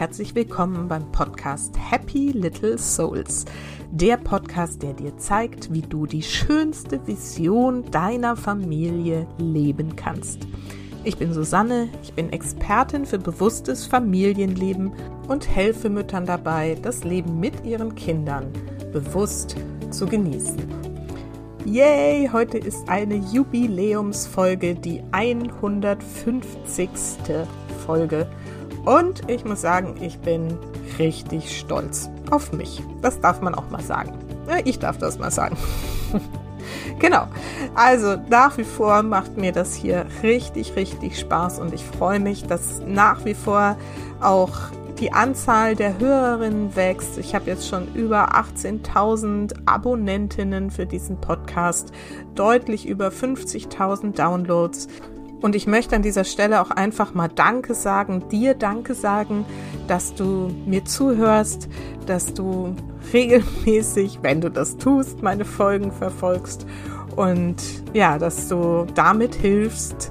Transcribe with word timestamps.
herzlich 0.00 0.34
willkommen 0.34 0.88
beim 0.88 1.12
Podcast 1.12 1.74
Happy 1.78 2.32
Little 2.32 2.78
Souls. 2.78 3.44
Der 3.90 4.16
Podcast, 4.16 4.82
der 4.82 4.94
dir 4.94 5.18
zeigt, 5.18 5.70
wie 5.74 5.82
du 5.82 6.06
die 6.06 6.22
schönste 6.22 7.06
Vision 7.06 7.84
deiner 7.90 8.34
Familie 8.34 9.26
leben 9.36 9.96
kannst. 9.96 10.48
Ich 11.04 11.18
bin 11.18 11.34
Susanne, 11.34 11.90
ich 12.02 12.14
bin 12.14 12.32
Expertin 12.32 13.04
für 13.04 13.18
bewusstes 13.18 13.84
Familienleben 13.84 14.90
und 15.28 15.54
helfe 15.54 15.90
Müttern 15.90 16.24
dabei, 16.24 16.78
das 16.80 17.04
Leben 17.04 17.38
mit 17.38 17.62
ihren 17.66 17.94
Kindern 17.94 18.46
bewusst 18.94 19.54
zu 19.90 20.06
genießen. 20.06 20.56
Yay, 21.66 22.30
heute 22.32 22.56
ist 22.56 22.88
eine 22.88 23.16
Jubiläumsfolge, 23.16 24.76
die 24.76 25.02
150. 25.12 26.88
Folge. 27.84 28.26
Und 28.84 29.28
ich 29.30 29.44
muss 29.44 29.60
sagen, 29.60 29.96
ich 30.00 30.18
bin 30.20 30.58
richtig 30.98 31.58
stolz 31.58 32.10
auf 32.30 32.52
mich. 32.52 32.82
Das 33.02 33.20
darf 33.20 33.40
man 33.40 33.54
auch 33.54 33.68
mal 33.70 33.82
sagen. 33.82 34.12
Ich 34.64 34.78
darf 34.78 34.98
das 34.98 35.18
mal 35.18 35.30
sagen. 35.30 35.56
Genau. 36.98 37.26
Also 37.74 38.16
nach 38.28 38.58
wie 38.58 38.64
vor 38.64 39.02
macht 39.02 39.36
mir 39.36 39.52
das 39.52 39.74
hier 39.74 40.06
richtig, 40.22 40.76
richtig 40.76 41.18
Spaß 41.18 41.58
und 41.58 41.72
ich 41.72 41.82
freue 41.82 42.20
mich, 42.20 42.46
dass 42.46 42.82
nach 42.86 43.24
wie 43.24 43.34
vor 43.34 43.76
auch 44.20 44.52
die 44.98 45.12
Anzahl 45.12 45.74
der 45.74 45.98
Hörerinnen 45.98 46.76
wächst. 46.76 47.16
Ich 47.16 47.34
habe 47.34 47.46
jetzt 47.46 47.66
schon 47.66 47.88
über 47.94 48.34
18.000 48.34 49.54
Abonnentinnen 49.64 50.70
für 50.70 50.84
diesen 50.84 51.18
Podcast, 51.18 51.90
deutlich 52.34 52.86
über 52.86 53.08
50.000 53.08 54.14
Downloads. 54.14 54.88
Und 55.40 55.56
ich 55.56 55.66
möchte 55.66 55.96
an 55.96 56.02
dieser 56.02 56.24
Stelle 56.24 56.60
auch 56.60 56.70
einfach 56.70 57.14
mal 57.14 57.28
Danke 57.28 57.74
sagen, 57.74 58.28
dir 58.28 58.54
Danke 58.54 58.94
sagen, 58.94 59.46
dass 59.88 60.14
du 60.14 60.50
mir 60.66 60.84
zuhörst, 60.84 61.68
dass 62.06 62.34
du 62.34 62.74
regelmäßig, 63.12 64.18
wenn 64.22 64.40
du 64.40 64.50
das 64.50 64.76
tust, 64.76 65.22
meine 65.22 65.44
Folgen 65.44 65.92
verfolgst 65.92 66.66
und 67.16 67.56
ja, 67.92 68.18
dass 68.18 68.48
du 68.48 68.86
damit 68.94 69.34
hilfst, 69.34 70.10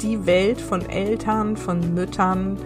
die 0.00 0.26
Welt 0.26 0.60
von 0.60 0.88
Eltern, 0.88 1.56
von 1.56 1.94
Müttern, 1.94 2.56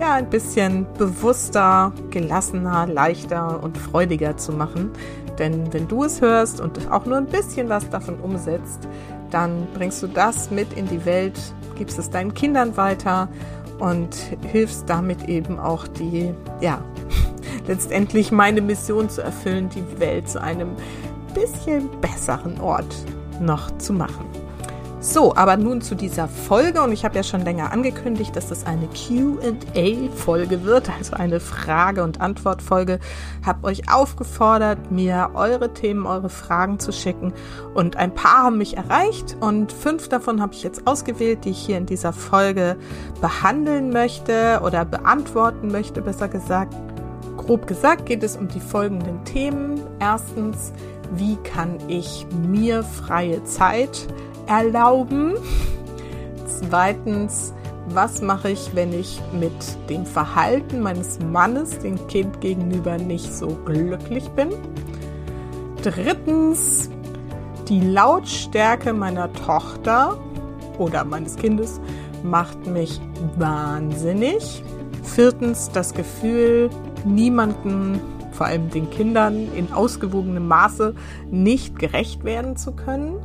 ja, 0.00 0.14
ein 0.14 0.28
bisschen 0.28 0.86
bewusster, 0.98 1.92
gelassener, 2.10 2.86
leichter 2.88 3.62
und 3.62 3.78
freudiger 3.78 4.36
zu 4.36 4.52
machen. 4.52 4.90
Denn 5.38 5.72
wenn 5.72 5.88
du 5.88 6.04
es 6.04 6.20
hörst 6.20 6.60
und 6.60 6.90
auch 6.90 7.06
nur 7.06 7.16
ein 7.16 7.26
bisschen 7.26 7.68
was 7.68 7.88
davon 7.88 8.18
umsetzt, 8.20 8.88
dann 9.32 9.66
bringst 9.74 10.02
du 10.02 10.06
das 10.06 10.50
mit 10.50 10.72
in 10.74 10.86
die 10.88 11.04
Welt, 11.04 11.38
gibst 11.76 11.98
es 11.98 12.10
deinen 12.10 12.34
Kindern 12.34 12.76
weiter 12.76 13.28
und 13.78 14.14
hilfst 14.50 14.88
damit 14.88 15.28
eben 15.28 15.58
auch 15.58 15.88
die, 15.88 16.32
ja, 16.60 16.84
letztendlich 17.66 18.30
meine 18.30 18.60
Mission 18.60 19.10
zu 19.10 19.22
erfüllen, 19.22 19.68
die 19.70 19.98
Welt 19.98 20.28
zu 20.28 20.40
einem 20.40 20.76
bisschen 21.34 21.88
besseren 22.00 22.60
Ort 22.60 22.94
noch 23.40 23.76
zu 23.78 23.92
machen. 23.92 24.31
So, 25.04 25.34
aber 25.34 25.56
nun 25.56 25.80
zu 25.80 25.96
dieser 25.96 26.28
Folge 26.28 26.80
und 26.80 26.92
ich 26.92 27.04
habe 27.04 27.16
ja 27.16 27.24
schon 27.24 27.40
länger 27.40 27.72
angekündigt, 27.72 28.36
dass 28.36 28.46
das 28.46 28.64
eine 28.64 28.86
QA-Folge 28.86 30.62
wird, 30.62 30.90
also 30.96 31.14
eine 31.14 31.40
Frage- 31.40 32.04
und 32.04 32.20
Antwort-Folge. 32.20 33.00
Habe 33.44 33.66
euch 33.66 33.92
aufgefordert, 33.92 34.92
mir 34.92 35.30
eure 35.34 35.74
Themen, 35.74 36.06
eure 36.06 36.28
Fragen 36.28 36.78
zu 36.78 36.92
schicken 36.92 37.32
und 37.74 37.96
ein 37.96 38.14
paar 38.14 38.44
haben 38.44 38.58
mich 38.58 38.76
erreicht 38.76 39.36
und 39.40 39.72
fünf 39.72 40.08
davon 40.08 40.40
habe 40.40 40.54
ich 40.54 40.62
jetzt 40.62 40.86
ausgewählt, 40.86 41.46
die 41.46 41.50
ich 41.50 41.58
hier 41.58 41.78
in 41.78 41.86
dieser 41.86 42.12
Folge 42.12 42.76
behandeln 43.20 43.90
möchte 43.90 44.60
oder 44.64 44.84
beantworten 44.84 45.72
möchte, 45.72 46.00
besser 46.00 46.28
gesagt. 46.28 46.76
Grob 47.38 47.66
gesagt 47.66 48.06
geht 48.06 48.22
es 48.22 48.36
um 48.36 48.46
die 48.46 48.60
folgenden 48.60 49.24
Themen. 49.24 49.80
Erstens, 49.98 50.72
wie 51.16 51.34
kann 51.38 51.78
ich 51.88 52.24
mir 52.48 52.84
freie 52.84 53.42
Zeit 53.42 54.06
erlauben? 54.52 55.34
Zweitens, 56.46 57.54
was 57.88 58.20
mache 58.20 58.50
ich, 58.50 58.74
wenn 58.74 58.92
ich 58.92 59.20
mit 59.32 59.52
dem 59.88 60.04
Verhalten 60.04 60.80
meines 60.80 61.18
Mannes 61.20 61.78
dem 61.78 62.06
Kind 62.06 62.40
gegenüber 62.40 62.98
nicht 62.98 63.32
so 63.32 63.48
glücklich 63.64 64.28
bin? 64.30 64.50
Drittens, 65.82 66.90
die 67.68 67.80
Lautstärke 67.80 68.92
meiner 68.92 69.32
Tochter 69.32 70.18
oder 70.78 71.04
meines 71.04 71.36
Kindes 71.36 71.80
macht 72.22 72.66
mich 72.66 73.00
wahnsinnig. 73.36 74.62
Viertens, 75.02 75.70
das 75.72 75.94
Gefühl, 75.94 76.68
niemanden, 77.04 78.00
vor 78.32 78.46
allem 78.46 78.70
den 78.70 78.90
Kindern, 78.90 79.48
in 79.56 79.72
ausgewogenem 79.72 80.46
Maße 80.46 80.94
nicht 81.30 81.78
gerecht 81.78 82.24
werden 82.24 82.56
zu 82.56 82.72
können. 82.72 83.16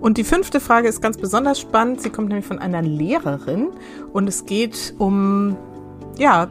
Und 0.00 0.16
die 0.16 0.24
fünfte 0.24 0.60
Frage 0.60 0.88
ist 0.88 1.02
ganz 1.02 1.16
besonders 1.16 1.60
spannend. 1.60 2.00
Sie 2.00 2.10
kommt 2.10 2.28
nämlich 2.28 2.46
von 2.46 2.58
einer 2.58 2.82
Lehrerin 2.82 3.68
und 4.12 4.28
es 4.28 4.46
geht 4.46 4.94
um, 4.98 5.56
ja, 6.16 6.48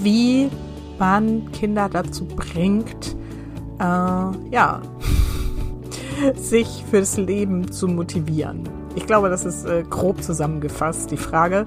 wie 0.00 0.50
man 0.98 1.50
Kinder 1.52 1.88
dazu 1.90 2.24
bringt, 2.24 3.16
äh, 3.78 3.82
ja, 3.82 4.80
sich 6.36 6.84
fürs 6.90 7.18
Leben 7.18 7.70
zu 7.70 7.88
motivieren. 7.88 8.68
Ich 8.94 9.06
glaube, 9.06 9.28
das 9.28 9.44
ist 9.44 9.66
äh, 9.66 9.84
grob 9.88 10.22
zusammengefasst, 10.22 11.10
die 11.10 11.18
Frage. 11.18 11.66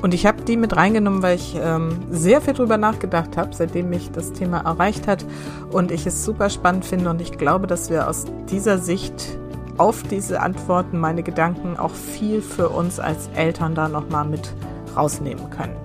Und 0.00 0.14
ich 0.14 0.26
habe 0.26 0.42
die 0.42 0.56
mit 0.56 0.76
reingenommen, 0.76 1.22
weil 1.22 1.36
ich 1.36 1.56
ähm, 1.60 1.90
sehr 2.10 2.40
viel 2.40 2.54
drüber 2.54 2.76
nachgedacht 2.76 3.36
habe, 3.36 3.50
seitdem 3.54 3.88
mich 3.88 4.10
das 4.10 4.32
Thema 4.32 4.58
erreicht 4.58 5.06
hat 5.06 5.24
und 5.70 5.92
ich 5.92 6.06
es 6.06 6.24
super 6.24 6.50
spannend 6.50 6.84
finde 6.84 7.08
und 7.08 7.20
ich 7.20 7.32
glaube, 7.38 7.68
dass 7.68 7.88
wir 7.88 8.08
aus 8.08 8.24
dieser 8.50 8.78
Sicht 8.78 9.38
auf 9.78 10.02
diese 10.02 10.40
Antworten, 10.40 10.98
meine 10.98 11.22
Gedanken 11.22 11.76
auch 11.76 11.94
viel 11.94 12.42
für 12.42 12.68
uns 12.68 13.00
als 13.00 13.28
Eltern 13.34 13.74
da 13.74 13.88
nochmal 13.88 14.24
mit 14.24 14.52
rausnehmen 14.96 15.50
können. 15.50 15.76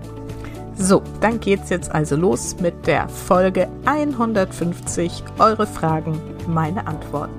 So, 0.75 1.01
dann 1.21 1.39
geht's 1.39 1.69
jetzt 1.69 1.91
also 1.91 2.15
los 2.15 2.57
mit 2.59 2.85
der 2.85 3.09
Folge 3.09 3.67
150. 3.85 5.23
Eure 5.39 5.65
Fragen, 5.65 6.21
meine 6.47 6.85
Antworten. 6.85 7.33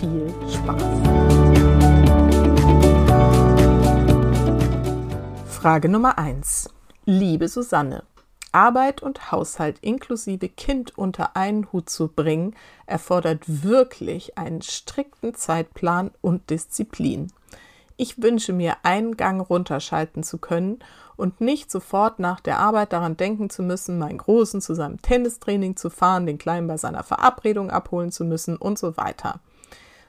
Viel 0.00 0.32
Spaß! 0.50 0.82
Frage 5.50 5.88
Nummer 5.88 6.18
1. 6.18 6.70
Liebe 7.04 7.48
Susanne, 7.48 8.04
Arbeit 8.52 9.02
und 9.02 9.30
Haushalt 9.32 9.78
inklusive 9.80 10.48
Kind 10.48 10.96
unter 10.96 11.36
einen 11.36 11.70
Hut 11.72 11.90
zu 11.90 12.08
bringen, 12.08 12.54
erfordert 12.86 13.42
wirklich 13.46 14.38
einen 14.38 14.62
strikten 14.62 15.34
Zeitplan 15.34 16.10
und 16.20 16.50
Disziplin. 16.50 17.32
Ich 17.96 18.22
wünsche 18.22 18.52
mir, 18.52 18.76
einen 18.84 19.16
Gang 19.16 19.48
runterschalten 19.48 20.22
zu 20.22 20.38
können 20.38 20.78
und 21.16 21.40
nicht 21.40 21.68
sofort 21.68 22.20
nach 22.20 22.38
der 22.38 22.60
Arbeit 22.60 22.92
daran 22.92 23.16
denken 23.16 23.50
zu 23.50 23.64
müssen, 23.64 23.98
meinen 23.98 24.18
Großen 24.18 24.60
zu 24.60 24.74
seinem 24.74 25.02
Tennistraining 25.02 25.76
zu 25.76 25.90
fahren, 25.90 26.24
den 26.24 26.38
Kleinen 26.38 26.68
bei 26.68 26.76
seiner 26.76 27.02
Verabredung 27.02 27.70
abholen 27.70 28.12
zu 28.12 28.24
müssen 28.24 28.56
und 28.56 28.78
so 28.78 28.96
weiter. 28.96 29.40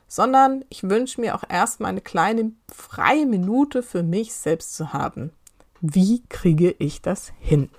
Sondern 0.06 0.64
ich 0.68 0.88
wünsche 0.88 1.20
mir 1.20 1.34
auch 1.34 1.42
erstmal 1.48 1.90
eine 1.90 2.00
kleine 2.00 2.52
freie 2.72 3.26
Minute 3.26 3.82
für 3.82 4.04
mich 4.04 4.34
selbst 4.34 4.76
zu 4.76 4.92
haben. 4.92 5.32
Wie 5.80 6.22
kriege 6.28 6.76
ich 6.78 7.02
das 7.02 7.32
hin? 7.40 7.70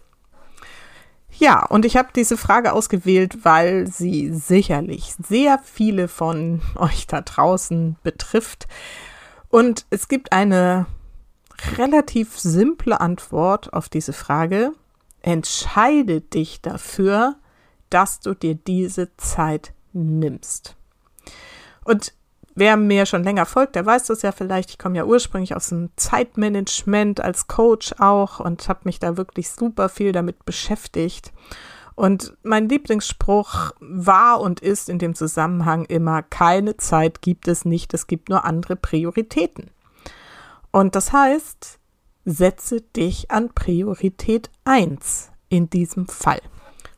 Ja, 1.41 1.65
und 1.65 1.85
ich 1.85 1.97
habe 1.97 2.09
diese 2.15 2.37
Frage 2.37 2.71
ausgewählt, 2.71 3.39
weil 3.43 3.87
sie 3.87 4.31
sicherlich 4.31 5.15
sehr 5.27 5.57
viele 5.57 6.07
von 6.07 6.61
euch 6.75 7.07
da 7.07 7.21
draußen 7.21 7.95
betrifft. 8.03 8.67
Und 9.49 9.87
es 9.89 10.07
gibt 10.07 10.33
eine 10.33 10.85
relativ 11.79 12.37
simple 12.37 13.01
Antwort 13.01 13.73
auf 13.73 13.89
diese 13.89 14.13
Frage. 14.13 14.73
Entscheide 15.23 16.21
dich 16.21 16.61
dafür, 16.61 17.37
dass 17.89 18.19
du 18.19 18.35
dir 18.35 18.53
diese 18.53 19.09
Zeit 19.17 19.73
nimmst. 19.93 20.75
Und 21.83 22.13
Wer 22.53 22.75
mir 22.75 23.05
schon 23.05 23.23
länger 23.23 23.45
folgt, 23.45 23.75
der 23.75 23.85
weiß 23.85 24.05
das 24.05 24.23
ja 24.23 24.31
vielleicht. 24.31 24.71
Ich 24.71 24.77
komme 24.77 24.97
ja 24.97 25.05
ursprünglich 25.05 25.55
aus 25.55 25.69
dem 25.69 25.89
Zeitmanagement 25.95 27.21
als 27.21 27.47
Coach 27.47 27.93
auch 27.97 28.39
und 28.39 28.67
habe 28.67 28.81
mich 28.83 28.99
da 28.99 29.15
wirklich 29.15 29.49
super 29.49 29.87
viel 29.87 30.11
damit 30.11 30.43
beschäftigt. 30.43 31.31
Und 31.95 32.35
mein 32.43 32.67
Lieblingsspruch 32.67 33.71
war 33.79 34.41
und 34.41 34.59
ist 34.59 34.89
in 34.89 34.99
dem 34.99 35.15
Zusammenhang 35.15 35.85
immer, 35.85 36.23
keine 36.23 36.77
Zeit 36.77 37.21
gibt 37.21 37.47
es 37.47 37.63
nicht, 37.63 37.93
es 37.93 38.07
gibt 38.07 38.29
nur 38.29 38.43
andere 38.43 38.75
Prioritäten. 38.75 39.71
Und 40.71 40.95
das 40.95 41.13
heißt, 41.13 41.79
setze 42.25 42.81
dich 42.81 43.31
an 43.31 43.49
Priorität 43.53 44.49
1 44.63 45.31
in 45.49 45.69
diesem 45.69 46.07
Fall. 46.07 46.41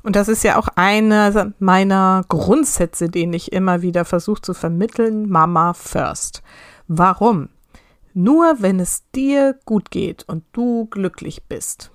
Und 0.04 0.18
das 0.18 0.28
ist 0.28 0.44
ja 0.44 0.58
auch 0.58 0.68
einer 0.76 1.54
meiner 1.60 2.24
Grundsätze, 2.28 3.10
den 3.10 3.32
ich 3.32 3.54
immer 3.54 3.82
wieder 3.82 4.04
versuche 4.04 4.42
zu 4.42 4.54
vermitteln, 4.54 5.30
Mama 5.30 5.74
first. 5.74 6.44
Warum? 6.88 7.50
Nur 8.14 8.58
wenn 8.60 8.80
es 8.80 9.10
dir 9.16 9.58
gut 9.66 9.90
geht 9.90 10.24
und 10.28 10.44
du 10.52 10.86
glücklich 10.86 11.46
bist, 11.46 11.92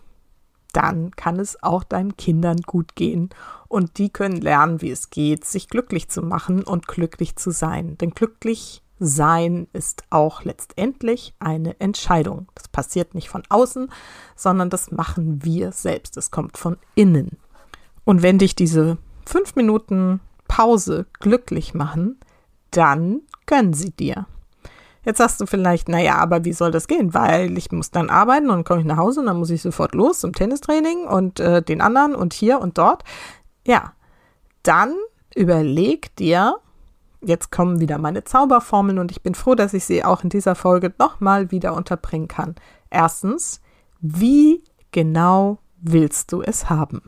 dann 0.73 1.11
kann 1.13 1.39
es 1.39 1.63
auch 1.63 1.85
deinen 1.85 2.17
Kindern 2.17 2.57
gut 2.67 2.97
gehen 2.97 3.31
und 3.69 3.99
die 3.99 4.11
können 4.11 4.41
lernen, 4.41 4.81
wie 4.81 4.91
es 4.91 5.11
geht, 5.11 5.45
sich 5.45 5.69
glücklich 5.69 6.09
zu 6.09 6.23
machen 6.23 6.65
und 6.65 6.89
glücklich 6.89 7.37
zu 7.37 7.51
sein. 7.51 7.97
Denn 7.99 8.11
glücklich 8.11 8.83
sein 8.99 9.69
ist 9.73 10.03
auch 10.11 10.45
letztendlich 10.45 11.35
eine 11.39 11.79
Entscheidung. 11.79 12.49
Das 12.55 12.69
passiert 12.69 13.15
nicht 13.15 13.29
von 13.29 13.43
außen, 13.49 13.91
sondern 14.35 14.71
das 14.71 14.91
machen 14.91 15.45
wir 15.45 15.73
selbst. 15.73 16.17
Es 16.17 16.31
kommt 16.31 16.59
von 16.59 16.79
innen. 16.95 17.39
Und 18.09 18.23
wenn 18.23 18.39
dich 18.39 18.57
diese 18.57 18.97
fünf 19.27 19.55
Minuten 19.55 20.21
Pause 20.49 21.05
glücklich 21.21 21.75
machen, 21.75 22.19
dann 22.71 23.21
gönn 23.45 23.75
sie 23.75 23.91
dir. 23.91 24.25
Jetzt 25.05 25.19
sagst 25.19 25.43
du 25.43 25.45
vielleicht, 25.45 25.91
naja, 25.91 26.15
aber 26.15 26.43
wie 26.47 26.55
soll 26.55 26.71
das 26.71 26.89
gehen? 26.89 27.13
Weil 27.13 27.59
ich 27.59 27.71
muss 27.71 27.91
dann 27.91 28.09
arbeiten 28.09 28.49
und 28.49 28.65
komme 28.65 28.81
ich 28.81 28.87
nach 28.87 28.97
Hause 28.97 29.21
und 29.21 29.27
dann 29.27 29.39
muss 29.39 29.51
ich 29.51 29.61
sofort 29.61 29.95
los 29.95 30.21
zum 30.21 30.33
Tennistraining 30.33 31.05
und 31.07 31.39
äh, 31.39 31.61
den 31.61 31.83
anderen 31.83 32.15
und 32.15 32.33
hier 32.33 32.61
und 32.61 32.79
dort. 32.79 33.05
Ja, 33.67 33.93
dann 34.63 34.95
überleg 35.37 36.17
dir, 36.17 36.57
jetzt 37.21 37.53
kommen 37.53 37.79
wieder 37.79 37.99
meine 37.99 38.25
Zauberformeln 38.25 39.01
und 39.01 39.11
ich 39.11 39.21
bin 39.21 39.35
froh, 39.35 39.55
dass 39.55 39.75
ich 39.75 39.85
sie 39.85 40.03
auch 40.03 40.25
in 40.25 40.31
dieser 40.31 40.55
Folge 40.55 40.95
nochmal 40.99 41.51
wieder 41.51 41.75
unterbringen 41.75 42.29
kann. 42.29 42.55
Erstens, 42.89 43.61
wie 44.01 44.65
genau 44.93 45.59
willst 45.83 46.33
du 46.33 46.41
es 46.41 46.71
haben? 46.71 47.03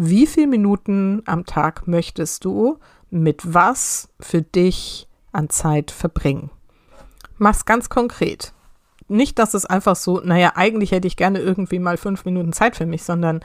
Wie 0.00 0.28
viele 0.28 0.46
Minuten 0.46 1.22
am 1.26 1.44
Tag 1.44 1.88
möchtest 1.88 2.44
du 2.44 2.78
mit 3.10 3.52
was 3.52 4.08
für 4.20 4.42
dich 4.42 5.08
an 5.32 5.50
Zeit 5.50 5.90
verbringen? 5.90 6.50
Mach's 7.36 7.64
ganz 7.64 7.88
konkret. 7.88 8.52
Nicht, 9.08 9.40
dass 9.40 9.54
es 9.54 9.66
einfach 9.66 9.96
so, 9.96 10.20
naja, 10.20 10.52
eigentlich 10.54 10.92
hätte 10.92 11.08
ich 11.08 11.16
gerne 11.16 11.40
irgendwie 11.40 11.80
mal 11.80 11.96
fünf 11.96 12.24
Minuten 12.24 12.52
Zeit 12.52 12.76
für 12.76 12.86
mich, 12.86 13.02
sondern 13.02 13.40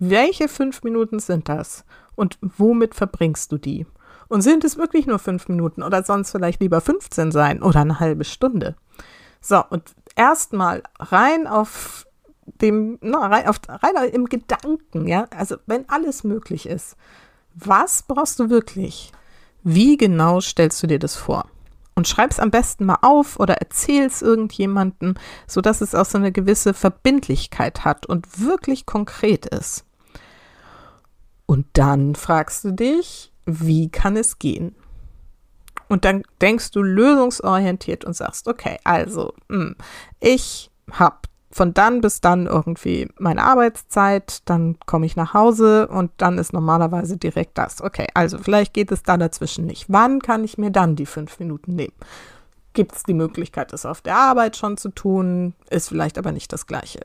welche 0.00 0.48
fünf 0.48 0.82
Minuten 0.82 1.20
sind 1.20 1.48
das? 1.48 1.84
Und 2.16 2.36
womit 2.40 2.96
verbringst 2.96 3.52
du 3.52 3.56
die? 3.56 3.86
Und 4.26 4.40
sind 4.40 4.64
es 4.64 4.76
wirklich 4.76 5.06
nur 5.06 5.20
fünf 5.20 5.46
Minuten 5.46 5.84
oder 5.84 6.02
sonst 6.02 6.32
vielleicht 6.32 6.60
lieber 6.60 6.80
15 6.80 7.30
sein 7.30 7.62
oder 7.62 7.82
eine 7.82 8.00
halbe 8.00 8.24
Stunde? 8.24 8.74
So, 9.40 9.62
und 9.70 9.94
erstmal 10.16 10.82
rein 10.98 11.46
auf 11.46 12.08
dem, 12.60 12.98
na, 13.00 13.26
rein, 13.26 13.46
auf, 13.46 13.60
rein 13.68 14.10
im 14.10 14.26
Gedanken, 14.26 15.06
ja, 15.06 15.26
also 15.36 15.56
wenn 15.66 15.88
alles 15.88 16.24
möglich 16.24 16.66
ist, 16.66 16.96
was 17.54 18.02
brauchst 18.02 18.38
du 18.38 18.50
wirklich? 18.50 19.12
Wie 19.62 19.96
genau 19.96 20.40
stellst 20.40 20.82
du 20.82 20.86
dir 20.86 20.98
das 20.98 21.16
vor? 21.16 21.48
Und 21.94 22.06
schreib 22.06 22.30
es 22.30 22.38
am 22.38 22.50
besten 22.50 22.84
mal 22.84 22.98
auf 23.00 23.40
oder 23.40 23.54
erzähl 23.54 24.04
es 24.04 24.20
irgendjemandem, 24.20 25.14
sodass 25.46 25.80
es 25.80 25.94
auch 25.94 26.04
so 26.04 26.18
eine 26.18 26.30
gewisse 26.30 26.74
Verbindlichkeit 26.74 27.84
hat 27.84 28.04
und 28.04 28.40
wirklich 28.40 28.84
konkret 28.84 29.46
ist. 29.46 29.86
Und 31.46 31.66
dann 31.72 32.14
fragst 32.14 32.64
du 32.64 32.72
dich, 32.72 33.32
wie 33.46 33.88
kann 33.88 34.16
es 34.16 34.38
gehen? 34.38 34.74
Und 35.88 36.04
dann 36.04 36.22
denkst 36.42 36.72
du 36.72 36.82
lösungsorientiert 36.82 38.04
und 38.04 38.14
sagst, 38.14 38.48
okay, 38.48 38.78
also, 38.84 39.32
hm, 39.48 39.76
ich 40.20 40.70
habe 40.90 41.16
von 41.56 41.72
dann 41.72 42.02
bis 42.02 42.20
dann 42.20 42.46
irgendwie 42.46 43.08
meine 43.18 43.42
Arbeitszeit, 43.42 44.42
dann 44.44 44.76
komme 44.84 45.06
ich 45.06 45.16
nach 45.16 45.32
Hause 45.32 45.88
und 45.88 46.10
dann 46.18 46.36
ist 46.36 46.52
normalerweise 46.52 47.16
direkt 47.16 47.56
das. 47.56 47.80
Okay, 47.80 48.06
also 48.12 48.36
vielleicht 48.38 48.74
geht 48.74 48.92
es 48.92 49.02
da 49.02 49.16
dazwischen 49.16 49.64
nicht. 49.64 49.86
Wann 49.88 50.20
kann 50.20 50.44
ich 50.44 50.58
mir 50.58 50.70
dann 50.70 50.96
die 50.96 51.06
fünf 51.06 51.38
Minuten 51.38 51.74
nehmen? 51.74 51.94
Gibt 52.74 52.94
es 52.94 53.04
die 53.04 53.14
Möglichkeit, 53.14 53.72
das 53.72 53.86
auf 53.86 54.02
der 54.02 54.16
Arbeit 54.16 54.58
schon 54.58 54.76
zu 54.76 54.90
tun? 54.90 55.54
Ist 55.70 55.88
vielleicht 55.88 56.18
aber 56.18 56.30
nicht 56.30 56.52
das 56.52 56.66
Gleiche. 56.66 57.00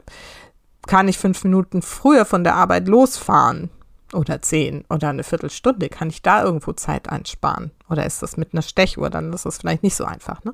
Kann 0.86 1.08
ich 1.08 1.18
fünf 1.18 1.46
Minuten 1.46 1.82
früher 1.82 2.26
von 2.26 2.44
der 2.44 2.56
Arbeit 2.56 2.90
losfahren? 2.90 3.70
Oder 4.14 4.42
zehn 4.42 4.84
oder 4.90 5.08
eine 5.08 5.24
Viertelstunde? 5.24 5.88
Kann 5.88 6.10
ich 6.10 6.22
da 6.22 6.44
irgendwo 6.44 6.74
Zeit 6.74 7.10
einsparen? 7.10 7.72
Oder 7.90 8.06
ist 8.06 8.22
das 8.22 8.36
mit 8.36 8.54
einer 8.54 8.62
Stechuhr? 8.62 9.10
Dann 9.10 9.32
ist 9.32 9.46
das 9.46 9.60
vielleicht 9.60 9.84
nicht 9.84 9.96
so 9.96 10.04
einfach. 10.04 10.44
Ne? 10.44 10.54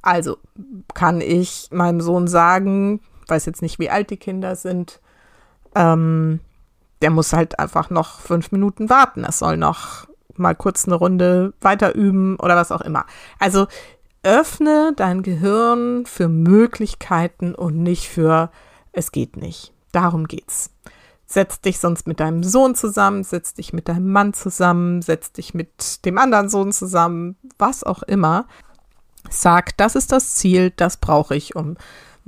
Also 0.00 0.38
kann 0.94 1.20
ich 1.20 1.68
meinem 1.70 2.00
Sohn 2.00 2.26
sagen, 2.26 3.00
weiß 3.28 3.46
jetzt 3.46 3.62
nicht, 3.62 3.78
wie 3.78 3.90
alt 3.90 4.10
die 4.10 4.16
Kinder 4.16 4.56
sind, 4.56 5.00
ähm, 5.74 6.40
der 7.02 7.10
muss 7.10 7.32
halt 7.32 7.58
einfach 7.58 7.90
noch 7.90 8.20
fünf 8.20 8.52
Minuten 8.52 8.90
warten. 8.90 9.24
Es 9.24 9.38
soll 9.38 9.56
noch 9.56 10.06
mal 10.36 10.54
kurz 10.54 10.86
eine 10.86 10.94
Runde 10.94 11.52
weiter 11.60 11.94
üben 11.94 12.36
oder 12.36 12.56
was 12.56 12.72
auch 12.72 12.80
immer. 12.80 13.06
Also 13.38 13.66
öffne 14.22 14.92
dein 14.96 15.22
Gehirn 15.22 16.06
für 16.06 16.28
Möglichkeiten 16.28 17.54
und 17.54 17.82
nicht 17.82 18.08
für 18.08 18.50
es 18.92 19.12
geht 19.12 19.36
nicht. 19.36 19.72
Darum 19.92 20.26
geht's. 20.26 20.70
Setz 21.26 21.60
dich 21.60 21.78
sonst 21.78 22.06
mit 22.06 22.20
deinem 22.20 22.42
Sohn 22.42 22.74
zusammen, 22.74 23.22
setz 23.22 23.54
dich 23.54 23.72
mit 23.72 23.88
deinem 23.88 24.10
Mann 24.10 24.32
zusammen, 24.32 25.02
setz 25.02 25.32
dich 25.32 25.54
mit 25.54 26.04
dem 26.04 26.18
anderen 26.18 26.48
Sohn 26.48 26.72
zusammen, 26.72 27.36
was 27.58 27.84
auch 27.84 28.02
immer. 28.02 28.46
Sag, 29.28 29.76
das 29.76 29.94
ist 29.94 30.10
das 30.10 30.36
Ziel, 30.36 30.72
das 30.74 30.96
brauche 30.96 31.36
ich, 31.36 31.54
um 31.54 31.76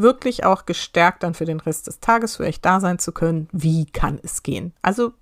wirklich 0.00 0.44
auch 0.44 0.67
gestärkt 0.67 1.23
dann 1.23 1.35
für 1.35 1.44
den 1.44 1.61
Rest 1.61 1.87
des 1.87 2.00
Tages 2.00 2.37
für 2.37 2.44
euch 2.44 2.61
da 2.61 2.81
sein 2.81 2.99
zu 2.99 3.12
können. 3.12 3.49
Wie 3.52 3.87
kann 3.87 4.19
es 4.23 4.43
gehen? 4.43 4.73
Also 4.82 5.12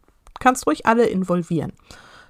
kannst 0.40 0.66
ruhig 0.66 0.86
alle 0.86 1.06
involvieren. 1.06 1.72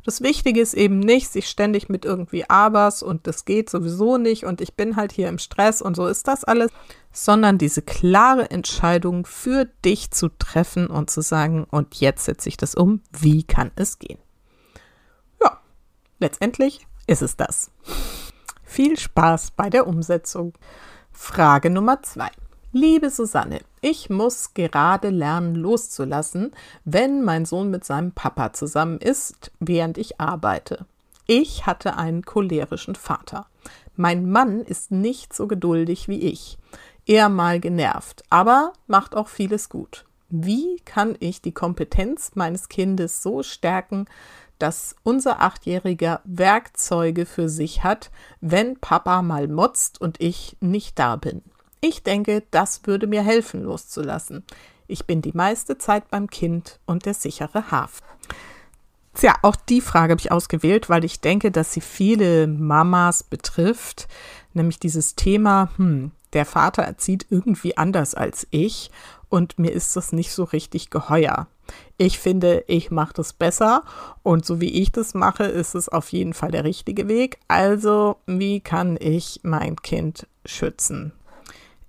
Das 0.04 0.22
Wichtige 0.22 0.60
ist 0.60 0.74
eben 0.74 1.00
nicht, 1.00 1.30
sich 1.30 1.48
ständig 1.48 1.88
mit 1.88 2.04
irgendwie 2.04 2.48
Abers 2.48 3.02
und 3.02 3.26
das 3.26 3.44
geht 3.44 3.68
sowieso 3.68 4.16
nicht 4.16 4.44
und 4.44 4.60
ich 4.60 4.74
bin 4.74 4.96
halt 4.96 5.12
hier 5.12 5.28
im 5.28 5.38
Stress 5.38 5.82
und 5.82 5.96
so 5.96 6.06
ist 6.06 6.26
das 6.28 6.44
alles, 6.44 6.70
sondern 7.12 7.58
diese 7.58 7.82
klare 7.82 8.50
Entscheidung 8.50 9.26
für 9.26 9.66
dich 9.84 10.10
zu 10.10 10.28
treffen 10.30 10.86
und 10.86 11.10
zu 11.10 11.20
sagen, 11.20 11.66
und 11.70 11.96
jetzt 11.96 12.24
setze 12.24 12.48
ich 12.48 12.56
das 12.56 12.74
um, 12.74 13.02
wie 13.12 13.42
kann 13.42 13.70
es 13.76 13.98
gehen? 13.98 14.18
Ja, 15.42 15.60
letztendlich 16.20 16.86
ist 17.06 17.20
es 17.22 17.36
das. 17.36 17.70
Viel 18.62 18.98
Spaß 18.98 19.50
bei 19.52 19.68
der 19.68 19.86
Umsetzung. 19.86 20.54
Frage 21.20 21.68
Nummer 21.68 22.00
zwei. 22.02 22.30
Liebe 22.72 23.10
Susanne, 23.10 23.60
ich 23.82 24.08
muss 24.08 24.54
gerade 24.54 25.10
lernen 25.10 25.56
loszulassen, 25.56 26.52
wenn 26.84 27.22
mein 27.22 27.44
Sohn 27.44 27.70
mit 27.70 27.84
seinem 27.84 28.12
Papa 28.12 28.54
zusammen 28.54 28.98
ist, 28.98 29.50
während 29.58 29.98
ich 29.98 30.20
arbeite. 30.20 30.86
Ich 31.26 31.66
hatte 31.66 31.96
einen 31.96 32.24
cholerischen 32.24 32.94
Vater. 32.94 33.46
Mein 33.96 34.30
Mann 34.30 34.60
ist 34.60 34.90
nicht 34.90 35.34
so 35.34 35.48
geduldig 35.48 36.08
wie 36.08 36.20
ich, 36.20 36.56
eher 37.04 37.28
mal 37.28 37.60
genervt, 37.60 38.22
aber 38.30 38.72
macht 38.86 39.14
auch 39.14 39.28
vieles 39.28 39.68
gut. 39.68 40.06
Wie 40.30 40.80
kann 40.84 41.16
ich 41.18 41.42
die 41.42 41.52
Kompetenz 41.52 42.36
meines 42.36 42.68
Kindes 42.68 43.22
so 43.22 43.42
stärken, 43.42 44.06
dass 44.58 44.96
unser 45.02 45.40
Achtjähriger 45.40 46.20
Werkzeuge 46.24 47.26
für 47.26 47.48
sich 47.48 47.84
hat, 47.84 48.10
wenn 48.40 48.78
Papa 48.78 49.22
mal 49.22 49.48
motzt 49.48 50.00
und 50.00 50.20
ich 50.20 50.56
nicht 50.60 50.98
da 50.98 51.16
bin. 51.16 51.42
Ich 51.80 52.02
denke, 52.02 52.42
das 52.50 52.86
würde 52.86 53.06
mir 53.06 53.22
helfen, 53.22 53.62
loszulassen. 53.62 54.44
Ich 54.86 55.06
bin 55.06 55.22
die 55.22 55.32
meiste 55.32 55.78
Zeit 55.78 56.10
beim 56.10 56.28
Kind 56.28 56.80
und 56.86 57.06
der 57.06 57.14
sichere 57.14 57.70
Hafen. 57.70 58.04
Tja, 59.14 59.34
auch 59.42 59.56
die 59.56 59.80
Frage 59.80 60.12
habe 60.12 60.20
ich 60.20 60.32
ausgewählt, 60.32 60.88
weil 60.88 61.04
ich 61.04 61.20
denke, 61.20 61.50
dass 61.50 61.72
sie 61.72 61.80
viele 61.80 62.46
Mamas 62.46 63.24
betrifft, 63.24 64.06
nämlich 64.54 64.78
dieses 64.78 65.16
Thema, 65.16 65.70
hm, 65.76 66.12
der 66.32 66.44
Vater 66.44 66.82
erzieht 66.82 67.26
irgendwie 67.30 67.76
anders 67.76 68.14
als 68.14 68.46
ich 68.50 68.90
und 69.28 69.58
mir 69.58 69.72
ist 69.72 69.96
das 69.96 70.12
nicht 70.12 70.32
so 70.32 70.44
richtig 70.44 70.90
geheuer. 70.90 71.48
Ich 71.98 72.18
finde, 72.18 72.64
ich 72.66 72.90
mache 72.90 73.12
das 73.14 73.32
besser 73.32 73.82
und 74.22 74.46
so 74.46 74.60
wie 74.60 74.80
ich 74.80 74.90
das 74.92 75.14
mache, 75.14 75.44
ist 75.44 75.74
es 75.74 75.88
auf 75.88 76.12
jeden 76.12 76.32
Fall 76.32 76.50
der 76.50 76.64
richtige 76.64 77.08
Weg. 77.08 77.38
Also, 77.48 78.16
wie 78.26 78.60
kann 78.60 78.96
ich 78.98 79.40
mein 79.42 79.76
Kind 79.76 80.26
schützen? 80.46 81.12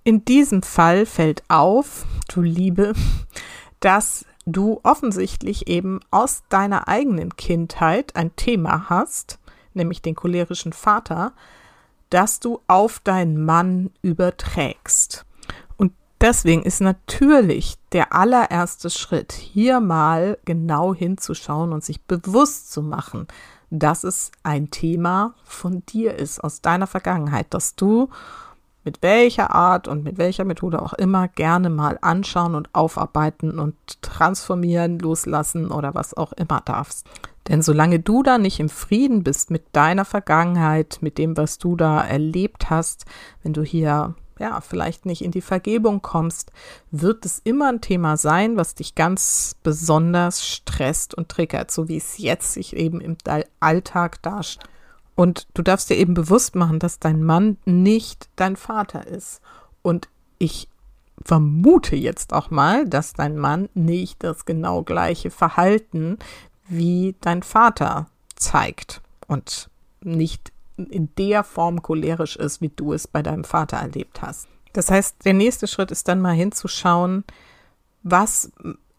In 0.04 0.24
diesem 0.24 0.62
Fall 0.62 1.06
fällt 1.06 1.42
auf, 1.48 2.04
du 2.28 2.42
Liebe, 2.42 2.94
dass 3.80 4.24
du 4.46 4.80
offensichtlich 4.82 5.68
eben 5.68 6.00
aus 6.10 6.42
deiner 6.48 6.88
eigenen 6.88 7.36
Kindheit 7.36 8.16
ein 8.16 8.34
Thema 8.36 8.90
hast, 8.90 9.38
nämlich 9.74 10.02
den 10.02 10.14
cholerischen 10.14 10.72
Vater, 10.72 11.32
das 12.10 12.40
du 12.40 12.60
auf 12.66 13.00
deinen 13.00 13.44
Mann 13.44 13.90
überträgst. 14.02 15.24
Und 15.76 15.92
deswegen 16.20 16.62
ist 16.62 16.80
natürlich 16.80 17.76
der 17.92 18.12
allererste 18.12 18.90
Schritt, 18.90 19.32
hier 19.32 19.80
mal 19.80 20.38
genau 20.44 20.94
hinzuschauen 20.94 21.72
und 21.72 21.84
sich 21.84 22.02
bewusst 22.02 22.72
zu 22.72 22.82
machen, 22.82 23.26
dass 23.70 24.04
es 24.04 24.32
ein 24.42 24.70
Thema 24.70 25.34
von 25.44 25.84
dir 25.86 26.16
ist, 26.16 26.42
aus 26.42 26.60
deiner 26.60 26.88
Vergangenheit, 26.88 27.46
dass 27.50 27.76
du 27.76 28.10
mit 28.84 29.02
welcher 29.02 29.54
Art 29.54 29.88
und 29.88 30.02
mit 30.02 30.18
welcher 30.18 30.44
Methode 30.44 30.80
auch 30.82 30.94
immer 30.94 31.28
gerne 31.28 31.70
mal 31.70 31.98
anschauen 32.00 32.54
und 32.54 32.74
aufarbeiten 32.74 33.58
und 33.58 33.76
transformieren, 34.02 34.98
loslassen 34.98 35.70
oder 35.70 35.94
was 35.94 36.14
auch 36.14 36.32
immer 36.32 36.60
darfst. 36.64 37.06
Denn 37.50 37.62
solange 37.62 37.98
du 37.98 38.22
da 38.22 38.38
nicht 38.38 38.60
im 38.60 38.68
Frieden 38.68 39.24
bist 39.24 39.50
mit 39.50 39.64
deiner 39.72 40.04
Vergangenheit, 40.04 40.98
mit 41.00 41.18
dem, 41.18 41.36
was 41.36 41.58
du 41.58 41.74
da 41.74 42.00
erlebt 42.00 42.70
hast, 42.70 43.06
wenn 43.42 43.52
du 43.52 43.62
hier 43.62 44.14
ja, 44.38 44.60
vielleicht 44.60 45.04
nicht 45.04 45.22
in 45.22 45.32
die 45.32 45.40
Vergebung 45.40 46.00
kommst, 46.00 46.52
wird 46.92 47.26
es 47.26 47.40
immer 47.42 47.68
ein 47.68 47.80
Thema 47.80 48.16
sein, 48.16 48.56
was 48.56 48.76
dich 48.76 48.94
ganz 48.94 49.56
besonders 49.64 50.46
stresst 50.46 51.12
und 51.12 51.28
triggert, 51.28 51.72
so 51.72 51.88
wie 51.88 51.96
es 51.96 52.18
jetzt 52.18 52.52
sich 52.52 52.74
eben 52.76 53.00
im 53.00 53.16
Alltag 53.58 54.22
darstellt. 54.22 54.70
Und 55.16 55.48
du 55.52 55.62
darfst 55.62 55.90
dir 55.90 55.96
eben 55.96 56.14
bewusst 56.14 56.54
machen, 56.54 56.78
dass 56.78 57.00
dein 57.00 57.22
Mann 57.22 57.58
nicht 57.64 58.30
dein 58.36 58.56
Vater 58.56 59.06
ist. 59.08 59.42
Und 59.82 60.08
ich 60.38 60.68
vermute 61.22 61.96
jetzt 61.96 62.32
auch 62.32 62.50
mal, 62.50 62.88
dass 62.88 63.12
dein 63.12 63.36
Mann 63.36 63.68
nicht 63.74 64.22
das 64.24 64.46
genau 64.46 64.82
gleiche 64.82 65.30
Verhalten 65.30 66.18
wie 66.70 67.14
dein 67.20 67.42
Vater 67.42 68.06
zeigt 68.36 69.02
und 69.26 69.68
nicht 70.00 70.52
in 70.76 71.14
der 71.16 71.44
Form 71.44 71.82
cholerisch 71.82 72.36
ist, 72.36 72.62
wie 72.62 72.70
du 72.70 72.94
es 72.94 73.06
bei 73.06 73.22
deinem 73.22 73.44
Vater 73.44 73.76
erlebt 73.76 74.22
hast. 74.22 74.48
Das 74.72 74.90
heißt, 74.90 75.24
der 75.24 75.34
nächste 75.34 75.66
Schritt 75.66 75.90
ist 75.90 76.08
dann 76.08 76.20
mal 76.20 76.32
hinzuschauen, 76.32 77.24
was 78.02 78.50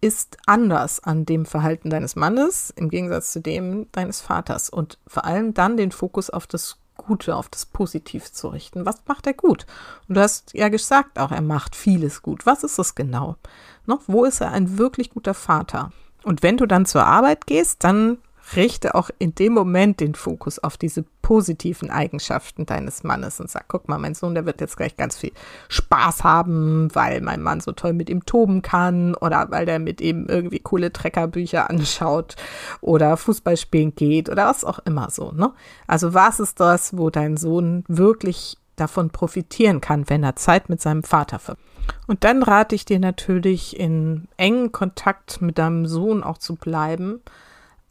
ist 0.02 0.38
anders 0.46 1.00
an 1.00 1.26
dem 1.26 1.46
Verhalten 1.46 1.90
deines 1.90 2.16
Mannes 2.16 2.72
im 2.76 2.90
Gegensatz 2.90 3.32
zu 3.32 3.40
dem 3.40 3.88
deines 3.92 4.20
Vaters 4.20 4.70
und 4.70 4.98
vor 5.08 5.26
allem 5.26 5.54
dann 5.54 5.78
den 5.78 5.92
Fokus 5.92 6.30
auf 6.30 6.48
das 6.48 6.78
Gute, 6.98 7.36
auf 7.36 7.50
das 7.50 7.66
Positiv 7.66 8.32
zu 8.32 8.50
richten. 8.50 8.86
Was 8.86 9.04
macht 9.08 9.26
er 9.26 9.34
gut? 9.34 9.66
Und 10.08 10.18
du 10.18 10.22
hast 10.22 10.54
ja 10.54 10.70
gesagt 10.70 11.18
auch, 11.18 11.32
er 11.32 11.42
macht 11.42 11.76
vieles 11.76 12.22
gut. 12.22 12.46
Was 12.46 12.64
ist 12.64 12.78
es 12.78 12.94
genau? 12.94 13.38
Noch, 13.86 14.02
wo 14.08 14.24
ist 14.26 14.42
er 14.42 14.52
ein 14.52 14.78
wirklich 14.78 15.12
guter 15.12 15.34
Vater? 15.34 15.92
Und 16.24 16.44
wenn 16.44 16.58
du 16.58 16.66
dann 16.66 16.86
zur 16.86 17.06
Arbeit 17.06 17.48
gehst, 17.48 17.84
dann 17.84 18.18
richte 18.56 18.96
auch 18.96 19.10
in 19.18 19.34
dem 19.36 19.54
Moment 19.54 20.00
den 20.00 20.16
Fokus 20.16 20.60
auf 20.60 20.78
diese 20.78 21.06
positiven 21.22 21.90
Eigenschaften 21.90 22.66
deines 22.66 23.04
Mannes 23.04 23.40
und 23.40 23.50
sag, 23.50 23.66
guck 23.68 23.88
mal, 23.88 23.98
mein 23.98 24.14
Sohn, 24.14 24.34
der 24.34 24.46
wird 24.46 24.60
jetzt 24.60 24.78
gleich 24.78 24.98
ganz 24.98 25.18
viel 25.18 25.32
Spaß 25.70 26.24
haben, 26.24 26.90
weil 26.94 27.22
mein 27.22 27.42
Mann 27.42 27.62
so 27.62 27.72
toll 27.72 27.94
mit 27.94 28.10
ihm 28.10 28.26
toben 28.26 28.62
kann 28.62 29.16
oder 29.16 29.50
weil 29.52 29.66
der 29.66 29.80
mit 29.80 30.02
ihm 30.02 30.26
irgendwie 30.28 30.60
coole 30.60 30.92
Treckerbücher 30.92 31.70
anschaut 31.70 32.36
oder 32.82 33.16
Fußball 33.16 33.58
spielen 33.58 33.96
geht 33.96 34.30
oder 34.30 34.48
was 34.48 34.66
auch 34.66 34.80
immer 34.80 35.10
so, 35.10 35.32
ne? 35.32 35.54
Also 35.88 36.14
was 36.14 36.40
ist 36.40 36.60
das, 36.60 36.98
wo 36.98 37.10
dein 37.10 37.38
Sohn 37.38 37.84
wirklich 37.88 38.58
davon 38.76 39.12
profitieren 39.12 39.80
kann, 39.80 40.10
wenn 40.10 40.24
er 40.24 40.36
Zeit 40.36 40.70
mit 40.70 40.82
seinem 40.82 41.04
Vater 41.04 41.40
verbringt? 41.40 41.71
Und 42.08 42.24
dann 42.24 42.44
rate 42.44 42.76
ich 42.76 42.86
dir 42.86 43.00
natürlich, 43.00 43.80
in 43.80 44.28
engen 44.38 44.72
Kontakt 44.72 45.42
mit 45.42 45.58
deinem 45.58 45.86
Sohn 45.86 46.24
auch 46.24 46.38
zu 46.38 46.56
bleiben 46.56 47.22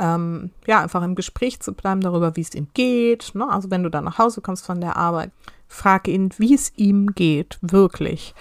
ähm, 0.00 0.50
ja, 0.66 0.80
einfach 0.80 1.02
im 1.02 1.14
Gespräch 1.14 1.61
zu 1.61 1.75
bleiben 1.75 2.00
darüber, 2.00 2.35
wie 2.35 2.40
es 2.40 2.54
ihm 2.54 2.68
geht. 2.73 3.32
Ne? 3.35 3.49
Also 3.49 3.70
wenn 3.70 3.82
du 3.82 3.90
dann 3.90 4.04
nach 4.04 4.18
Hause 4.18 4.40
kommst 4.40 4.64
von 4.64 4.80
der 4.80 4.97
Arbeit, 4.97 5.30
frag 5.68 6.09
ihn, 6.09 6.30
wie 6.38 6.54
es 6.54 6.73
ihm 6.76 7.14
geht, 7.14 7.59
wirklich. 7.61 8.35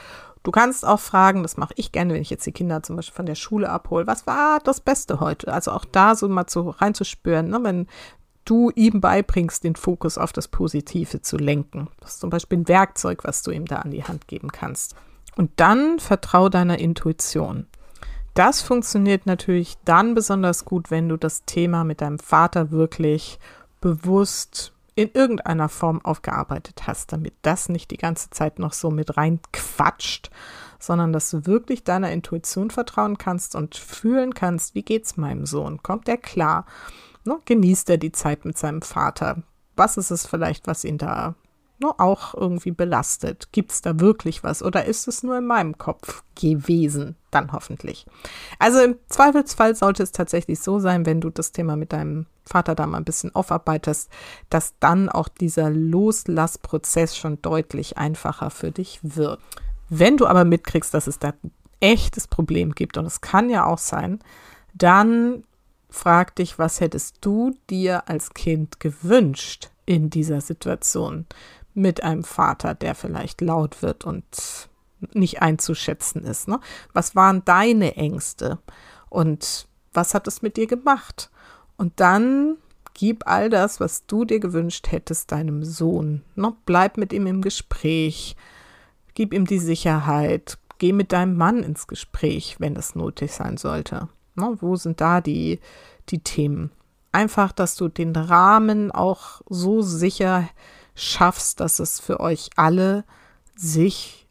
Du 0.43 0.51
kannst 0.51 0.87
auch 0.87 1.01
fragen, 1.01 1.43
das 1.43 1.57
mache 1.57 1.73
ich 1.75 1.91
gerne, 1.91 2.13
wenn 2.13 2.21
ich 2.21 2.29
jetzt 2.29 2.45
die 2.45 2.53
Kinder 2.53 2.81
zum 2.81 2.95
Beispiel 2.95 3.15
von 3.15 3.25
der 3.25 3.35
Schule 3.35 3.69
abhole, 3.69 4.07
was 4.07 4.25
war 4.25 4.59
das 4.63 4.79
Beste 4.79 5.19
heute? 5.19 5.53
Also 5.53 5.71
auch 5.71 5.83
da 5.83 6.15
so 6.15 6.29
mal 6.29 6.47
zu, 6.47 6.69
reinzuspüren, 6.69 7.49
ne? 7.49 7.59
wenn 7.61 7.87
du 8.45 8.71
ihm 8.73 9.01
beibringst, 9.01 9.65
den 9.65 9.75
Fokus 9.75 10.17
auf 10.17 10.31
das 10.31 10.47
Positive 10.47 11.21
zu 11.21 11.35
lenken. 11.35 11.89
Das 11.99 12.11
ist 12.11 12.19
zum 12.21 12.29
Beispiel 12.29 12.59
ein 12.59 12.67
Werkzeug, 12.69 13.25
was 13.25 13.43
du 13.43 13.51
ihm 13.51 13.65
da 13.65 13.77
an 13.79 13.91
die 13.91 14.05
Hand 14.05 14.29
geben 14.29 14.49
kannst. 14.49 14.95
Und 15.39 15.51
dann 15.55 15.99
vertrau 15.99 16.49
deiner 16.49 16.79
Intuition. 16.79 17.65
Das 18.33 18.61
funktioniert 18.61 19.25
natürlich 19.25 19.77
dann 19.85 20.13
besonders 20.13 20.65
gut, 20.65 20.91
wenn 20.91 21.07
du 21.07 21.15
das 21.15 21.45
Thema 21.45 21.85
mit 21.85 22.01
deinem 22.01 22.19
Vater 22.19 22.71
wirklich 22.71 23.39
bewusst 23.79 24.73
in 24.95 25.09
irgendeiner 25.13 25.69
Form 25.69 26.03
aufgearbeitet 26.03 26.87
hast, 26.87 27.13
damit 27.13 27.35
das 27.41 27.69
nicht 27.69 27.89
die 27.89 27.97
ganze 27.97 28.29
Zeit 28.31 28.59
noch 28.59 28.73
so 28.73 28.91
mit 28.91 29.15
reinquatscht, 29.15 30.29
sondern 30.77 31.13
dass 31.13 31.31
du 31.31 31.45
wirklich 31.45 31.85
deiner 31.85 32.11
Intuition 32.11 32.69
vertrauen 32.69 33.17
kannst 33.17 33.55
und 33.55 33.75
fühlen 33.75 34.33
kannst, 34.33 34.75
wie 34.75 34.83
geht's 34.83 35.15
meinem 35.15 35.45
Sohn? 35.45 35.81
Kommt 35.81 36.09
er 36.09 36.17
klar? 36.17 36.65
Ne? 37.23 37.39
Genießt 37.45 37.89
er 37.89 37.97
die 37.97 38.11
Zeit 38.11 38.43
mit 38.43 38.57
seinem 38.57 38.81
Vater? 38.81 39.41
Was 39.77 39.95
ist 39.95 40.11
es 40.11 40.27
vielleicht, 40.27 40.67
was 40.67 40.83
ihn 40.83 40.97
da 40.97 41.35
ne, 41.79 41.91
auch 41.97 42.33
irgendwie 42.33 42.71
belastet? 42.71 43.49
Gibt 43.51 43.71
es 43.71 43.81
da 43.81 43.99
wirklich 43.99 44.43
was 44.43 44.61
oder 44.63 44.85
ist 44.85 45.07
es 45.07 45.23
nur 45.23 45.37
in 45.37 45.45
meinem 45.45 45.77
Kopf 45.77 46.23
gewesen? 46.35 47.15
Dann 47.31 47.51
hoffentlich. 47.51 48.05
Also 48.57 48.79
im 48.79 48.95
Zweifelsfall 49.07 49.75
sollte 49.75 50.03
es 50.03 50.11
tatsächlich 50.11 50.59
so 50.59 50.79
sein, 50.79 51.05
wenn 51.05 51.21
du 51.21 51.29
das 51.29 51.51
Thema 51.51 51.75
mit 51.75 51.93
deinem 51.93 52.25
Vater 52.45 52.75
da 52.75 52.87
mal 52.87 52.97
ein 52.97 53.05
bisschen 53.05 53.33
aufarbeitest, 53.35 54.09
dass 54.49 54.73
dann 54.79 55.09
auch 55.09 55.27
dieser 55.27 55.69
Loslassprozess 55.69 57.15
schon 57.15 57.41
deutlich 57.41 57.97
einfacher 57.97 58.49
für 58.49 58.71
dich 58.71 58.99
wird. 59.03 59.39
Wenn 59.89 60.17
du 60.17 60.27
aber 60.27 60.45
mitkriegst, 60.45 60.93
dass 60.93 61.07
es 61.07 61.19
da 61.19 61.29
ein 61.29 61.51
echtes 61.79 62.27
Problem 62.27 62.73
gibt, 62.73 62.97
und 62.97 63.05
es 63.05 63.21
kann 63.21 63.49
ja 63.49 63.65
auch 63.65 63.77
sein, 63.77 64.19
dann 64.73 65.43
frag 65.89 66.35
dich, 66.35 66.59
was 66.59 66.81
hättest 66.81 67.17
du 67.21 67.55
dir 67.69 68.07
als 68.07 68.33
Kind 68.33 68.79
gewünscht 68.79 69.69
in 69.85 70.09
dieser 70.09 70.41
Situation? 70.41 71.25
Mit 71.79 72.03
einem 72.03 72.23
Vater, 72.23 72.75
der 72.75 72.93
vielleicht 72.93 73.41
laut 73.41 73.81
wird 73.81 74.05
und 74.05 74.69
nicht 75.13 75.41
einzuschätzen 75.41 76.25
ist. 76.25 76.47
Ne? 76.47 76.59
Was 76.93 77.15
waren 77.15 77.43
deine 77.45 77.95
Ängste 77.95 78.59
und 79.09 79.67
was 79.93 80.13
hat 80.13 80.27
es 80.27 80.41
mit 80.41 80.57
dir 80.57 80.67
gemacht? 80.67 81.29
Und 81.77 81.99
dann 81.99 82.57
gib 82.93 83.25
all 83.27 83.49
das, 83.49 83.79
was 83.79 84.05
du 84.05 84.25
dir 84.25 84.39
gewünscht 84.39 84.91
hättest, 84.91 85.31
deinem 85.31 85.63
Sohn. 85.63 86.23
Ne? 86.35 86.53
Bleib 86.65 86.97
mit 86.97 87.13
ihm 87.13 87.27
im 87.27 87.41
Gespräch, 87.41 88.35
gib 89.13 89.33
ihm 89.33 89.45
die 89.45 89.59
Sicherheit, 89.59 90.57
geh 90.79 90.91
mit 90.91 91.13
deinem 91.13 91.37
Mann 91.37 91.63
ins 91.63 91.87
Gespräch, 91.87 92.57
wenn 92.59 92.75
es 92.75 92.95
nötig 92.95 93.31
sein 93.31 93.55
sollte. 93.55 94.09
Ne? 94.35 94.57
Wo 94.59 94.75
sind 94.75 94.99
da 94.99 95.21
die, 95.21 95.59
die 96.09 96.19
Themen? 96.19 96.71
Einfach, 97.13 97.53
dass 97.53 97.75
du 97.75 97.87
den 97.87 98.15
Rahmen 98.15 98.91
auch 98.91 99.41
so 99.49 99.81
sicher 99.81 100.47
schaffst, 100.99 101.59
dass 101.59 101.79
es 101.79 101.99
für 101.99 102.19
euch 102.19 102.49
alle 102.55 103.03
sich 103.55 104.27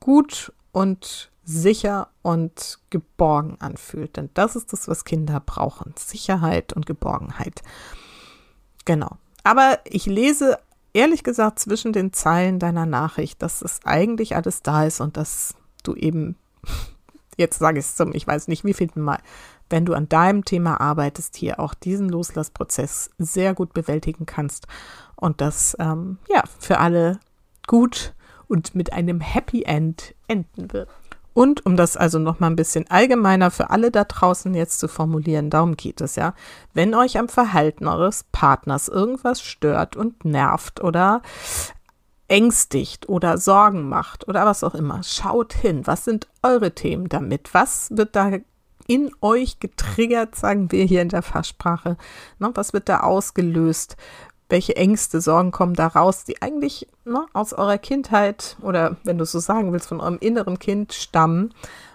gut 0.00 0.52
und 0.72 1.30
sicher 1.44 2.08
und 2.22 2.78
geborgen 2.90 3.56
anfühlt. 3.60 4.16
Denn 4.16 4.30
das 4.34 4.56
ist 4.56 4.72
das, 4.72 4.88
was 4.88 5.04
Kinder 5.04 5.40
brauchen. 5.40 5.94
Sicherheit 5.96 6.72
und 6.72 6.86
Geborgenheit. 6.86 7.62
Genau. 8.84 9.16
Aber 9.44 9.78
ich 9.84 10.06
lese 10.06 10.58
ehrlich 10.92 11.22
gesagt 11.22 11.60
zwischen 11.60 11.92
den 11.92 12.12
Zeilen 12.12 12.58
deiner 12.58 12.86
Nachricht, 12.86 13.42
dass 13.42 13.62
es 13.62 13.80
eigentlich 13.84 14.34
alles 14.34 14.62
da 14.62 14.84
ist 14.84 15.00
und 15.00 15.16
dass 15.16 15.54
du 15.82 15.94
eben, 15.94 16.36
jetzt 17.36 17.58
sage 17.58 17.78
ich 17.78 17.84
es 17.84 17.96
zum, 17.96 18.12
ich 18.12 18.26
weiß 18.26 18.48
nicht 18.48 18.64
wie 18.64 18.74
viel 18.74 18.90
Mal, 18.94 19.20
wenn 19.68 19.84
du 19.84 19.94
an 19.94 20.08
deinem 20.08 20.44
Thema 20.44 20.80
arbeitest, 20.80 21.36
hier 21.36 21.60
auch 21.60 21.74
diesen 21.74 22.08
Loslassprozess 22.08 23.10
sehr 23.18 23.54
gut 23.54 23.72
bewältigen 23.72 24.26
kannst 24.26 24.66
und 25.16 25.40
das 25.40 25.76
ähm, 25.80 26.18
ja 26.28 26.42
für 26.58 26.78
alle 26.78 27.18
gut 27.66 28.14
und 28.48 28.74
mit 28.74 28.92
einem 28.92 29.20
Happy 29.20 29.62
End 29.64 30.14
enden 30.28 30.72
wird. 30.72 30.88
Und 31.36 31.66
um 31.66 31.76
das 31.76 31.98
also 31.98 32.18
noch 32.18 32.40
mal 32.40 32.46
ein 32.46 32.56
bisschen 32.56 32.88
allgemeiner 32.88 33.50
für 33.50 33.68
alle 33.68 33.90
da 33.90 34.04
draußen 34.04 34.54
jetzt 34.54 34.78
zu 34.78 34.88
formulieren, 34.88 35.50
darum 35.50 35.76
geht 35.76 36.00
es 36.00 36.16
ja. 36.16 36.32
Wenn 36.72 36.94
euch 36.94 37.18
am 37.18 37.28
Verhalten 37.28 37.86
eures 37.86 38.24
Partners 38.32 38.88
irgendwas 38.88 39.42
stört 39.42 39.96
und 39.96 40.24
nervt 40.24 40.82
oder 40.82 41.20
ängstigt 42.28 43.10
oder 43.10 43.36
Sorgen 43.36 43.86
macht 43.86 44.26
oder 44.28 44.46
was 44.46 44.64
auch 44.64 44.74
immer, 44.74 45.02
schaut 45.02 45.52
hin. 45.52 45.86
Was 45.86 46.06
sind 46.06 46.26
eure 46.42 46.74
Themen 46.74 47.10
damit? 47.10 47.52
Was 47.52 47.88
wird 47.90 48.16
da 48.16 48.30
in 48.86 49.10
euch 49.20 49.60
getriggert, 49.60 50.36
sagen 50.36 50.72
wir 50.72 50.84
hier 50.84 51.02
in 51.02 51.08
der 51.10 51.22
Fachsprache? 51.22 51.96
Ne, 52.38 52.50
was 52.54 52.72
wird 52.72 52.88
da 52.88 53.00
ausgelöst? 53.00 53.96
Welche 54.48 54.76
Ängste, 54.76 55.20
Sorgen 55.20 55.50
kommen 55.50 55.74
da 55.74 55.88
raus, 55.88 56.24
die 56.24 56.40
eigentlich 56.40 56.86
ne, 57.04 57.26
aus 57.32 57.52
eurer 57.52 57.78
Kindheit 57.78 58.56
oder 58.62 58.96
wenn 59.04 59.18
du 59.18 59.24
so 59.24 59.38
sagen 59.38 59.72
willst, 59.72 59.88
von 59.88 60.00
eurem 60.00 60.18
inneren 60.20 60.58
Kind 60.58 60.92
stammen 60.92 61.52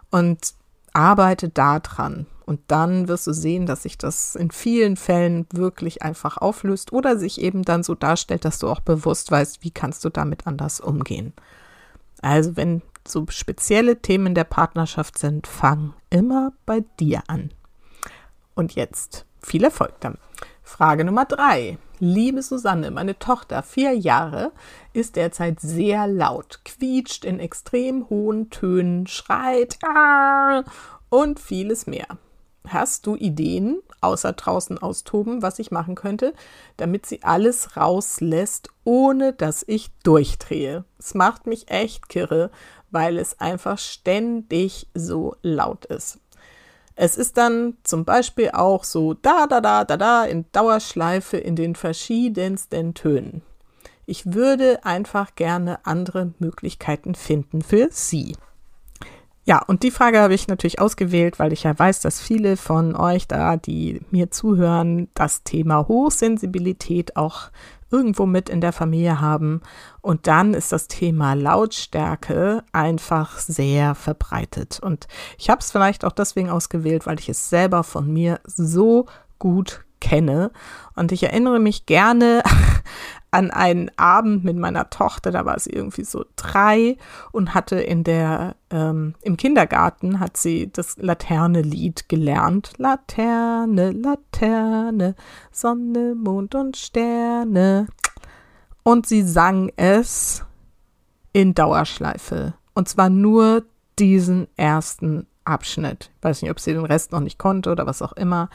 und 0.10 0.54
arbeite 0.94 1.50
da 1.50 1.80
dran. 1.80 2.26
Und 2.46 2.60
dann 2.68 3.08
wirst 3.08 3.28
du 3.28 3.34
sehen, 3.34 3.66
dass 3.66 3.84
sich 3.84 3.98
das 3.98 4.36
in 4.36 4.52
vielen 4.52 4.98
Fällen 4.98 5.48
wirklich 5.54 6.02
einfach 6.02 6.38
auflöst 6.38 6.92
oder 6.92 7.18
sich 7.18 7.40
eben 7.40 7.64
dann 7.64 7.84
so 7.84 7.96
darstellt, 7.96 8.44
dass 8.44 8.60
du 8.60 8.68
auch 8.68 8.82
bewusst 8.82 9.32
weißt, 9.32 9.64
wie 9.64 9.72
kannst 9.72 10.04
du 10.04 10.10
damit 10.10 10.48
anders 10.48 10.82
umgehen. 10.82 11.32
Also 12.22 12.58
wenn 12.58 12.82
so 13.08 13.26
spezielle 13.30 14.02
Themen 14.02 14.36
der 14.36 14.44
Partnerschaft 14.44 15.18
sind, 15.18 15.48
fang 15.48 15.94
immer 16.10 16.52
bei 16.66 16.84
dir 17.00 17.24
an. 17.28 17.52
Und 18.54 18.76
jetzt 18.76 19.26
viel 19.42 19.64
Erfolg 19.64 19.94
damit. 20.02 20.20
Frage 20.72 21.04
Nummer 21.04 21.26
drei. 21.26 21.78
Liebe 22.00 22.42
Susanne, 22.42 22.92
meine 22.92 23.20
Tochter, 23.20 23.62
vier 23.62 23.92
Jahre, 23.92 24.54
ist 24.94 25.18
derzeit 25.18 25.60
sehr 25.60 26.08
laut, 26.08 26.62
quietscht 26.64 27.26
in 27.26 27.42
extrem 27.42 28.10
hohen 28.10 28.50
Tönen, 28.50 29.06
schreit 29.06 29.78
ah, 29.84 30.64
und 31.10 31.42
vieles 31.42 31.88
mehr. 31.88 32.08
Hast 32.66 33.06
du 33.06 33.18
Ideen, 33.18 33.82
außer 34.00 34.32
draußen 34.32 34.78
austoben, 34.78 35.42
was 35.42 35.60
ich 35.60 35.72
machen 35.72 35.96
könnte, 35.96 36.34
damit 36.78 37.06
sie 37.06 37.22
alles 37.22 37.76
rauslässt, 37.76 38.70
ohne 38.86 39.34
dass 39.34 39.66
ich 39.68 39.92
durchdrehe. 40.04 40.86
Es 40.98 41.14
macht 41.16 41.48
mich 41.48 41.70
echt 41.70 42.08
kirre, 42.08 42.50
weil 42.92 43.18
es 43.18 43.42
einfach 43.42 43.78
ständig 43.78 44.88
so 44.94 45.36
laut 45.42 45.84
ist. 45.86 46.22
Es 47.04 47.18
ist 47.18 47.36
dann 47.38 47.78
zum 47.82 48.06
Beispiel 48.06 48.52
auch 48.54 48.84
so 48.84 49.16
da, 49.16 49.48
da, 49.48 49.60
da, 49.60 49.86
da, 49.86 49.98
da 49.98 50.24
in 50.24 50.46
Dauerschleife 50.52 51.36
in 51.36 51.56
den 51.56 51.74
verschiedensten 51.74 52.94
Tönen. 52.94 53.42
Ich 54.06 54.36
würde 54.36 54.86
einfach 54.86 55.34
gerne 55.34 55.84
andere 55.84 56.36
Möglichkeiten 56.38 57.16
finden 57.16 57.64
für 57.64 57.88
Sie. 57.90 58.36
Ja, 59.46 59.64
und 59.66 59.82
die 59.82 59.90
Frage 59.90 60.20
habe 60.20 60.36
ich 60.36 60.48
natürlich 60.48 60.80
ausgewählt, 60.80 61.40
weil 61.40 61.54
ich 61.54 61.64
ja 61.64 61.78
weiß, 61.78 62.02
dass 62.02 62.22
viele 62.22 62.56
von 62.56 62.96
euch 62.96 63.28
da, 63.28 63.58
die 63.58 64.02
mir 64.12 64.30
zuhören, 64.30 65.10
das 65.16 65.42
Thema 65.42 65.88
Hochsensibilität 65.88 67.16
auch 67.16 67.50
irgendwo 67.92 68.26
mit 68.26 68.50
in 68.50 68.62
der 68.62 68.74
Familie 68.74 69.22
haben. 69.22 69.62
Und 70.02 70.28
dann 70.28 70.54
ist 70.54 70.72
das 70.72 70.88
Thema 70.88 71.34
Lautstärke 71.34 72.64
einfach 72.72 73.38
sehr 73.38 73.96
verbreitet. 73.96 74.80
Und 74.82 75.08
ich 75.38 75.50
habe 75.50 75.60
es 75.60 75.72
vielleicht 75.72 76.06
auch 76.06 76.14
deswegen 76.14 76.50
ausgewählt, 76.50 77.06
weil 77.06 77.20
ich 77.20 77.30
es 77.30 77.50
selber 77.50 77.84
von 77.84 78.12
mir 78.12 78.40
so 78.46 79.06
gut 79.40 79.84
kenne. 80.00 80.52
Und 80.96 81.12
ich 81.12 81.24
erinnere 81.24 81.60
mich 81.60 81.86
gerne 81.86 82.44
an 83.32 83.50
einen 83.50 83.90
Abend 83.98 84.44
mit 84.44 84.58
meiner 84.58 84.90
Tochter, 84.90 85.32
da 85.32 85.46
war 85.46 85.58
sie 85.58 85.72
irgendwie 85.72 86.04
so 86.04 86.26
drei 86.36 86.98
und 87.32 87.54
hatte 87.54 87.78
in 87.78 88.04
der, 88.04 88.56
ähm, 88.70 89.16
im 89.22 89.38
Kindergarten 89.38 90.20
hat 90.20 90.36
sie 90.36 90.70
das 90.72 90.98
Laterne-Lied 90.98 92.10
gelernt. 92.10 92.74
Laterne, 92.78 93.92
Laterne, 93.92 95.16
Sonne, 95.50 96.14
Mond 96.16 96.56
und 96.56 96.76
Sterne. 96.76 97.88
Und 98.84 99.08
sie 99.08 99.24
sang 99.24 99.72
es 99.78 100.44
in 101.32 101.54
Dauerschleife. 101.54 102.54
Und 102.74 102.90
zwar 102.90 103.10
nur 103.10 103.64
diesen 103.98 104.48
ersten 104.58 105.28
Abschnitt. 105.46 106.12
Ich 106.18 106.24
weiß 106.24 106.42
nicht, 106.42 106.52
ob 106.52 106.60
sie 106.60 106.74
den 106.74 106.86
Rest 106.86 107.14
noch 107.14 107.22
nicht 107.22 107.38
konnte 107.38 107.72
oder 107.72 107.86
was 107.86 108.02
auch 108.02 108.14
immer. 108.14 108.50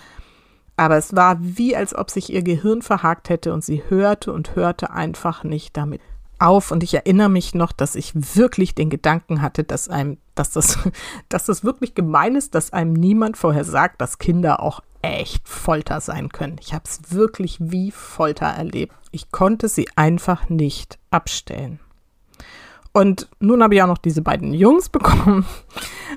Aber 0.77 0.97
es 0.97 1.17
war 1.17 1.39
wie, 1.41 1.75
als 1.75 1.95
ob 1.95 2.11
sich 2.11 2.33
ihr 2.33 2.43
Gehirn 2.43 2.83
verhakt 2.83 3.29
hätte 3.29 3.53
und 3.53 3.65
sie 3.65 3.83
hörte 3.89 4.33
und 4.33 4.57
hörte 4.57 4.91
einfach 4.91 5.43
nicht 5.43 5.77
damit 5.77 6.01
auf. 6.39 6.71
Und 6.71 6.83
ich 6.83 6.95
erinnere 6.95 7.31
mich 7.31 7.55
noch, 7.55 7.73
dass 7.73 7.95
ich 7.95 8.13
wirklich 8.37 8.75
den 8.75 8.91
Gedanken 8.91 9.41
hatte, 9.41 9.65
dass 9.65 9.89
einem, 9.89 10.19
dass 10.35 10.51
das, 10.51 10.79
dass 11.29 11.47
das 11.47 11.65
wirklich 11.65 11.95
gemein 11.95 12.35
ist, 12.35 12.55
dass 12.55 12.73
einem 12.73 12.93
niemand 12.93 13.37
vorher 13.37 13.65
sagt, 13.65 14.01
dass 14.01 14.19
Kinder 14.19 14.61
auch 14.61 14.81
echt 15.03 15.49
Folter 15.49 16.01
sein 16.01 16.31
können. 16.31 16.57
Ich 16.61 16.75
habe 16.75 16.85
es 16.85 17.13
wirklich 17.13 17.59
wie 17.61 17.91
Folter 17.91 18.47
erlebt. 18.47 18.93
Ich 19.13 19.31
konnte 19.31 19.69
sie 19.69 19.89
einfach 19.97 20.49
nicht 20.49 20.99
abstellen. 21.11 21.81
Und 22.97 23.29
nun 23.41 23.63
habe 23.63 23.75
ich 23.75 23.83
auch 23.83 23.89
noch 23.89 23.99
diese 23.99 24.23
beiden 24.23 24.55
Jungs 24.55 24.89
bekommen. 24.89 25.45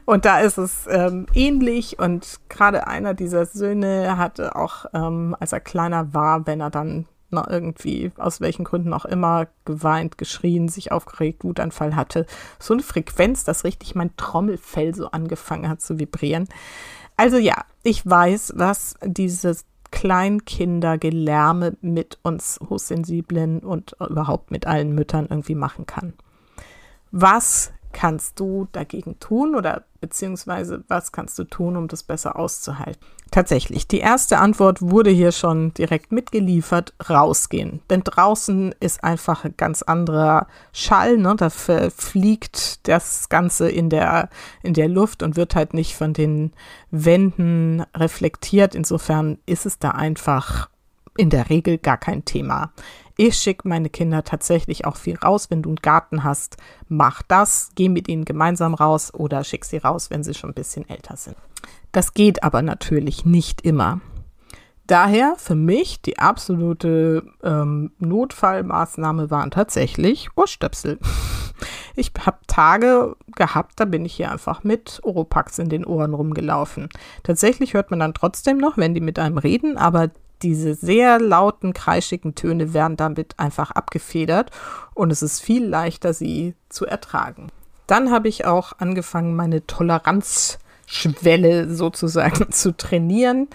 Und 0.05 0.24
da 0.24 0.39
ist 0.39 0.57
es 0.57 0.88
ähm, 0.89 1.25
ähnlich. 1.33 2.00
Und 2.00 2.39
gerade 2.48 2.88
einer 2.88 3.13
dieser 3.13 3.45
Söhne 3.45 4.17
hatte 4.17 4.55
auch, 4.55 4.86
ähm, 4.93 5.36
als 5.41 5.51
er 5.51 5.59
kleiner 5.59 6.13
war, 6.13 6.48
wenn 6.48 6.62
er 6.62 6.69
dann 6.69 7.05
noch 7.31 7.50
irgendwie, 7.50 8.13
aus 8.15 8.39
welchen 8.39 8.63
Gründen 8.63 8.93
auch 8.93 9.03
immer, 9.03 9.48
geweint, 9.65 10.17
geschrien, 10.17 10.69
sich 10.69 10.93
aufgeregt, 10.93 11.43
Wutanfall 11.43 11.98
hatte, 11.98 12.25
so 12.59 12.74
eine 12.74 12.81
Frequenz, 12.81 13.43
dass 13.43 13.65
richtig 13.65 13.93
mein 13.95 14.15
Trommelfell 14.15 14.95
so 14.95 15.12
angefangen 15.12 15.67
hat 15.67 15.81
zu 15.81 16.00
vibrieren. 16.00 16.48
Also 17.17 17.36
ja, 17.36 17.65
ich 17.83 18.09
weiß, 18.09 18.53
was 18.55 18.95
dieses 19.03 19.65
Kleinkindergelärme 19.91 21.75
mit 21.81 22.19
uns 22.24 22.57
Hochsensiblen 22.69 23.59
und 23.59 23.98
überhaupt 24.00 24.50
mit 24.50 24.65
allen 24.65 24.95
Müttern 24.95 25.27
irgendwie 25.29 25.55
machen 25.55 25.86
kann. 25.86 26.13
Was 27.11 27.71
kannst 27.91 28.39
du 28.39 28.67
dagegen 28.71 29.19
tun 29.19 29.55
oder 29.55 29.84
beziehungsweise 29.99 30.84
was 30.88 31.12
kannst 31.12 31.38
du 31.39 31.43
tun, 31.43 31.75
um 31.75 31.88
das 31.88 32.03
besser 32.03 32.38
auszuhalten? 32.38 33.03
Tatsächlich, 33.31 33.88
die 33.88 33.99
erste 33.99 34.39
Antwort 34.39 34.81
wurde 34.81 35.12
hier 35.12 35.31
schon 35.31 35.73
direkt 35.75 36.12
mitgeliefert, 36.12 36.93
rausgehen. 37.10 37.81
Denn 37.89 38.03
draußen 38.03 38.73
ist 38.79 39.03
einfach 39.03 39.45
ein 39.45 39.53
ganz 39.55 39.84
anderer 39.84 40.47
Schall, 40.71 41.17
ne? 41.17 41.36
da 41.36 41.49
fliegt 41.49 42.88
das 42.88 43.29
Ganze 43.29 43.69
in 43.69 43.89
der, 43.89 44.29
in 44.63 44.73
der 44.73 44.88
Luft 44.88 45.21
und 45.21 45.36
wird 45.36 45.53
halt 45.53 45.75
nicht 45.75 45.95
von 45.95 46.13
den 46.13 46.53
Wänden 46.89 47.84
reflektiert. 47.95 48.73
Insofern 48.73 49.38
ist 49.45 49.67
es 49.67 49.77
da 49.77 49.91
einfach 49.91 50.69
in 51.19 51.29
der 51.29 51.49
Regel 51.49 51.77
gar 51.77 51.97
kein 51.97 52.23
Thema. 52.23 52.71
Ich 53.17 53.36
schicke 53.36 53.67
meine 53.67 53.89
Kinder 53.89 54.23
tatsächlich 54.23 54.86
auch 54.86 54.95
viel 54.95 55.17
raus. 55.17 55.49
Wenn 55.49 55.62
du 55.62 55.69
einen 55.69 55.75
Garten 55.75 56.23
hast, 56.23 56.55
mach 56.88 57.21
das. 57.23 57.71
Geh 57.75 57.89
mit 57.89 58.08
ihnen 58.08 58.23
gemeinsam 58.23 58.73
raus 58.73 59.13
oder 59.13 59.43
schick 59.43 59.65
sie 59.65 59.77
raus, 59.77 60.10
wenn 60.10 60.23
sie 60.23 60.34
schon 60.34 60.51
ein 60.51 60.55
bisschen 60.55 60.88
älter 60.88 61.17
sind. 61.17 61.36
Das 61.91 62.13
geht 62.13 62.41
aber 62.43 62.62
natürlich 62.62 63.25
nicht 63.25 63.62
immer. 63.62 63.99
Daher 64.88 65.36
für 65.38 65.55
mich 65.55 66.01
die 66.01 66.17
absolute 66.17 67.23
ähm, 67.43 67.91
Notfallmaßnahme 67.99 69.29
waren 69.29 69.51
tatsächlich 69.51 70.29
Ohrstöpsel. 70.36 70.99
Ich 71.95 72.13
habe 72.25 72.38
Tage 72.47 73.17
gehabt, 73.36 73.73
da 73.82 73.84
bin 73.84 74.05
ich 74.05 74.13
hier 74.13 74.32
einfach 74.32 74.63
mit 74.63 75.01
Oropax 75.03 75.60
in 75.60 75.67
den 75.67 75.84
Ohren 75.84 76.13
rumgelaufen. 76.13 76.88
Tatsächlich 77.23 77.73
hört 77.73 77.91
man 77.91 77.99
dann 77.99 78.13
trotzdem 78.13 78.58
noch, 78.58 78.77
wenn 78.77 78.93
die 78.93 79.01
mit 79.01 79.19
einem 79.19 79.38
reden, 79.38 79.77
aber 79.77 80.10
diese 80.41 80.75
sehr 80.75 81.19
lauten, 81.19 81.73
kreischigen 81.73 82.36
Töne 82.36 82.73
werden 82.73 82.97
damit 82.97 83.38
einfach 83.38 83.71
abgefedert 83.71 84.52
und 84.93 85.12
es 85.12 85.21
ist 85.21 85.41
viel 85.41 85.65
leichter, 85.65 86.13
sie 86.13 86.56
zu 86.69 86.86
ertragen. 86.86 87.49
Dann 87.88 88.12
habe 88.12 88.28
ich 88.28 88.45
auch 88.45 88.73
angefangen, 88.78 89.36
meine 89.36 89.65
Toleranzschwelle 89.65 91.73
sozusagen 91.73 92.52
zu 92.52 92.75
trainieren. 92.75 93.47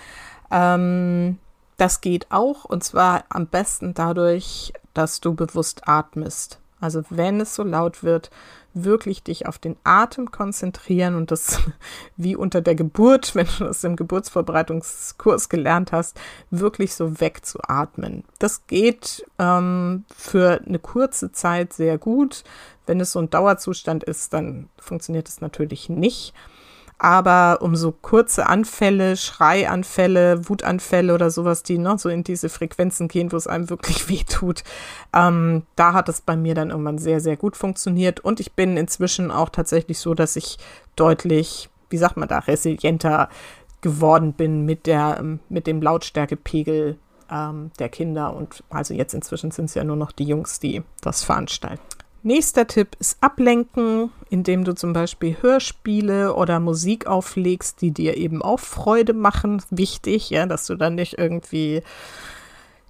Ähm, 0.51 1.39
das 1.77 2.01
geht 2.01 2.27
auch 2.31 2.65
und 2.65 2.85
zwar 2.85 3.25
am 3.29 3.47
besten 3.47 3.95
dadurch, 3.95 4.73
dass 4.93 5.21
du 5.21 5.35
bewusst 5.35 5.89
atmest. 5.89 6.59
Also 6.81 7.03
wenn 7.11 7.41
es 7.41 7.55
so 7.55 7.63
laut 7.63 8.03
wird, 8.03 8.31
wirklich 8.75 9.23
dich 9.23 9.47
auf 9.47 9.59
den 9.59 9.77
Atem 9.85 10.31
konzentrieren 10.31 11.15
und 11.15 11.31
das 11.31 11.61
wie 12.17 12.37
unter 12.37 12.61
der 12.61 12.75
Geburt, 12.75 13.35
wenn 13.35 13.47
du 13.59 13.65
das 13.65 13.85
im 13.85 13.97
Geburtsvorbereitungskurs 13.97 15.49
gelernt 15.49 15.93
hast, 15.93 16.19
wirklich 16.51 16.95
so 16.95 17.21
wegzuatmen. 17.21 18.25
Das 18.39 18.67
geht 18.67 19.25
ähm, 19.39 20.05
für 20.15 20.61
eine 20.67 20.81
kurze 20.81 21.33
Zeit 21.33 21.73
sehr 21.73 21.99
gut. 21.99 22.45
Wenn 22.87 23.01
es 23.01 23.13
so 23.13 23.21
ein 23.21 23.31
Dauerzustand 23.31 24.05
ist, 24.05 24.35
dann 24.35 24.69
funktioniert 24.77 25.29
es 25.29 25.41
natürlich 25.41 25.89
nicht. 25.89 26.35
Aber 26.99 27.59
um 27.61 27.75
so 27.75 27.93
kurze 27.93 28.47
Anfälle, 28.47 29.17
Schreianfälle, 29.17 30.49
Wutanfälle 30.49 31.13
oder 31.13 31.31
sowas, 31.31 31.63
die 31.63 31.79
noch 31.79 31.99
so 31.99 32.09
in 32.09 32.23
diese 32.23 32.49
Frequenzen 32.49 33.09
gehen, 33.09 33.33
wo 33.33 33.37
es 33.37 33.47
einem 33.47 33.69
wirklich 33.69 34.09
weh 34.09 34.23
tut, 34.29 34.63
ähm, 35.13 35.65
da 35.77 35.93
hat 35.93 36.09
es 36.09 36.21
bei 36.21 36.37
mir 36.37 36.55
dann 36.55 36.71
irgendwann 36.71 36.99
sehr, 36.99 37.21
sehr 37.21 37.37
gut 37.37 37.57
funktioniert. 37.57 38.21
Und 38.21 38.41
ich 38.41 38.53
bin 38.53 38.77
inzwischen 38.77 39.31
auch 39.31 39.49
tatsächlich 39.49 39.99
so, 39.99 40.15
dass 40.15 40.37
ich 40.37 40.59
deutlich, 40.97 41.69
wie 41.91 41.99
sagt 41.99 42.17
man 42.17 42.29
da, 42.29 42.39
resilienter 42.39 43.29
geworden 43.81 44.33
bin 44.33 44.65
mit 44.65 44.87
der, 44.87 45.23
mit 45.49 45.67
dem 45.67 45.83
Lautstärkepegel 45.83 46.99
ähm, 47.31 47.71
der 47.79 47.89
Kinder. 47.89 48.35
Und 48.35 48.63
also 48.71 48.95
jetzt 48.95 49.15
inzwischen 49.15 49.51
sind 49.51 49.67
es 49.67 49.75
ja 49.75 49.85
nur 49.85 49.97
noch 49.97 50.13
die 50.13 50.25
Jungs, 50.25 50.61
die 50.61 50.83
das 51.01 51.23
veranstalten. 51.23 51.83
Nächster 52.27 52.67
Tipp 52.67 52.97
ist 53.01 53.19
Ablenken, 53.21 54.11
indem 54.31 54.65
du 54.65 54.75
zum 54.75 54.95
Beispiel 54.95 55.37
Hörspiele 55.43 56.35
oder 56.35 56.59
Musik 56.59 57.07
auflegst, 57.07 57.83
die 57.83 57.91
dir 57.91 58.17
eben 58.17 58.41
auch 58.41 58.61
Freude 58.61 59.13
machen. 59.13 59.63
Wichtig, 59.69 60.31
ja, 60.31 60.47
dass 60.47 60.67
du 60.67 60.75
dann 60.75 60.95
nicht 60.95 61.19
irgendwie 61.19 61.83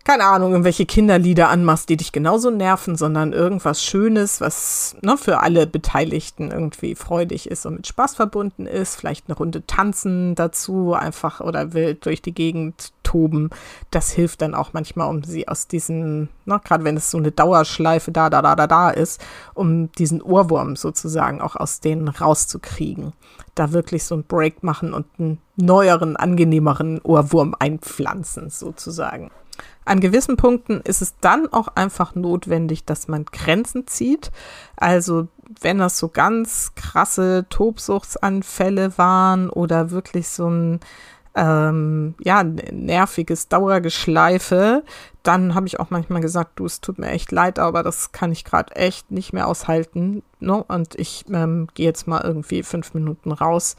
keine 0.05 0.27
Ahnung, 0.27 0.53
irgendwelche 0.53 0.85
Kinderlieder 0.85 1.49
anmachst, 1.49 1.89
die 1.89 1.97
dich 1.97 2.13
genauso 2.13 2.51
nerven, 2.51 2.95
sondern 2.95 3.33
irgendwas 3.33 3.83
Schönes, 3.83 4.43
was 4.43 4.97
ne, 5.01 5.17
für 5.17 5.41
alle 5.41 5.67
Beteiligten 5.67 6.51
irgendwie 6.51 6.95
freudig 6.95 7.51
ist 7.51 7.65
und 7.65 7.77
mit 7.77 7.87
Spaß 7.87 8.15
verbunden 8.15 8.67
ist. 8.67 8.97
Vielleicht 8.97 9.29
eine 9.29 9.37
Runde 9.37 9.67
tanzen 9.67 10.35
dazu, 10.35 10.93
einfach 10.93 11.41
oder 11.41 11.73
wild 11.73 12.05
durch 12.05 12.21
die 12.21 12.35
Gegend 12.35 12.93
toben. 13.03 13.49
Das 13.91 14.11
hilft 14.11 14.43
dann 14.43 14.55
auch 14.55 14.75
manchmal, 14.75 15.09
um 15.09 15.25
sie 15.25 15.49
aus 15.49 15.69
diesen, 15.69 16.29
ne, 16.45 16.61
gerade 16.63 16.85
wenn 16.85 16.99
es 16.99 17.11
so 17.11 17.17
eine 17.17 17.33
Dauerschleife 17.33 18.13
da, 18.13 18.29
da, 18.29 18.43
da, 18.43 18.57
da, 18.57 18.67
da 18.67 18.91
ist, 18.91 19.25
um 19.55 19.91
diesen 19.93 20.21
Ohrwurm 20.21 20.77
sozusagen 20.77 21.41
auch 21.41 21.57
aus 21.57 21.81
denen 21.81 22.09
rauszukriegen. 22.09 23.15
Da 23.55 23.73
wirklich 23.73 24.05
so 24.05 24.17
ein 24.17 24.25
Break 24.25 24.63
machen 24.63 24.93
und 24.93 25.07
einen 25.19 25.39
neueren, 25.57 26.17
angenehmeren 26.17 27.01
Ohrwurm 27.01 27.55
einpflanzen 27.59 28.51
sozusagen. 28.51 29.31
An 29.85 30.01
gewissen 30.01 30.37
Punkten 30.37 30.81
ist 30.81 31.03
es 31.03 31.15
dann 31.21 31.53
auch 31.53 31.69
einfach 31.69 32.15
notwendig, 32.15 32.85
dass 32.85 33.09
man 33.09 33.25
Grenzen 33.27 33.87
zieht. 33.87 34.31
Also 34.77 35.29
wenn 35.61 35.79
das 35.79 35.99
so 35.99 36.09
ganz 36.09 36.73
krasse 36.75 37.47
Tobsuchtsanfälle 37.51 38.97
waren 38.97 39.51
oder 39.51 39.91
wirklich 39.91 40.29
so 40.29 40.49
ein 40.49 40.81
ähm, 41.35 42.15
ja, 42.23 42.45
nerviges 42.45 43.49
Dauergeschleife, 43.49 44.85
dann 45.23 45.55
habe 45.55 45.67
ich 45.67 45.81
auch 45.81 45.91
manchmal 45.91 46.21
gesagt, 46.21 46.53
du, 46.59 46.67
es 46.67 46.81
tut 46.81 46.99
mir 46.99 47.09
echt 47.09 47.33
leid, 47.33 47.59
aber 47.59 47.83
das 47.83 48.13
kann 48.13 48.31
ich 48.31 48.45
gerade 48.45 48.77
echt 48.77 49.11
nicht 49.11 49.33
mehr 49.33 49.49
aushalten. 49.49 50.23
Ne? 50.39 50.63
Und 50.63 50.95
ich 50.95 51.25
ähm, 51.33 51.69
gehe 51.75 51.87
jetzt 51.87 52.07
mal 52.07 52.23
irgendwie 52.23 52.63
fünf 52.63 52.95
Minuten 52.95 53.33
raus. 53.33 53.77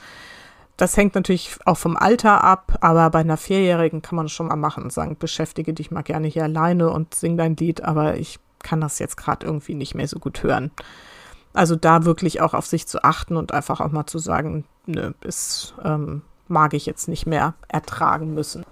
Das 0.77 0.97
hängt 0.97 1.15
natürlich 1.15 1.57
auch 1.65 1.77
vom 1.77 1.95
Alter 1.95 2.43
ab, 2.43 2.77
aber 2.81 3.09
bei 3.09 3.19
einer 3.19 3.37
Vierjährigen 3.37 4.01
kann 4.01 4.17
man 4.17 4.27
schon 4.27 4.47
mal 4.47 4.57
machen 4.57 4.83
und 4.83 4.91
sagen, 4.91 5.15
beschäftige 5.17 5.73
dich 5.73 5.89
mal 5.89 6.01
gerne 6.01 6.27
hier 6.27 6.43
alleine 6.43 6.89
und 6.89 7.15
sing 7.15 7.37
dein 7.37 7.55
Lied, 7.55 7.83
aber 7.83 8.17
ich 8.17 8.39
kann 8.61 8.81
das 8.81 8.99
jetzt 8.99 9.15
gerade 9.15 9.45
irgendwie 9.45 9.75
nicht 9.75 9.95
mehr 9.95 10.07
so 10.07 10.19
gut 10.19 10.43
hören. 10.43 10.71
Also 11.53 11.77
da 11.77 12.03
wirklich 12.03 12.41
auch 12.41 12.53
auf 12.53 12.65
sich 12.65 12.87
zu 12.87 13.03
achten 13.03 13.37
und 13.37 13.53
einfach 13.53 13.79
auch 13.79 13.91
mal 13.91 14.05
zu 14.05 14.19
sagen, 14.19 14.65
nö, 14.85 15.13
das 15.21 15.73
ähm, 15.83 16.23
mag 16.49 16.73
ich 16.73 16.85
jetzt 16.85 17.07
nicht 17.07 17.25
mehr 17.25 17.53
ertragen 17.69 18.33
müssen. 18.33 18.65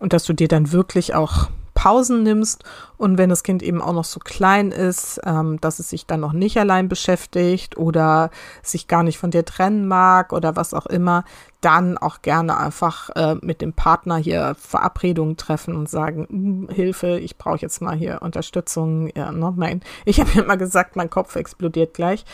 Und 0.00 0.12
dass 0.12 0.24
du 0.24 0.32
dir 0.32 0.48
dann 0.48 0.72
wirklich 0.72 1.14
auch 1.14 1.48
Pausen 1.74 2.22
nimmst 2.22 2.64
und 3.04 3.18
wenn 3.18 3.28
das 3.28 3.42
Kind 3.42 3.62
eben 3.62 3.82
auch 3.82 3.92
noch 3.92 4.06
so 4.06 4.18
klein 4.18 4.72
ist, 4.72 5.20
ähm, 5.26 5.60
dass 5.60 5.78
es 5.78 5.90
sich 5.90 6.06
dann 6.06 6.20
noch 6.20 6.32
nicht 6.32 6.56
allein 6.56 6.88
beschäftigt 6.88 7.76
oder 7.76 8.30
sich 8.62 8.88
gar 8.88 9.02
nicht 9.02 9.18
von 9.18 9.30
dir 9.30 9.44
trennen 9.44 9.86
mag 9.86 10.32
oder 10.32 10.56
was 10.56 10.72
auch 10.72 10.86
immer, 10.86 11.24
dann 11.64 11.96
auch 11.96 12.20
gerne 12.20 12.58
einfach 12.58 13.08
äh, 13.16 13.36
mit 13.40 13.62
dem 13.62 13.72
Partner 13.72 14.16
hier 14.18 14.54
Verabredungen 14.58 15.38
treffen 15.38 15.74
und 15.74 15.88
sagen, 15.88 16.26
hm, 16.28 16.68
Hilfe, 16.70 17.18
ich 17.18 17.38
brauche 17.38 17.58
jetzt 17.58 17.80
mal 17.80 17.96
hier 17.96 18.20
Unterstützung. 18.20 19.10
Ja, 19.16 19.32
ne? 19.32 19.52
mein, 19.56 19.80
ich 20.04 20.20
habe 20.20 20.30
ja 20.34 20.42
immer 20.42 20.58
gesagt, 20.58 20.94
mein 20.94 21.08
Kopf 21.08 21.36
explodiert 21.36 21.94
gleich. 21.94 22.26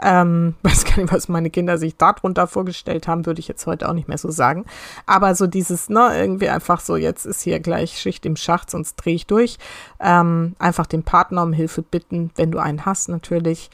Ähm, 0.00 0.54
weiß 0.62 0.84
gar 0.84 0.98
nicht, 0.98 1.12
was 1.12 1.28
meine 1.28 1.50
Kinder 1.50 1.78
sich 1.78 1.96
darunter 1.96 2.46
vorgestellt 2.46 3.08
haben, 3.08 3.26
würde 3.26 3.40
ich 3.40 3.48
jetzt 3.48 3.66
heute 3.66 3.88
auch 3.88 3.92
nicht 3.92 4.06
mehr 4.06 4.18
so 4.18 4.30
sagen. 4.30 4.64
Aber 5.04 5.34
so 5.34 5.48
dieses, 5.48 5.88
ne, 5.88 6.10
irgendwie 6.16 6.48
einfach 6.48 6.78
so, 6.78 6.96
jetzt 6.96 7.26
ist 7.26 7.42
hier 7.42 7.58
gleich 7.58 7.98
Schicht 7.98 8.24
im 8.24 8.36
Schacht, 8.36 8.70
sonst 8.70 8.94
drehe 8.96 9.16
ich 9.16 9.26
durch. 9.26 9.58
Ähm, 9.98 10.15
einfach 10.58 10.86
den 10.86 11.02
Partner 11.02 11.42
um 11.42 11.52
Hilfe 11.52 11.82
bitten, 11.82 12.30
wenn 12.36 12.50
du 12.50 12.58
einen 12.58 12.84
hast 12.86 13.08
natürlich 13.08 13.70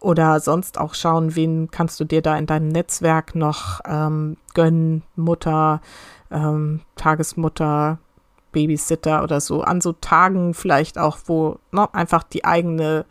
oder 0.00 0.40
sonst 0.40 0.78
auch 0.78 0.94
schauen, 0.94 1.36
wen 1.36 1.70
kannst 1.70 1.98
du 2.00 2.04
dir 2.04 2.22
da 2.22 2.36
in 2.36 2.46
deinem 2.46 2.68
Netzwerk 2.68 3.34
noch 3.34 3.80
ähm, 3.86 4.36
gönnen, 4.54 5.02
Mutter, 5.16 5.80
ähm, 6.30 6.80
Tagesmutter, 6.96 7.98
Babysitter 8.56 9.22
oder 9.22 9.40
so, 9.42 9.60
an 9.60 9.82
so 9.82 9.92
Tagen 9.92 10.54
vielleicht 10.54 10.96
auch, 10.96 11.18
wo 11.26 11.58
ne, 11.72 11.92
einfach 11.94 12.22
die 12.22 12.46
eigene 12.46 13.04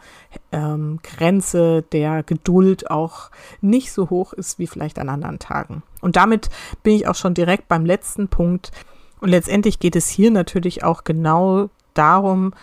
ähm, 0.51 0.99
Grenze 1.03 1.83
der 1.83 2.23
Geduld 2.23 2.89
auch 2.89 3.29
nicht 3.61 3.91
so 3.91 4.09
hoch 4.09 4.33
ist 4.33 4.57
wie 4.57 4.65
vielleicht 4.65 4.97
an 4.97 5.07
anderen 5.07 5.37
Tagen. 5.37 5.83
Und 6.01 6.15
damit 6.15 6.49
bin 6.81 6.95
ich 6.95 7.07
auch 7.07 7.13
schon 7.13 7.35
direkt 7.35 7.67
beim 7.67 7.85
letzten 7.85 8.27
Punkt. 8.27 8.71
Und 9.19 9.29
letztendlich 9.29 9.77
geht 9.79 9.95
es 9.95 10.09
hier 10.09 10.31
natürlich 10.31 10.83
auch 10.83 11.03
genau 11.03 11.69
darum, 11.97 12.53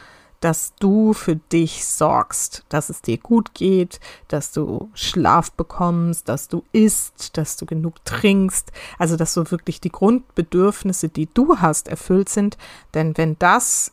dass 0.42 0.74
du 0.80 1.12
für 1.12 1.36
dich 1.36 1.86
sorgst, 1.86 2.64
dass 2.68 2.90
es 2.90 3.00
dir 3.00 3.16
gut 3.16 3.54
geht, 3.54 4.00
dass 4.26 4.50
du 4.50 4.90
Schlaf 4.92 5.52
bekommst, 5.52 6.28
dass 6.28 6.48
du 6.48 6.64
isst, 6.72 7.36
dass 7.36 7.56
du 7.56 7.64
genug 7.64 8.04
trinkst, 8.04 8.72
also 8.98 9.16
dass 9.16 9.34
so 9.34 9.50
wirklich 9.50 9.80
die 9.80 9.92
Grundbedürfnisse, 9.92 11.08
die 11.08 11.28
du 11.32 11.58
hast, 11.58 11.86
erfüllt 11.86 12.28
sind. 12.28 12.58
Denn 12.92 13.16
wenn 13.16 13.38
das 13.38 13.92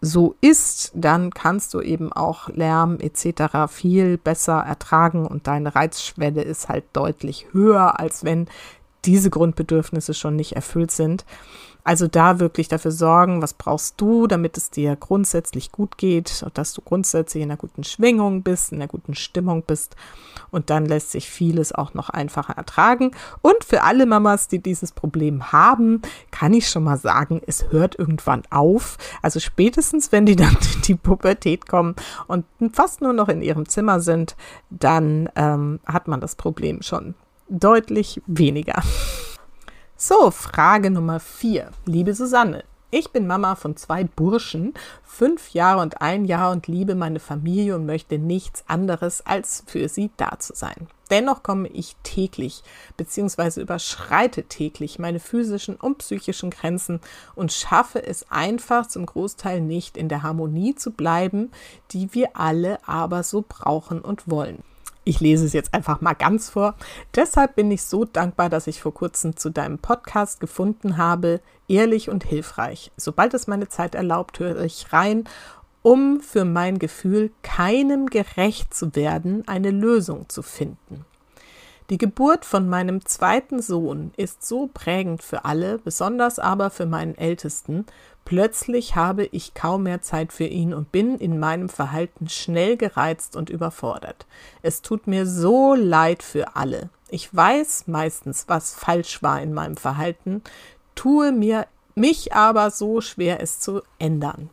so 0.00 0.36
ist, 0.40 0.92
dann 0.94 1.30
kannst 1.30 1.74
du 1.74 1.80
eben 1.80 2.12
auch 2.12 2.48
Lärm 2.50 2.98
etc. 3.00 3.68
viel 3.68 4.16
besser 4.16 4.58
ertragen 4.58 5.26
und 5.26 5.46
deine 5.46 5.74
Reizschwelle 5.74 6.42
ist 6.42 6.68
halt 6.68 6.84
deutlich 6.92 7.46
höher, 7.52 7.98
als 7.98 8.24
wenn 8.24 8.46
diese 9.04 9.30
Grundbedürfnisse 9.30 10.14
schon 10.14 10.36
nicht 10.36 10.52
erfüllt 10.52 10.90
sind. 10.90 11.24
Also 11.88 12.06
da 12.06 12.38
wirklich 12.38 12.68
dafür 12.68 12.90
sorgen, 12.90 13.40
was 13.40 13.54
brauchst 13.54 13.98
du, 13.98 14.26
damit 14.26 14.58
es 14.58 14.70
dir 14.70 14.94
grundsätzlich 14.94 15.72
gut 15.72 15.96
geht, 15.96 16.44
dass 16.52 16.74
du 16.74 16.82
grundsätzlich 16.82 17.42
in 17.42 17.50
einer 17.50 17.56
guten 17.56 17.82
Schwingung 17.82 18.42
bist, 18.42 18.72
in 18.72 18.78
einer 18.78 18.88
guten 18.88 19.14
Stimmung 19.14 19.62
bist. 19.62 19.96
Und 20.50 20.68
dann 20.68 20.84
lässt 20.84 21.12
sich 21.12 21.30
vieles 21.30 21.72
auch 21.72 21.94
noch 21.94 22.10
einfacher 22.10 22.52
ertragen. 22.58 23.12
Und 23.40 23.64
für 23.64 23.84
alle 23.84 24.04
Mamas, 24.04 24.48
die 24.48 24.58
dieses 24.58 24.92
Problem 24.92 25.50
haben, 25.50 26.02
kann 26.30 26.52
ich 26.52 26.68
schon 26.68 26.84
mal 26.84 26.98
sagen, 26.98 27.40
es 27.46 27.70
hört 27.70 27.98
irgendwann 27.98 28.42
auf. 28.50 28.98
Also 29.22 29.40
spätestens, 29.40 30.12
wenn 30.12 30.26
die 30.26 30.36
dann 30.36 30.58
in 30.74 30.82
die 30.82 30.94
Pubertät 30.94 31.68
kommen 31.68 31.96
und 32.26 32.44
fast 32.72 33.00
nur 33.00 33.14
noch 33.14 33.30
in 33.30 33.40
ihrem 33.40 33.66
Zimmer 33.66 34.00
sind, 34.00 34.36
dann 34.68 35.30
ähm, 35.36 35.80
hat 35.86 36.06
man 36.06 36.20
das 36.20 36.36
Problem 36.36 36.82
schon 36.82 37.14
deutlich 37.48 38.20
weniger. 38.26 38.82
So, 39.96 40.30
Frage 40.30 40.90
Nummer 40.90 41.20
vier. 41.20 41.70
Liebe 41.84 42.14
Susanne, 42.14 42.64
ich 42.90 43.10
bin 43.10 43.26
Mama 43.26 43.54
von 43.54 43.76
zwei 43.76 44.04
Burschen, 44.04 44.72
fünf 45.04 45.50
Jahre 45.50 45.82
und 45.82 46.00
ein 46.00 46.24
Jahr 46.24 46.52
und 46.52 46.68
liebe 46.68 46.94
meine 46.94 47.20
Familie 47.20 47.74
und 47.74 47.84
möchte 47.84 48.18
nichts 48.18 48.64
anderes, 48.66 49.26
als 49.26 49.62
für 49.66 49.88
sie 49.88 50.10
da 50.16 50.38
zu 50.38 50.54
sein. 50.54 50.86
Dennoch 51.10 51.42
komme 51.42 51.68
ich 51.68 51.96
täglich 52.02 52.62
bzw. 52.96 53.60
überschreite 53.60 54.44
täglich 54.44 54.98
meine 54.98 55.20
physischen 55.20 55.76
und 55.76 55.98
psychischen 55.98 56.50
Grenzen 56.50 57.00
und 57.34 57.52
schaffe 57.52 58.06
es 58.06 58.30
einfach 58.30 58.86
zum 58.86 59.04
Großteil 59.04 59.60
nicht 59.60 59.96
in 59.96 60.08
der 60.08 60.22
Harmonie 60.22 60.74
zu 60.74 60.90
bleiben, 60.92 61.50
die 61.90 62.14
wir 62.14 62.36
alle 62.36 62.78
aber 62.86 63.22
so 63.22 63.44
brauchen 63.46 64.00
und 64.00 64.30
wollen. 64.30 64.62
Ich 65.08 65.20
lese 65.20 65.46
es 65.46 65.54
jetzt 65.54 65.72
einfach 65.72 66.02
mal 66.02 66.12
ganz 66.12 66.50
vor. 66.50 66.74
Deshalb 67.16 67.56
bin 67.56 67.70
ich 67.70 67.80
so 67.80 68.04
dankbar, 68.04 68.50
dass 68.50 68.66
ich 68.66 68.82
vor 68.82 68.92
kurzem 68.92 69.38
zu 69.38 69.48
deinem 69.48 69.78
Podcast 69.78 70.38
gefunden 70.38 70.98
habe, 70.98 71.40
ehrlich 71.66 72.10
und 72.10 72.24
hilfreich. 72.24 72.92
Sobald 72.98 73.32
es 73.32 73.46
meine 73.46 73.70
Zeit 73.70 73.94
erlaubt, 73.94 74.38
höre 74.38 74.62
ich 74.64 74.92
rein, 74.92 75.24
um 75.80 76.20
für 76.20 76.44
mein 76.44 76.78
Gefühl, 76.78 77.30
keinem 77.42 78.08
gerecht 78.08 78.74
zu 78.74 78.94
werden, 78.94 79.48
eine 79.48 79.70
Lösung 79.70 80.28
zu 80.28 80.42
finden. 80.42 81.06
Die 81.90 81.96
Geburt 81.96 82.44
von 82.44 82.68
meinem 82.68 83.06
zweiten 83.06 83.62
Sohn 83.62 84.12
ist 84.18 84.44
so 84.44 84.68
prägend 84.72 85.22
für 85.22 85.46
alle, 85.46 85.78
besonders 85.78 86.38
aber 86.38 86.68
für 86.68 86.84
meinen 86.84 87.16
Ältesten. 87.16 87.86
Plötzlich 88.26 88.94
habe 88.94 89.24
ich 89.24 89.54
kaum 89.54 89.84
mehr 89.84 90.02
Zeit 90.02 90.34
für 90.34 90.44
ihn 90.44 90.74
und 90.74 90.92
bin 90.92 91.16
in 91.16 91.38
meinem 91.38 91.70
Verhalten 91.70 92.28
schnell 92.28 92.76
gereizt 92.76 93.36
und 93.36 93.48
überfordert. 93.48 94.26
Es 94.60 94.82
tut 94.82 95.06
mir 95.06 95.24
so 95.24 95.74
leid 95.74 96.22
für 96.22 96.56
alle. 96.56 96.90
Ich 97.08 97.34
weiß 97.34 97.86
meistens, 97.86 98.44
was 98.48 98.74
falsch 98.74 99.22
war 99.22 99.40
in 99.40 99.54
meinem 99.54 99.78
Verhalten, 99.78 100.42
tue 100.94 101.32
mir 101.32 101.66
mich 101.94 102.34
aber 102.34 102.70
so 102.70 103.00
schwer, 103.00 103.42
es 103.42 103.60
zu 103.60 103.80
ändern. 103.98 104.50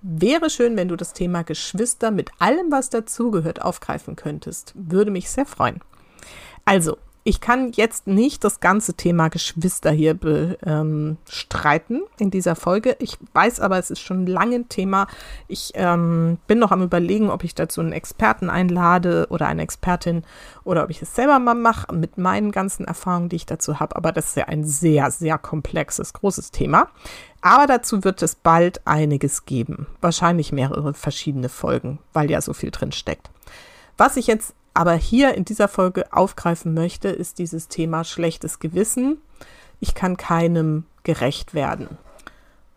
Wäre 0.00 0.48
schön, 0.48 0.76
wenn 0.76 0.86
du 0.86 0.94
das 0.94 1.12
Thema 1.12 1.42
Geschwister 1.42 2.12
mit 2.12 2.30
allem, 2.38 2.70
was 2.70 2.88
dazugehört, 2.88 3.62
aufgreifen 3.62 4.14
könntest. 4.14 4.74
Würde 4.76 5.10
mich 5.10 5.28
sehr 5.28 5.44
freuen. 5.44 5.80
Also, 6.68 6.98
ich 7.24 7.40
kann 7.42 7.72
jetzt 7.72 8.06
nicht 8.06 8.42
das 8.42 8.60
ganze 8.60 8.94
Thema 8.94 9.28
Geschwister 9.28 9.90
hier 9.90 10.14
bestreiten 10.14 11.96
ähm, 11.96 12.08
in 12.18 12.30
dieser 12.30 12.56
Folge. 12.56 12.96
Ich 13.00 13.18
weiß 13.34 13.60
aber, 13.60 13.78
es 13.78 13.90
ist 13.90 14.00
schon 14.00 14.26
lange 14.26 14.56
ein 14.56 14.68
Thema. 14.70 15.08
Ich 15.46 15.72
ähm, 15.74 16.38
bin 16.46 16.58
noch 16.58 16.70
am 16.70 16.82
Überlegen, 16.82 17.28
ob 17.28 17.44
ich 17.44 17.54
dazu 17.54 17.82
einen 17.82 17.92
Experten 17.92 18.48
einlade 18.48 19.26
oder 19.28 19.46
eine 19.46 19.60
Expertin 19.60 20.24
oder 20.64 20.84
ob 20.84 20.90
ich 20.90 21.02
es 21.02 21.14
selber 21.14 21.38
mal 21.38 21.54
mache 21.54 21.94
mit 21.94 22.16
meinen 22.16 22.50
ganzen 22.50 22.86
Erfahrungen, 22.86 23.28
die 23.28 23.36
ich 23.36 23.46
dazu 23.46 23.78
habe. 23.78 23.96
Aber 23.96 24.12
das 24.12 24.28
ist 24.28 24.36
ja 24.36 24.44
ein 24.44 24.64
sehr, 24.64 25.10
sehr 25.10 25.36
komplexes, 25.36 26.14
großes 26.14 26.50
Thema. 26.50 26.88
Aber 27.42 27.66
dazu 27.66 28.04
wird 28.04 28.22
es 28.22 28.36
bald 28.36 28.86
einiges 28.86 29.44
geben. 29.44 29.86
Wahrscheinlich 30.00 30.50
mehrere 30.50 30.94
verschiedene 30.94 31.50
Folgen, 31.50 31.98
weil 32.14 32.30
ja 32.30 32.40
so 32.40 32.54
viel 32.54 32.70
drin 32.70 32.92
steckt. 32.92 33.30
Was 33.98 34.16
ich 34.16 34.28
jetzt 34.28 34.54
aber 34.78 34.94
hier 34.94 35.34
in 35.34 35.44
dieser 35.44 35.66
Folge 35.66 36.12
aufgreifen 36.12 36.72
möchte, 36.72 37.08
ist 37.08 37.40
dieses 37.40 37.66
Thema 37.66 38.04
schlechtes 38.04 38.60
Gewissen. 38.60 39.18
Ich 39.80 39.96
kann 39.96 40.16
keinem 40.16 40.84
gerecht 41.02 41.52
werden. 41.52 41.98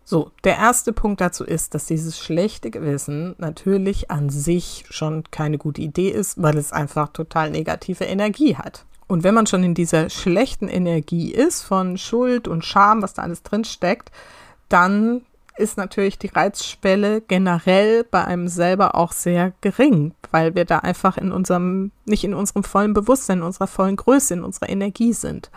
So, 0.03 0.31
der 0.43 0.57
erste 0.57 0.93
Punkt 0.93 1.21
dazu 1.21 1.43
ist, 1.43 1.75
dass 1.75 1.85
dieses 1.85 2.17
schlechte 2.17 2.71
Gewissen 2.71 3.35
natürlich 3.37 4.09
an 4.09 4.31
sich 4.31 4.83
schon 4.89 5.25
keine 5.29 5.59
gute 5.59 5.83
Idee 5.83 6.09
ist, 6.09 6.41
weil 6.41 6.57
es 6.57 6.73
einfach 6.73 7.09
total 7.09 7.51
negative 7.51 8.05
Energie 8.05 8.55
hat. 8.55 8.83
Und 9.05 9.23
wenn 9.23 9.35
man 9.35 9.45
schon 9.45 9.63
in 9.63 9.75
dieser 9.75 10.09
schlechten 10.09 10.69
Energie 10.69 11.31
ist 11.31 11.61
von 11.61 11.99
Schuld 11.99 12.47
und 12.47 12.65
Scham, 12.65 13.03
was 13.03 13.13
da 13.13 13.21
alles 13.21 13.43
drin 13.43 13.63
steckt, 13.63 14.09
dann 14.69 15.21
ist 15.61 15.77
natürlich 15.77 16.17
die 16.17 16.27
Reizschwelle 16.27 17.21
generell 17.21 18.03
bei 18.03 18.25
einem 18.25 18.47
selber 18.47 18.95
auch 18.95 19.11
sehr 19.11 19.53
gering, 19.61 20.13
weil 20.31 20.55
wir 20.55 20.65
da 20.65 20.79
einfach 20.79 21.17
in 21.17 21.31
unserem, 21.31 21.91
nicht 22.05 22.23
in 22.23 22.33
unserem 22.33 22.63
vollen 22.63 22.93
Bewusstsein, 22.93 23.39
in 23.39 23.43
unserer 23.43 23.67
vollen 23.67 23.95
Größe, 23.95 24.33
in 24.33 24.43
unserer 24.43 24.69
Energie 24.69 25.13
sind. 25.13 25.51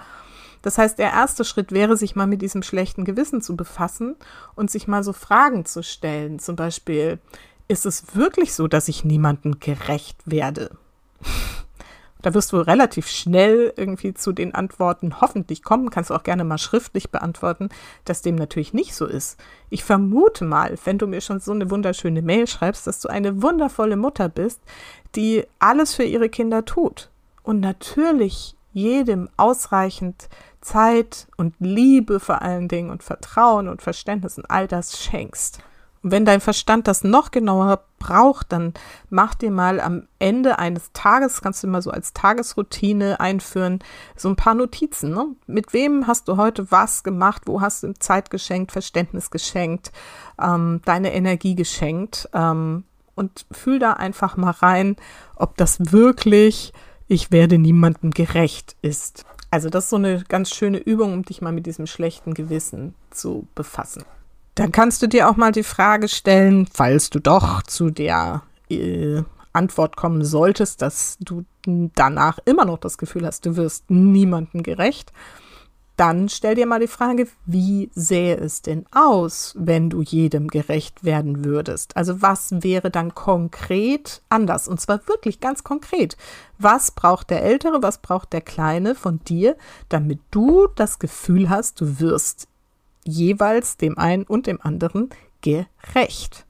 Das 0.63 0.79
heißt, 0.79 0.99
der 0.99 1.11
erste 1.11 1.45
Schritt 1.45 1.73
wäre, 1.73 1.97
sich 1.97 2.17
mal 2.17 2.27
mit 2.27 2.41
diesem 2.41 2.63
schlechten 2.63 3.05
Gewissen 3.05 3.43
zu 3.43 3.57
befassen 3.57 4.17
und 4.55 4.71
sich 4.71 4.89
mal 4.89 5.03
so 5.03 5.13
Fragen 5.13 5.65
zu 5.65 5.83
stellen. 5.83 6.39
Zum 6.39 6.57
Beispiel, 6.57 7.19
ist 7.69 7.87
es 7.87 8.15
wirklich 8.15 8.55
so, 8.55 8.69
dass 8.69 8.89
ich 8.89 9.05
niemandem 9.05 9.59
gerecht 9.61 10.19
werde? 10.25 10.71
Da 12.25 12.33
wirst 12.33 12.53
du 12.53 12.57
relativ 12.57 13.07
schnell 13.07 13.75
irgendwie 13.77 14.15
zu 14.15 14.33
den 14.33 14.55
Antworten 14.55 15.21
hoffentlich 15.21 15.63
kommen. 15.63 15.91
Kannst 15.91 16.09
du 16.09 16.15
auch 16.15 16.23
gerne 16.23 16.43
mal 16.43 16.57
schriftlich 16.57 17.11
beantworten, 17.11 17.69
dass 18.07 18.23
dem 18.23 18.35
natürlich 18.35 18.73
nicht 18.73 18.95
so 18.95 19.05
ist. 19.05 19.39
Ich 19.69 19.85
vermute 19.85 20.47
mal, 20.47 20.75
wenn 20.87 20.97
du 20.97 21.07
mir 21.07 21.21
schon 21.21 21.39
so 21.39 21.53
eine 21.53 21.71
wunderschöne 21.71 22.23
Mail 22.23 22.47
schreibst, 22.47 22.87
dass 22.87 23.01
du 23.01 23.09
eine 23.09 23.43
wundervolle 23.43 23.97
Mutter 23.97 24.31
bist, 24.31 24.63
die 25.17 25.45
alles 25.59 25.95
für 25.95 26.05
ihre 26.05 26.31
Kinder 26.31 26.65
tut. 26.65 27.11
Und 27.43 27.61
natürlich 27.61 28.57
jedem 28.73 29.29
ausreichend 29.37 30.31
Zeit 30.63 31.27
und 31.37 31.55
Liebe 31.59 32.21
vor 32.21 32.41
allen 32.41 32.69
Dingen 32.69 32.89
und 32.89 33.03
Vertrauen 33.03 33.69
und 33.69 33.83
Verständnis 33.83 34.39
und 34.39 34.51
all 34.51 34.67
das 34.67 34.99
schenkst. 34.99 35.59
Und 36.05 36.11
wenn 36.11 36.27
dein 36.27 36.43
Verstand 36.43 36.87
das 36.87 37.03
noch 37.03 37.31
genauer 37.31 37.83
braucht, 37.99 38.53
dann 38.53 38.75
mach 39.09 39.35
dir 39.35 39.51
mal 39.51 39.81
am 39.81 40.07
Ende 40.19 40.59
eines 40.59 40.93
Tages, 40.93 41.41
kannst 41.41 41.63
du 41.65 41.67
mal 41.67 41.81
so 41.81 41.91
als 41.91 42.13
Tagesroutine 42.13 43.21
einführen, 43.21 43.79
so 44.15 44.29
ein 44.29 44.37
paar 44.37 44.53
Notizen. 44.53 45.11
Ne? 45.11 45.29
Mit 45.47 45.73
wem 45.73 46.07
hast 46.07 46.29
du 46.29 46.37
heute 46.37 46.71
was 46.71 47.05
gemacht? 47.05 47.45
Wo 47.47 47.63
hast 47.63 47.83
du 47.83 47.95
Zeit 47.95 48.31
geschenkt, 48.31 48.71
Verständnis 48.71 49.31
geschenkt, 49.31 49.93
ähm, 50.39 50.83
deine 50.85 51.15
Energie 51.15 51.55
geschenkt? 51.55 52.29
Ähm, 52.35 52.85
und 53.15 53.47
fühl 53.51 53.79
da 53.79 53.95
einfach 53.95 54.37
mal 54.37 54.51
rein, 54.51 54.97
ob 55.37 55.57
das 55.57 55.93
wirklich 55.93 56.73
ich 57.07 57.31
werde 57.31 57.59
niemandem 57.59 58.11
gerecht 58.11 58.77
ist. 58.83 59.25
Also 59.51 59.71
das 59.71 59.85
ist 59.85 59.91
so 59.91 59.97
eine 59.97 60.25
ganz 60.29 60.51
schöne 60.51 60.79
Übung, 60.79 61.13
um 61.13 61.23
dich 61.23 61.41
mal 61.41 61.53
mit 61.53 61.65
diesem 61.65 61.87
schlechten 61.87 62.35
Gewissen 62.35 62.95
zu 63.11 63.47
befassen. 63.55 64.05
Dann 64.55 64.73
kannst 64.73 65.03
du 65.03 65.09
dir 65.09 65.29
auch 65.29 65.37
mal 65.37 65.53
die 65.53 65.65
Frage 65.65 66.09
stellen, 66.09 66.69
falls 66.73 67.11
du 67.11 67.19
doch 67.19 67.63
zu 67.63 67.91
der 67.91 68.43
äh, 68.71 69.23
Antwort 69.53 69.97
kommen 69.97 70.25
solltest, 70.25 70.83
dass 70.83 71.17
du 71.21 71.45
danach 71.67 72.39
immer 72.45 72.65
noch 72.65 72.79
das 72.79 72.99
Gefühl 72.99 73.27
hast, 73.27 73.47
du 73.47 73.57
wirst 73.57 73.91
niemandem 73.91 74.63
gerecht 74.63 75.13
dann 75.97 76.29
stell 76.29 76.57
dir 76.57 76.67
mal 76.67 76.81
die 76.81 76.89
Frage, 76.89 77.29
wie 77.47 77.91
sähe 77.95 78.37
es 78.37 78.63
denn 78.63 78.85
aus, 78.93 79.55
wenn 79.57 79.91
du 79.91 80.03
jedem 80.03 80.49
gerecht 80.49 81.05
werden 81.05 81.45
würdest? 81.45 81.97
Also 81.97 82.21
was 82.21 82.51
wäre 82.51 82.91
dann 82.91 83.15
konkret 83.15 84.23
anders? 84.29 84.67
Und 84.67 84.81
zwar 84.81 85.07
wirklich 85.07 85.41
ganz 85.41 85.63
konkret. 85.63 86.17
Was 86.59 86.91
braucht 86.91 87.31
der 87.31 87.43
Ältere, 87.43 87.83
was 87.83 87.99
braucht 87.99 88.33
der 88.33 88.41
Kleine 88.41 88.95
von 88.95 89.21
dir, 89.21 89.57
damit 89.89 90.21
du 90.31 90.67
das 90.75 90.99
Gefühl 90.99 91.49
hast, 91.49 91.81
du 91.81 92.01
wirst 92.01 92.49
jeweils 93.05 93.77
dem 93.77 93.99
einen 93.99 94.25
und 94.25 94.47
dem 94.47 94.61
anderen 94.61 95.11
gerecht? 95.41 96.47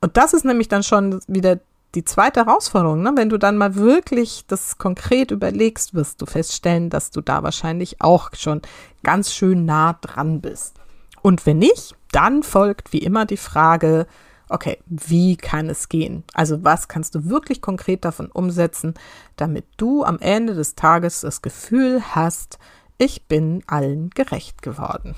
Und 0.00 0.16
das 0.16 0.34
ist 0.34 0.44
nämlich 0.44 0.68
dann 0.68 0.82
schon 0.82 1.20
wieder 1.26 1.58
die 1.94 2.04
zweite 2.04 2.44
Herausforderung, 2.44 3.02
ne? 3.02 3.12
wenn 3.16 3.30
du 3.30 3.38
dann 3.38 3.56
mal 3.56 3.74
wirklich 3.74 4.44
das 4.46 4.76
konkret 4.76 5.30
überlegst, 5.30 5.94
wirst 5.94 6.20
du 6.20 6.26
feststellen, 6.26 6.90
dass 6.90 7.10
du 7.10 7.22
da 7.22 7.42
wahrscheinlich 7.42 8.02
auch 8.02 8.30
schon 8.34 8.60
ganz 9.02 9.32
schön 9.32 9.64
nah 9.64 9.94
dran 9.94 10.42
bist. 10.42 10.76
Und 11.22 11.46
wenn 11.46 11.58
nicht, 11.58 11.94
dann 12.12 12.42
folgt 12.42 12.92
wie 12.92 12.98
immer 12.98 13.24
die 13.24 13.38
Frage, 13.38 14.06
okay, 14.48 14.78
wie 14.86 15.36
kann 15.36 15.68
es 15.68 15.88
gehen? 15.88 16.22
Also 16.34 16.62
was 16.62 16.88
kannst 16.88 17.14
du 17.14 17.28
wirklich 17.28 17.60
konkret 17.60 18.04
davon 18.04 18.30
umsetzen, 18.30 18.94
damit 19.36 19.64
du 19.76 20.04
am 20.04 20.18
Ende 20.18 20.54
des 20.54 20.74
Tages 20.74 21.22
das 21.22 21.42
Gefühl 21.42 22.02
hast, 22.14 22.58
ich 22.98 23.24
bin 23.24 23.62
allen 23.66 24.10
gerecht 24.10 24.62
geworden. 24.62 25.14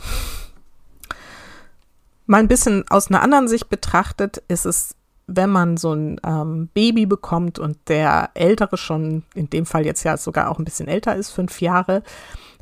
Mal 2.26 2.38
ein 2.38 2.48
bisschen 2.48 2.84
aus 2.90 3.08
einer 3.08 3.22
anderen 3.22 3.48
Sicht 3.48 3.68
betrachtet, 3.68 4.42
ist 4.48 4.66
es 4.66 4.94
wenn 5.30 5.50
man 5.50 5.76
so 5.76 5.92
ein 5.92 6.18
ähm, 6.24 6.70
Baby 6.72 7.04
bekommt 7.04 7.58
und 7.58 7.76
der 7.88 8.30
Ältere 8.32 8.78
schon, 8.78 9.24
in 9.34 9.50
dem 9.50 9.66
Fall 9.66 9.84
jetzt 9.84 10.02
ja 10.02 10.16
sogar 10.16 10.50
auch 10.50 10.58
ein 10.58 10.64
bisschen 10.64 10.88
älter 10.88 11.14
ist, 11.16 11.30
fünf 11.30 11.60
Jahre, 11.60 12.02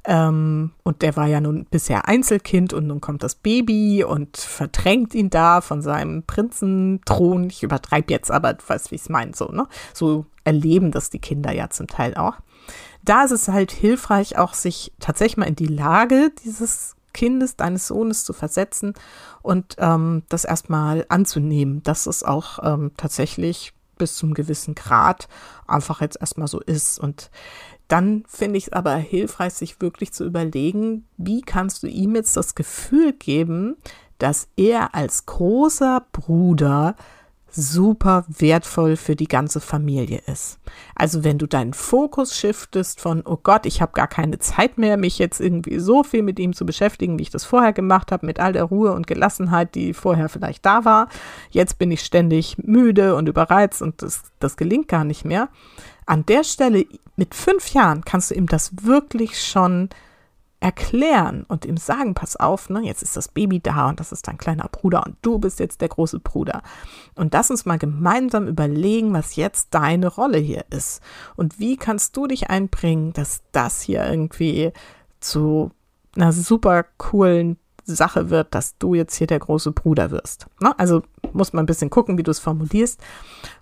ähm, 0.06 0.70
und 0.84 1.02
der 1.02 1.16
war 1.16 1.26
ja 1.26 1.40
nun 1.40 1.64
bisher 1.64 2.08
Einzelkind 2.08 2.72
und 2.72 2.86
nun 2.86 3.00
kommt 3.00 3.24
das 3.24 3.34
Baby 3.34 4.04
und 4.04 4.36
verdrängt 4.36 5.14
ihn 5.14 5.30
da 5.30 5.60
von 5.60 5.82
seinem 5.82 6.22
Prinzenthron. 6.22 7.50
Ich 7.50 7.64
übertreibe 7.64 8.12
jetzt, 8.12 8.30
aber 8.30 8.54
du 8.54 8.62
weißt, 8.66 8.92
wie 8.92 8.96
ich 8.96 9.02
es 9.02 9.08
meine, 9.08 9.34
so, 9.34 9.46
ne? 9.46 9.66
So 9.92 10.26
erleben 10.44 10.92
das 10.92 11.10
die 11.10 11.18
Kinder 11.18 11.52
ja 11.52 11.70
zum 11.70 11.88
Teil 11.88 12.14
auch. 12.14 12.34
Da 13.06 13.24
ist 13.24 13.30
es 13.30 13.48
halt 13.48 13.72
hilfreich, 13.72 14.36
auch 14.36 14.52
sich 14.52 14.92
tatsächlich 15.00 15.38
mal 15.38 15.46
in 15.46 15.56
die 15.56 15.66
Lage 15.66 16.30
dieses 16.44 16.96
Kindes, 17.14 17.56
deines 17.56 17.86
Sohnes 17.86 18.24
zu 18.24 18.34
versetzen 18.34 18.92
und 19.40 19.76
ähm, 19.78 20.24
das 20.28 20.44
erstmal 20.44 21.06
anzunehmen, 21.08 21.82
dass 21.82 22.06
es 22.06 22.22
auch 22.22 22.58
ähm, 22.62 22.90
tatsächlich 22.98 23.72
bis 23.96 24.16
zum 24.16 24.34
gewissen 24.34 24.74
Grad 24.74 25.28
einfach 25.66 26.02
jetzt 26.02 26.20
erstmal 26.20 26.48
so 26.48 26.60
ist. 26.60 26.98
Und 26.98 27.30
dann 27.88 28.24
finde 28.28 28.58
ich 28.58 28.66
es 28.66 28.72
aber 28.72 28.96
hilfreich, 28.96 29.54
sich 29.54 29.80
wirklich 29.80 30.12
zu 30.12 30.24
überlegen, 30.24 31.06
wie 31.16 31.40
kannst 31.40 31.82
du 31.82 31.86
ihm 31.86 32.14
jetzt 32.16 32.36
das 32.36 32.54
Gefühl 32.54 33.12
geben, 33.12 33.76
dass 34.18 34.48
er 34.56 34.94
als 34.94 35.26
großer 35.26 36.04
Bruder 36.12 36.96
super 37.56 38.24
wertvoll 38.28 38.96
für 38.96 39.16
die 39.16 39.26
ganze 39.26 39.60
Familie 39.60 40.20
ist. 40.26 40.58
Also 40.94 41.24
wenn 41.24 41.38
du 41.38 41.46
deinen 41.46 41.72
Fokus 41.72 42.36
shiftest 42.36 43.00
von, 43.00 43.22
oh 43.24 43.38
Gott, 43.42 43.66
ich 43.66 43.80
habe 43.80 43.92
gar 43.92 44.06
keine 44.06 44.38
Zeit 44.38 44.78
mehr, 44.78 44.96
mich 44.96 45.18
jetzt 45.18 45.40
irgendwie 45.40 45.78
so 45.78 46.04
viel 46.04 46.22
mit 46.22 46.38
ihm 46.38 46.52
zu 46.52 46.66
beschäftigen, 46.66 47.18
wie 47.18 47.22
ich 47.22 47.30
das 47.30 47.44
vorher 47.44 47.72
gemacht 47.72 48.12
habe, 48.12 48.26
mit 48.26 48.38
all 48.38 48.52
der 48.52 48.64
Ruhe 48.64 48.92
und 48.92 49.06
Gelassenheit, 49.06 49.74
die 49.74 49.94
vorher 49.94 50.28
vielleicht 50.28 50.64
da 50.66 50.84
war. 50.84 51.08
Jetzt 51.50 51.78
bin 51.78 51.90
ich 51.90 52.02
ständig 52.02 52.58
müde 52.58 53.14
und 53.16 53.28
überreizt 53.28 53.82
und 53.82 54.02
das, 54.02 54.22
das 54.38 54.56
gelingt 54.56 54.88
gar 54.88 55.04
nicht 55.04 55.24
mehr. 55.24 55.48
An 56.04 56.24
der 56.26 56.44
Stelle 56.44 56.86
mit 57.16 57.34
fünf 57.34 57.72
Jahren 57.72 58.04
kannst 58.04 58.30
du 58.30 58.34
ihm 58.34 58.46
das 58.46 58.70
wirklich 58.82 59.42
schon 59.42 59.88
erklären 60.66 61.44
und 61.46 61.64
ihm 61.64 61.76
sagen, 61.76 62.14
pass 62.14 62.34
auf, 62.34 62.70
ne, 62.70 62.80
jetzt 62.80 63.04
ist 63.04 63.16
das 63.16 63.28
Baby 63.28 63.60
da 63.60 63.88
und 63.88 64.00
das 64.00 64.10
ist 64.10 64.26
dein 64.26 64.36
kleiner 64.36 64.66
Bruder 64.68 65.06
und 65.06 65.16
du 65.22 65.38
bist 65.38 65.60
jetzt 65.60 65.80
der 65.80 65.88
große 65.88 66.18
Bruder. 66.18 66.60
Und 67.14 67.32
lass 67.32 67.52
uns 67.52 67.66
mal 67.66 67.78
gemeinsam 67.78 68.48
überlegen, 68.48 69.12
was 69.12 69.36
jetzt 69.36 69.74
deine 69.74 70.08
Rolle 70.08 70.38
hier 70.38 70.64
ist. 70.70 71.00
Und 71.36 71.60
wie 71.60 71.76
kannst 71.76 72.16
du 72.16 72.26
dich 72.26 72.50
einbringen, 72.50 73.12
dass 73.12 73.42
das 73.52 73.80
hier 73.80 74.04
irgendwie 74.04 74.72
zu 75.20 75.70
einer 76.16 76.32
super 76.32 76.84
coolen 76.98 77.58
Sache 77.84 78.30
wird, 78.30 78.52
dass 78.52 78.76
du 78.78 78.94
jetzt 78.94 79.14
hier 79.14 79.28
der 79.28 79.38
große 79.38 79.70
Bruder 79.70 80.10
wirst. 80.10 80.48
Ne? 80.60 80.76
Also 80.80 81.04
muss 81.32 81.52
man 81.52 81.62
ein 81.62 81.66
bisschen 81.66 81.90
gucken, 81.90 82.18
wie 82.18 82.24
du 82.24 82.32
es 82.32 82.40
formulierst. 82.40 83.00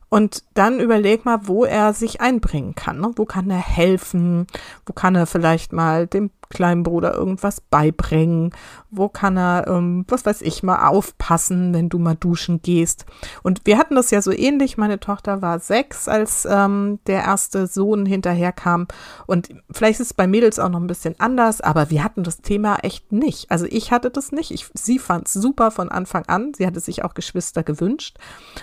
Und 0.08 0.44
dann 0.54 0.80
überleg 0.80 1.24
mal, 1.24 1.48
wo 1.48 1.64
er 1.64 1.92
sich 1.92 2.20
einbringen 2.20 2.74
kann. 2.74 3.00
Ne? 3.00 3.10
Wo 3.16 3.24
kann 3.24 3.50
er 3.50 3.58
helfen? 3.58 4.46
Wo 4.86 4.92
kann 4.92 5.16
er 5.16 5.26
vielleicht 5.26 5.72
mal 5.72 6.06
dem 6.06 6.30
kleinen 6.54 6.82
Bruder 6.82 7.14
irgendwas 7.14 7.60
beibringen? 7.60 8.54
Wo 8.90 9.10
kann 9.10 9.36
er, 9.36 9.66
ähm, 9.68 10.06
was 10.08 10.24
weiß 10.24 10.40
ich, 10.40 10.62
mal 10.62 10.88
aufpassen, 10.88 11.74
wenn 11.74 11.90
du 11.90 11.98
mal 11.98 12.14
duschen 12.14 12.62
gehst? 12.62 13.04
Und 13.42 13.60
wir 13.64 13.76
hatten 13.76 13.94
das 13.94 14.10
ja 14.10 14.22
so 14.22 14.32
ähnlich. 14.32 14.78
Meine 14.78 14.98
Tochter 14.98 15.42
war 15.42 15.58
sechs, 15.58 16.08
als 16.08 16.48
ähm, 16.50 17.00
der 17.06 17.24
erste 17.24 17.66
Sohn 17.66 18.06
hinterherkam. 18.06 18.86
Und 19.26 19.50
vielleicht 19.70 20.00
ist 20.00 20.06
es 20.06 20.14
bei 20.14 20.26
Mädels 20.26 20.58
auch 20.58 20.70
noch 20.70 20.80
ein 20.80 20.86
bisschen 20.86 21.16
anders, 21.18 21.60
aber 21.60 21.90
wir 21.90 22.02
hatten 22.02 22.22
das 22.22 22.38
Thema 22.38 22.76
echt 22.82 23.12
nicht. 23.12 23.50
Also 23.50 23.66
ich 23.68 23.92
hatte 23.92 24.10
das 24.10 24.32
nicht. 24.32 24.50
Ich, 24.50 24.70
sie 24.72 24.98
fand 24.98 25.26
es 25.26 25.34
super 25.34 25.70
von 25.70 25.90
Anfang 25.90 26.24
an. 26.26 26.54
Sie 26.54 26.66
hatte 26.66 26.80
sich 26.80 27.04
auch 27.04 27.12
Geschwister 27.14 27.62
gewünscht. 27.62 28.16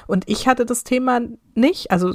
Und 0.07 0.27
ich 0.27 0.47
hatte 0.47 0.65
das 0.65 0.83
Thema 0.83 1.19
nicht. 1.53 1.91
Also 1.91 2.13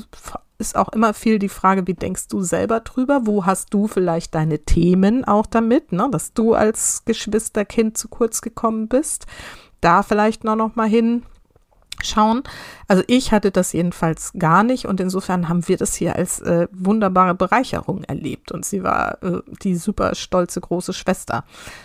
ist 0.59 0.77
auch 0.77 0.89
immer 0.91 1.15
viel 1.15 1.39
die 1.39 1.49
Frage, 1.49 1.87
wie 1.87 1.95
denkst 1.95 2.29
du 2.29 2.43
selber 2.43 2.81
drüber? 2.81 3.23
Wo 3.25 3.45
hast 3.45 3.73
du 3.73 3.87
vielleicht 3.87 4.35
deine 4.35 4.61
Themen 4.61 5.25
auch 5.25 5.47
damit, 5.47 5.93
ne? 5.93 6.09
dass 6.11 6.33
du 6.33 6.55
als 6.55 7.05
Geschwisterkind 7.05 7.99
zu 7.99 8.09
kurz 8.09 8.41
gekommen 8.41 8.89
bist? 8.89 9.27
Da 9.81 10.03
vielleicht 10.03 10.45
noch, 10.45 10.57
noch 10.57 10.75
mal 10.75 10.89
hinschauen. 10.89 12.43
Also 12.89 13.03
ich 13.07 13.33
hatte 13.33 13.51
das 13.51 13.73
jedenfalls 13.73 14.33
gar 14.39 14.63
nicht 14.63 14.87
und 14.87 15.01
insofern 15.01 15.49
haben 15.49 15.69
wir 15.69 15.77
das 15.77 15.95
hier 15.95 16.17
als 16.17 16.41
äh, 16.41 16.69
wunderbare 16.73 17.35
Bereicherung 17.35 18.05
erlebt 18.05 18.51
und 18.53 18.65
sie 18.65 18.83
war 18.83 19.23
äh, 19.23 19.43
die 19.63 19.77
super 19.77 20.15
stolze 20.15 20.61
große 20.61 20.95
Schwester. 20.95 21.45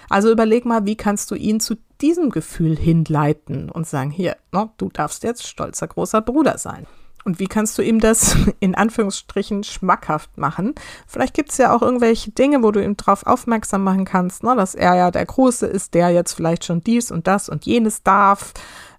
Also 0.09 0.31
überleg 0.31 0.65
mal, 0.65 0.85
wie 0.85 0.95
kannst 0.95 1.29
du 1.31 1.35
ihn 1.35 1.59
zu 1.59 1.75
diesem 1.99 2.29
Gefühl 2.29 2.77
hinleiten 2.77 3.69
und 3.69 3.85
sagen, 3.85 4.11
hier, 4.11 4.37
no, 4.51 4.61
ne, 4.61 4.69
du 4.77 4.89
darfst 4.89 5.23
jetzt 5.23 5.45
stolzer 5.45 5.87
großer 5.87 6.21
Bruder 6.21 6.57
sein. 6.57 6.87
Und 7.23 7.39
wie 7.39 7.47
kannst 7.47 7.77
du 7.77 7.81
ihm 7.81 7.99
das 7.99 8.35
in 8.59 8.75
Anführungsstrichen 8.75 9.63
schmackhaft 9.63 10.37
machen? 10.37 10.73
Vielleicht 11.07 11.33
gibt 11.33 11.51
es 11.51 11.57
ja 11.57 11.75
auch 11.75 11.81
irgendwelche 11.81 12.31
Dinge, 12.31 12.63
wo 12.63 12.71
du 12.71 12.83
ihm 12.83 12.97
darauf 12.97 13.25
aufmerksam 13.25 13.83
machen 13.83 14.05
kannst, 14.05 14.43
ne, 14.43 14.55
dass 14.55 14.75
er 14.75 14.95
ja 14.95 15.11
der 15.11 15.25
Große 15.25 15.65
ist, 15.67 15.93
der 15.93 16.09
jetzt 16.09 16.33
vielleicht 16.33 16.65
schon 16.65 16.83
dies 16.83 17.11
und 17.11 17.27
das 17.27 17.49
und 17.49 17.65
jenes 17.65 18.03
darf, 18.03 18.53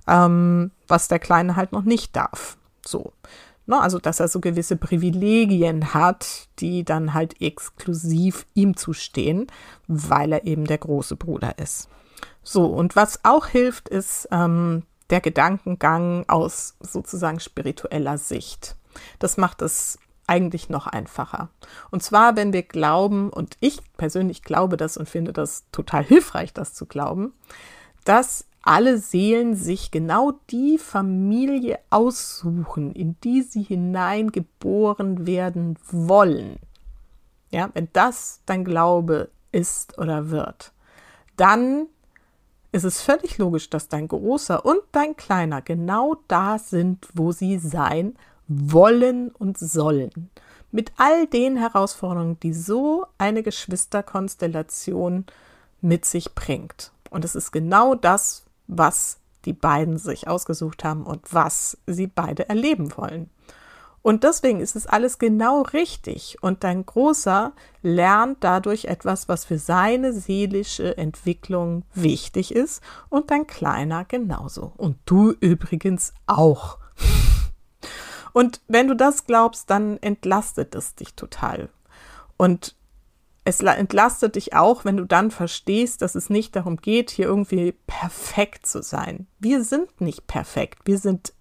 ähm, 0.06 0.70
was 0.88 1.08
der 1.08 1.18
Kleine 1.18 1.56
halt 1.56 1.72
noch 1.72 1.84
nicht 1.84 2.14
darf. 2.16 2.56
So. 2.86 3.12
Ne, 3.64 3.80
also, 3.80 3.98
dass 4.00 4.18
er 4.18 4.26
so 4.26 4.40
gewisse 4.40 4.76
Privilegien 4.76 5.94
hat, 5.94 6.48
die 6.58 6.84
dann 6.84 7.14
halt 7.14 7.40
exklusiv 7.40 8.44
ihm 8.54 8.76
zustehen, 8.76 9.46
weil 9.86 10.32
er 10.32 10.44
eben 10.44 10.64
der 10.64 10.78
große 10.78 11.14
Bruder 11.14 11.58
ist. 11.58 11.88
So, 12.42 12.66
und 12.66 12.96
was 12.96 13.24
auch 13.24 13.46
hilft, 13.46 13.88
ist, 13.88 14.28
ähm, 14.32 14.82
der 15.12 15.20
Gedankengang 15.20 16.24
aus 16.26 16.74
sozusagen 16.80 17.38
spiritueller 17.38 18.16
Sicht. 18.16 18.76
Das 19.18 19.36
macht 19.36 19.62
es 19.62 19.98
eigentlich 20.26 20.70
noch 20.70 20.86
einfacher. 20.86 21.50
Und 21.90 22.02
zwar, 22.02 22.34
wenn 22.34 22.54
wir 22.54 22.62
glauben, 22.62 23.28
und 23.28 23.58
ich 23.60 23.80
persönlich 23.98 24.42
glaube 24.42 24.78
das 24.78 24.96
und 24.96 25.08
finde 25.08 25.34
das 25.34 25.64
total 25.70 26.02
hilfreich, 26.04 26.54
das 26.54 26.72
zu 26.72 26.86
glauben, 26.86 27.34
dass 28.04 28.46
alle 28.62 28.96
Seelen 28.96 29.54
sich 29.54 29.90
genau 29.90 30.32
die 30.50 30.78
Familie 30.78 31.78
aussuchen, 31.90 32.92
in 32.92 33.16
die 33.22 33.42
sie 33.42 33.62
hineingeboren 33.62 35.26
werden 35.26 35.76
wollen. 35.90 36.58
Ja, 37.50 37.68
wenn 37.74 37.88
das 37.92 38.40
dein 38.46 38.64
Glaube 38.64 39.28
ist 39.50 39.98
oder 39.98 40.30
wird, 40.30 40.72
dann 41.36 41.88
ist 42.72 42.84
es 42.84 43.02
völlig 43.02 43.38
logisch, 43.38 43.68
dass 43.70 43.88
dein 43.88 44.08
großer 44.08 44.64
und 44.64 44.80
dein 44.92 45.16
kleiner 45.16 45.60
genau 45.60 46.16
da 46.26 46.58
sind, 46.58 47.06
wo 47.14 47.30
sie 47.30 47.58
sein 47.58 48.14
wollen 48.48 49.30
und 49.30 49.58
sollen. 49.58 50.30
Mit 50.70 50.92
all 50.96 51.26
den 51.26 51.58
Herausforderungen, 51.58 52.40
die 52.40 52.54
so 52.54 53.06
eine 53.18 53.42
Geschwisterkonstellation 53.42 55.26
mit 55.82 56.06
sich 56.06 56.34
bringt. 56.34 56.92
Und 57.10 57.26
es 57.26 57.34
ist 57.34 57.52
genau 57.52 57.94
das, 57.94 58.44
was 58.68 59.18
die 59.44 59.52
beiden 59.52 59.98
sich 59.98 60.28
ausgesucht 60.28 60.82
haben 60.82 61.04
und 61.04 61.32
was 61.32 61.76
sie 61.86 62.06
beide 62.06 62.48
erleben 62.48 62.96
wollen. 62.96 63.28
Und 64.02 64.24
deswegen 64.24 64.60
ist 64.60 64.74
es 64.74 64.86
alles 64.86 65.18
genau 65.18 65.62
richtig. 65.62 66.36
Und 66.42 66.64
dein 66.64 66.84
Großer 66.84 67.52
lernt 67.82 68.38
dadurch 68.40 68.86
etwas, 68.86 69.28
was 69.28 69.44
für 69.44 69.58
seine 69.58 70.12
seelische 70.12 70.96
Entwicklung 70.98 71.84
wichtig 71.94 72.52
ist. 72.52 72.82
Und 73.08 73.30
dein 73.30 73.46
Kleiner 73.46 74.04
genauso. 74.04 74.72
Und 74.76 74.98
du 75.06 75.30
übrigens 75.40 76.12
auch. 76.26 76.78
Und 78.32 78.60
wenn 78.66 78.88
du 78.88 78.96
das 78.96 79.26
glaubst, 79.26 79.70
dann 79.70 79.98
entlastet 79.98 80.74
es 80.74 80.94
dich 80.94 81.14
total. 81.14 81.68
Und 82.36 82.74
es 83.44 83.60
entlastet 83.60 84.36
dich 84.36 84.54
auch, 84.54 84.84
wenn 84.84 84.96
du 84.96 85.04
dann 85.04 85.30
verstehst, 85.30 86.02
dass 86.02 86.14
es 86.14 86.30
nicht 86.30 86.56
darum 86.56 86.76
geht, 86.76 87.10
hier 87.10 87.26
irgendwie 87.26 87.72
perfekt 87.86 88.66
zu 88.66 88.82
sein. 88.82 89.26
Wir 89.38 89.64
sind 89.64 90.00
nicht 90.00 90.26
perfekt. 90.26 90.80
Wir 90.84 90.98
sind 90.98 91.34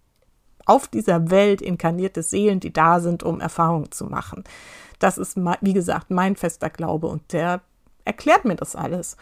auf 0.66 0.88
dieser 0.88 1.30
Welt 1.30 1.62
inkarnierte 1.62 2.24
Seelen, 2.24 2.60
die 2.60 2.74
da 2.74 3.00
sind, 3.00 3.24
um 3.24 3.40
Erfahrungen 3.40 3.92
zu 3.92 4.06
machen. 4.06 4.44
Das 5.00 5.18
ist, 5.18 5.38
wie 5.62 5.74
gesagt, 5.74 6.12
mein 6.12 6.36
fester 6.36 6.70
Glaube 6.70 7.08
und 7.08 7.34
der 7.34 7.62
erklärt 8.06 8.46
mir 8.46 8.56
das 8.56 8.76
alles. 8.76 9.18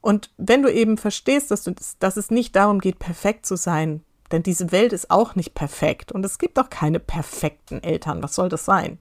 Und 0.00 0.30
wenn 0.36 0.62
du 0.62 0.72
eben 0.72 0.98
verstehst, 0.98 1.50
dass, 1.50 1.62
du, 1.62 1.74
dass 2.00 2.16
es 2.16 2.30
nicht 2.30 2.56
darum 2.56 2.80
geht, 2.80 2.98
perfekt 2.98 3.46
zu 3.46 3.56
sein, 3.56 4.02
denn 4.32 4.42
diese 4.42 4.72
Welt 4.72 4.92
ist 4.92 5.10
auch 5.10 5.34
nicht 5.36 5.54
perfekt 5.54 6.10
und 6.10 6.24
es 6.24 6.38
gibt 6.38 6.58
auch 6.58 6.70
keine 6.70 6.98
perfekten 6.98 7.82
Eltern. 7.82 8.22
Was 8.22 8.34
soll 8.34 8.48
das 8.48 8.64
sein? 8.64 8.98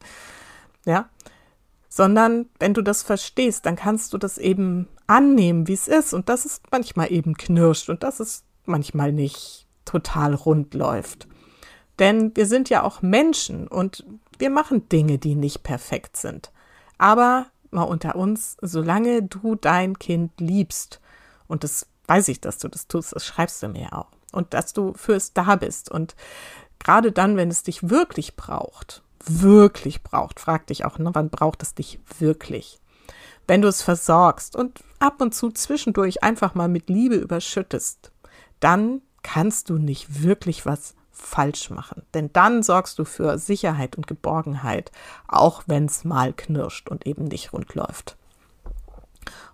Ja, 0.86 1.10
sondern 1.90 2.48
wenn 2.60 2.74
du 2.74 2.82
das 2.82 3.04
verstehst, 3.04 3.66
dann 3.66 3.76
kannst 3.76 4.14
du 4.14 4.18
das 4.18 4.38
eben 4.38 4.88
annehmen, 5.08 5.68
wie 5.68 5.74
es 5.74 5.88
ist 5.88 6.14
und 6.14 6.30
dass 6.30 6.46
es 6.46 6.62
manchmal 6.72 7.12
eben 7.12 7.36
knirscht 7.36 7.90
und 7.90 8.04
dass 8.04 8.20
es 8.20 8.44
manchmal 8.66 9.12
nicht 9.12 9.68
total 9.84 10.34
rund 10.34 10.74
läuft. 10.74 11.28
Denn 12.02 12.36
wir 12.36 12.48
sind 12.48 12.70
ja 12.70 12.82
auch 12.82 13.04
Menschen 13.04 13.68
und 13.68 14.04
wir 14.40 14.50
machen 14.50 14.90
Dinge, 14.90 15.20
die 15.20 15.36
nicht 15.36 15.62
perfekt 15.62 16.18
sind. 16.18 16.52
Aber 16.98 17.46
mal 17.70 17.84
unter 17.84 18.16
uns, 18.16 18.58
solange 18.60 19.22
du 19.22 19.54
dein 19.54 20.00
Kind 20.00 20.32
liebst, 20.42 21.00
und 21.48 21.64
das 21.64 21.86
weiß 22.08 22.28
ich, 22.30 22.42
dass 22.42 22.58
du 22.58 22.70
das 22.70 22.88
tust, 22.88 23.16
das 23.16 23.24
schreibst 23.24 23.62
du 23.62 23.68
mir 23.68 23.94
auch, 23.94 24.08
und 24.32 24.56
dass 24.56 24.74
du 24.74 24.94
fürs 24.96 25.34
da 25.34 25.56
bist 25.58 25.92
und 25.92 26.16
gerade 26.80 27.12
dann, 27.12 27.38
wenn 27.38 27.52
es 27.52 27.62
dich 27.62 27.88
wirklich 27.88 28.36
braucht, 28.36 29.04
wirklich 29.24 30.02
braucht. 30.02 30.40
Frag 30.40 30.66
dich 30.68 30.86
auch, 30.86 30.98
ne, 30.98 31.12
wann 31.14 31.30
braucht 31.30 31.62
es 31.62 31.76
dich 31.76 32.00
wirklich? 32.18 32.80
Wenn 33.46 33.62
du 33.62 33.68
es 33.68 33.84
versorgst 33.84 34.56
und 34.56 34.84
ab 34.98 35.22
und 35.22 35.36
zu 35.36 35.52
zwischendurch 35.52 36.24
einfach 36.24 36.56
mal 36.56 36.68
mit 36.68 36.90
Liebe 36.90 37.16
überschüttest, 37.16 38.12
dann 38.60 39.04
kannst 39.22 39.70
du 39.70 39.78
nicht 39.78 40.24
wirklich 40.24 40.66
was 40.66 40.96
falsch 41.12 41.70
machen. 41.70 42.04
Denn 42.14 42.32
dann 42.34 42.64
sorgst 42.64 42.98
du 43.00 43.06
für 43.06 43.38
Sicherheit 43.38 43.96
und 43.96 44.08
Geborgenheit, 44.08 44.92
auch 45.28 45.64
wenn 45.68 45.86
es 45.86 46.04
mal 46.04 46.34
knirscht 46.34 46.90
und 46.90 47.06
eben 47.06 47.26
nicht 47.26 47.54
rund 47.54 47.74
läuft. 47.76 48.18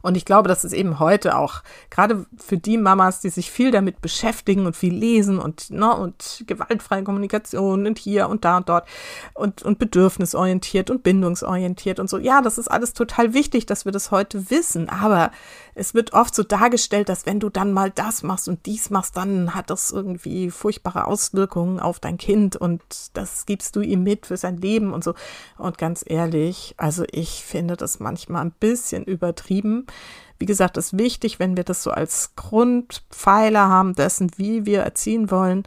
Und 0.07 0.15
ich 0.15 0.23
glaube, 0.23 0.47
das 0.47 0.63
ist 0.63 0.71
eben 0.71 0.99
heute 0.99 1.37
auch 1.37 1.63
gerade 1.89 2.25
für 2.37 2.57
die 2.57 2.77
Mamas, 2.77 3.19
die 3.19 3.29
sich 3.29 3.51
viel 3.51 3.71
damit 3.71 3.99
beschäftigen 3.99 4.65
und 4.65 4.73
viel 4.73 4.95
lesen 4.95 5.37
und, 5.37 5.69
ne, 5.69 5.93
und 5.93 6.45
gewaltfreie 6.47 7.03
Kommunikation 7.03 7.85
und 7.85 7.99
hier 7.99 8.29
und 8.29 8.45
da 8.45 8.55
und 8.55 8.69
dort 8.69 8.87
und, 9.33 9.63
und 9.63 9.79
bedürfnisorientiert 9.79 10.89
und 10.89 11.03
bindungsorientiert 11.03 11.99
und 11.99 12.09
so. 12.09 12.19
Ja, 12.19 12.41
das 12.41 12.57
ist 12.57 12.69
alles 12.69 12.93
total 12.93 13.33
wichtig, 13.33 13.65
dass 13.65 13.83
wir 13.83 13.91
das 13.91 14.09
heute 14.09 14.49
wissen. 14.49 14.87
Aber 14.87 15.29
es 15.75 15.93
wird 15.93 16.13
oft 16.13 16.33
so 16.33 16.43
dargestellt, 16.43 17.09
dass 17.09 17.25
wenn 17.25 17.41
du 17.41 17.49
dann 17.49 17.73
mal 17.73 17.91
das 17.91 18.23
machst 18.23 18.47
und 18.47 18.65
dies 18.65 18.89
machst, 18.89 19.17
dann 19.17 19.55
hat 19.55 19.69
das 19.69 19.91
irgendwie 19.91 20.51
furchtbare 20.51 21.05
Auswirkungen 21.05 21.81
auf 21.81 21.99
dein 21.99 22.17
Kind 22.17 22.55
und 22.55 22.81
das 23.11 23.45
gibst 23.45 23.75
du 23.75 23.81
ihm 23.81 24.03
mit 24.03 24.25
für 24.25 24.37
sein 24.37 24.55
Leben 24.55 24.93
und 24.93 25.03
so. 25.03 25.15
Und 25.57 25.77
ganz 25.77 26.05
ehrlich, 26.07 26.75
also 26.77 27.03
ich 27.11 27.43
finde 27.43 27.75
das 27.75 27.99
manchmal 27.99 28.45
ein 28.45 28.53
bisschen 28.57 29.03
übertrieben 29.03 29.85
wie 30.39 30.45
gesagt, 30.45 30.77
ist 30.77 30.97
wichtig, 30.97 31.39
wenn 31.39 31.57
wir 31.57 31.63
das 31.63 31.83
so 31.83 31.91
als 31.91 32.36
Grundpfeiler 32.36 33.69
haben 33.69 33.95
dessen, 33.95 34.31
wie 34.38 34.65
wir 34.65 34.81
erziehen 34.81 35.31
wollen. 35.31 35.63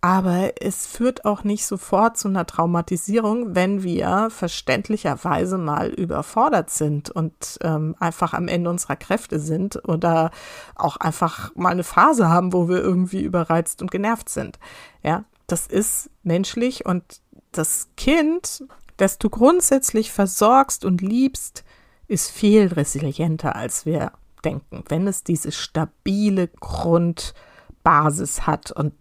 Aber 0.00 0.52
es 0.60 0.86
führt 0.86 1.24
auch 1.24 1.44
nicht 1.44 1.64
sofort 1.64 2.18
zu 2.18 2.28
einer 2.28 2.44
Traumatisierung, 2.44 3.54
wenn 3.54 3.82
wir 3.82 4.28
verständlicherweise 4.28 5.56
mal 5.56 5.88
überfordert 5.88 6.68
sind 6.68 7.08
und 7.08 7.58
ähm, 7.62 7.96
einfach 7.98 8.34
am 8.34 8.46
Ende 8.46 8.68
unserer 8.68 8.96
Kräfte 8.96 9.38
sind 9.38 9.88
oder 9.88 10.30
auch 10.74 10.98
einfach 10.98 11.54
mal 11.54 11.70
eine 11.70 11.84
Phase 11.84 12.28
haben, 12.28 12.52
wo 12.52 12.68
wir 12.68 12.82
irgendwie 12.82 13.22
überreizt 13.22 13.80
und 13.80 13.90
genervt 13.90 14.28
sind. 14.28 14.58
Ja, 15.02 15.24
das 15.46 15.66
ist 15.66 16.10
menschlich 16.22 16.84
und 16.84 17.22
das 17.52 17.88
Kind, 17.96 18.64
das 18.98 19.16
du 19.16 19.30
grundsätzlich 19.30 20.12
versorgst 20.12 20.84
und 20.84 21.00
liebst, 21.00 21.64
ist 22.08 22.30
viel 22.30 22.66
resilienter, 22.66 23.56
als 23.56 23.86
wir 23.86 24.12
denken, 24.44 24.84
wenn 24.88 25.06
es 25.06 25.24
diese 25.24 25.52
stabile 25.52 26.48
Grundbasis 26.48 28.46
hat. 28.46 28.70
Und 28.72 28.94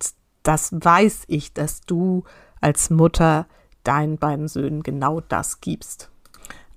das 0.44 0.72
weiß 0.74 1.24
ich, 1.28 1.54
dass 1.54 1.82
du 1.82 2.24
als 2.62 2.90
Mutter 2.90 3.48
deinen 3.84 4.18
beiden 4.18 4.48
Söhnen 4.48 4.84
genau 4.84 5.20
das 5.20 5.60
gibst. 5.62 6.10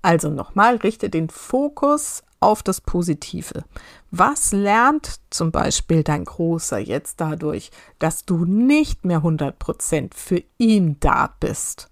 Also 0.03 0.31
nochmal, 0.31 0.77
richte 0.77 1.11
den 1.11 1.29
Fokus 1.29 2.23
auf 2.41 2.63
das 2.63 2.81
Positive. 2.81 3.65
Was 4.11 4.53
lernt 4.53 5.17
zum 5.31 5.51
Beispiel 5.51 6.03
dein 6.03 6.25
Großer 6.25 6.79
jetzt 6.79 7.21
dadurch, 7.21 7.71
dass 7.99 8.25
du 8.25 8.45
nicht 8.45 9.05
mehr 9.05 9.23
100% 9.23 10.15
für 10.15 10.43
ihn 10.59 10.99
da 11.01 11.35
bist? 11.41 11.91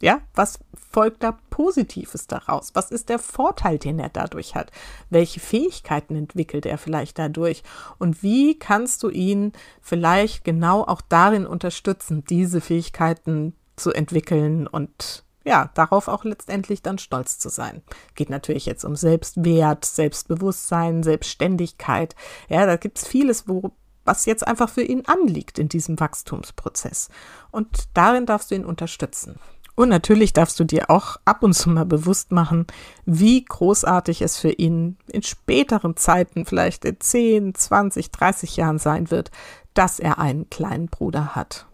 Ja, 0.00 0.20
was 0.34 0.60
folgt 0.90 1.24
da 1.24 1.36
Positives 1.50 2.28
daraus? 2.28 2.70
Was 2.74 2.92
ist 2.92 3.08
der 3.08 3.18
Vorteil, 3.18 3.78
den 3.78 3.98
er 3.98 4.10
dadurch 4.10 4.54
hat? 4.54 4.70
Welche 5.10 5.40
Fähigkeiten 5.40 6.14
entwickelt 6.14 6.66
er 6.66 6.78
vielleicht 6.78 7.18
dadurch? 7.18 7.64
Und 7.98 8.22
wie 8.22 8.58
kannst 8.58 9.02
du 9.02 9.10
ihn 9.10 9.52
vielleicht 9.80 10.44
genau 10.44 10.82
auch 10.82 11.00
darin 11.00 11.46
unterstützen, 11.46 12.24
diese 12.28 12.60
Fähigkeiten 12.60 13.54
zu 13.74 13.92
entwickeln 13.92 14.66
und 14.66 15.24
ja, 15.44 15.70
darauf 15.74 16.08
auch 16.08 16.24
letztendlich 16.24 16.82
dann 16.82 16.98
stolz 16.98 17.38
zu 17.38 17.48
sein. 17.48 17.82
Geht 18.14 18.28
natürlich 18.28 18.66
jetzt 18.66 18.84
um 18.84 18.96
Selbstwert, 18.96 19.84
Selbstbewusstsein, 19.84 21.02
Selbstständigkeit. 21.02 22.14
Ja, 22.50 22.66
da 22.66 22.76
gibt 22.76 22.98
es 22.98 23.06
vieles, 23.06 23.48
wo, 23.48 23.72
was 24.04 24.26
jetzt 24.26 24.46
einfach 24.46 24.68
für 24.68 24.82
ihn 24.82 25.04
anliegt 25.06 25.58
in 25.58 25.70
diesem 25.70 25.98
Wachstumsprozess. 25.98 27.08
Und 27.50 27.88
darin 27.94 28.26
darfst 28.26 28.50
du 28.50 28.56
ihn 28.56 28.66
unterstützen. 28.66 29.36
Und 29.78 29.90
natürlich 29.90 30.32
darfst 30.32 30.58
du 30.58 30.64
dir 30.64 30.90
auch 30.90 31.18
ab 31.24 31.44
und 31.44 31.52
zu 31.52 31.70
mal 31.70 31.86
bewusst 31.86 32.32
machen, 32.32 32.66
wie 33.06 33.44
großartig 33.44 34.22
es 34.22 34.36
für 34.36 34.50
ihn 34.50 34.96
in 35.06 35.22
späteren 35.22 35.96
Zeiten, 35.96 36.46
vielleicht 36.46 36.84
in 36.84 36.98
10, 36.98 37.54
20, 37.54 38.10
30 38.10 38.56
Jahren 38.56 38.80
sein 38.80 39.12
wird, 39.12 39.30
dass 39.74 40.00
er 40.00 40.18
einen 40.18 40.50
kleinen 40.50 40.88
Bruder 40.88 41.36
hat. 41.36 41.66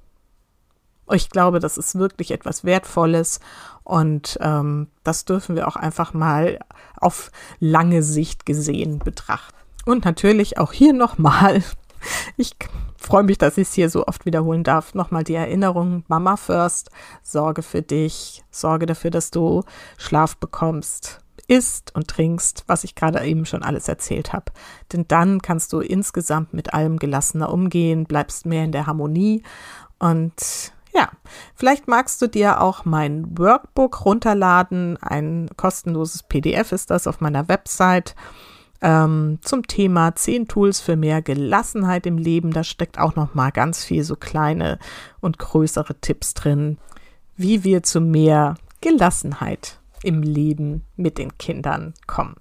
Ich 1.12 1.30
glaube, 1.30 1.60
das 1.60 1.78
ist 1.78 1.94
wirklich 1.94 2.30
etwas 2.30 2.62
Wertvolles 2.62 3.40
und 3.84 4.36
ähm, 4.42 4.88
das 5.02 5.24
dürfen 5.24 5.56
wir 5.56 5.66
auch 5.66 5.76
einfach 5.76 6.12
mal 6.12 6.58
auf 6.98 7.30
lange 7.58 8.02
Sicht 8.02 8.44
gesehen 8.44 8.98
betrachten. 8.98 9.56
Und 9.86 10.04
natürlich 10.04 10.58
auch 10.58 10.74
hier 10.74 10.92
nochmal, 10.92 11.62
ich 12.36 12.56
freue 12.96 13.22
mich, 13.22 13.38
dass 13.38 13.58
ich 13.58 13.68
es 13.68 13.74
hier 13.74 13.90
so 13.90 14.06
oft 14.06 14.26
wiederholen 14.26 14.64
darf. 14.64 14.94
Nochmal 14.94 15.24
die 15.24 15.34
Erinnerung, 15.34 16.04
Mama 16.08 16.36
first, 16.36 16.90
sorge 17.22 17.62
für 17.62 17.82
dich, 17.82 18.44
sorge 18.50 18.86
dafür, 18.86 19.10
dass 19.10 19.30
du 19.30 19.64
Schlaf 19.98 20.36
bekommst, 20.36 21.20
isst 21.46 21.94
und 21.94 22.08
trinkst, 22.08 22.64
was 22.66 22.84
ich 22.84 22.94
gerade 22.94 23.24
eben 23.24 23.46
schon 23.46 23.62
alles 23.62 23.88
erzählt 23.88 24.32
habe. 24.32 24.52
Denn 24.92 25.06
dann 25.08 25.42
kannst 25.42 25.72
du 25.72 25.80
insgesamt 25.80 26.54
mit 26.54 26.74
allem 26.74 26.98
gelassener 26.98 27.52
umgehen, 27.52 28.04
bleibst 28.04 28.46
mehr 28.46 28.64
in 28.64 28.72
der 28.72 28.86
Harmonie 28.86 29.42
und 29.98 30.72
ja, 30.94 31.10
vielleicht 31.56 31.88
magst 31.88 32.22
du 32.22 32.28
dir 32.28 32.60
auch 32.60 32.84
mein 32.84 33.36
Workbook 33.36 34.04
runterladen. 34.04 34.96
Ein 35.02 35.50
kostenloses 35.56 36.22
PDF 36.22 36.70
ist 36.70 36.90
das 36.90 37.08
auf 37.08 37.20
meiner 37.20 37.48
Website 37.48 38.14
ähm, 38.84 39.38
zum 39.40 39.66
Thema 39.66 40.14
10 40.14 40.46
Tools 40.46 40.78
für 40.78 40.94
mehr 40.94 41.22
Gelassenheit 41.22 42.04
im 42.04 42.18
Leben. 42.18 42.52
Da 42.52 42.62
steckt 42.62 42.98
auch 42.98 43.16
noch 43.16 43.34
mal 43.34 43.50
ganz 43.50 43.82
viel 43.82 44.04
so 44.04 44.14
kleine 44.14 44.78
und 45.20 45.38
größere 45.38 45.98
Tipps 46.00 46.34
drin, 46.34 46.76
wie 47.34 47.64
wir 47.64 47.82
zu 47.82 48.02
mehr 48.02 48.56
Gelassenheit 48.82 49.80
im 50.02 50.22
Leben 50.22 50.84
mit 50.96 51.16
den 51.16 51.38
Kindern 51.38 51.94
kommen. 52.06 52.36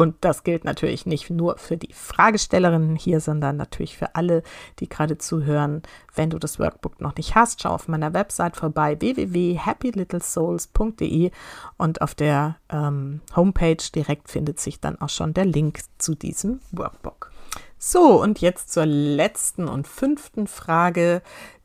Und 0.00 0.16
das 0.22 0.42
gilt 0.44 0.64
natürlich 0.64 1.04
nicht 1.04 1.28
nur 1.28 1.58
für 1.58 1.76
die 1.76 1.92
Fragestellerinnen 1.92 2.96
hier, 2.96 3.20
sondern 3.20 3.58
natürlich 3.58 3.98
für 3.98 4.14
alle, 4.14 4.42
die 4.78 4.88
gerade 4.88 5.18
zuhören. 5.18 5.82
Wenn 6.14 6.30
du 6.30 6.38
das 6.38 6.58
Workbook 6.58 7.02
noch 7.02 7.16
nicht 7.16 7.34
hast, 7.34 7.60
schau 7.60 7.68
auf 7.68 7.86
meiner 7.86 8.14
Website 8.14 8.56
vorbei 8.56 8.98
www.happylittlesouls.de 8.98 11.32
und 11.76 12.00
auf 12.00 12.14
der 12.14 12.56
ähm, 12.70 13.20
Homepage 13.36 13.76
direkt 13.94 14.30
findet 14.30 14.58
sich 14.58 14.80
dann 14.80 14.98
auch 15.02 15.10
schon 15.10 15.34
der 15.34 15.44
Link 15.44 15.80
zu 15.98 16.14
diesem 16.14 16.60
Workbook. 16.72 17.30
So, 17.76 18.22
und 18.22 18.40
jetzt 18.40 18.72
zur 18.72 18.86
letzten 18.86 19.68
und 19.68 19.86
fünften 19.86 20.46
Frage, 20.46 21.20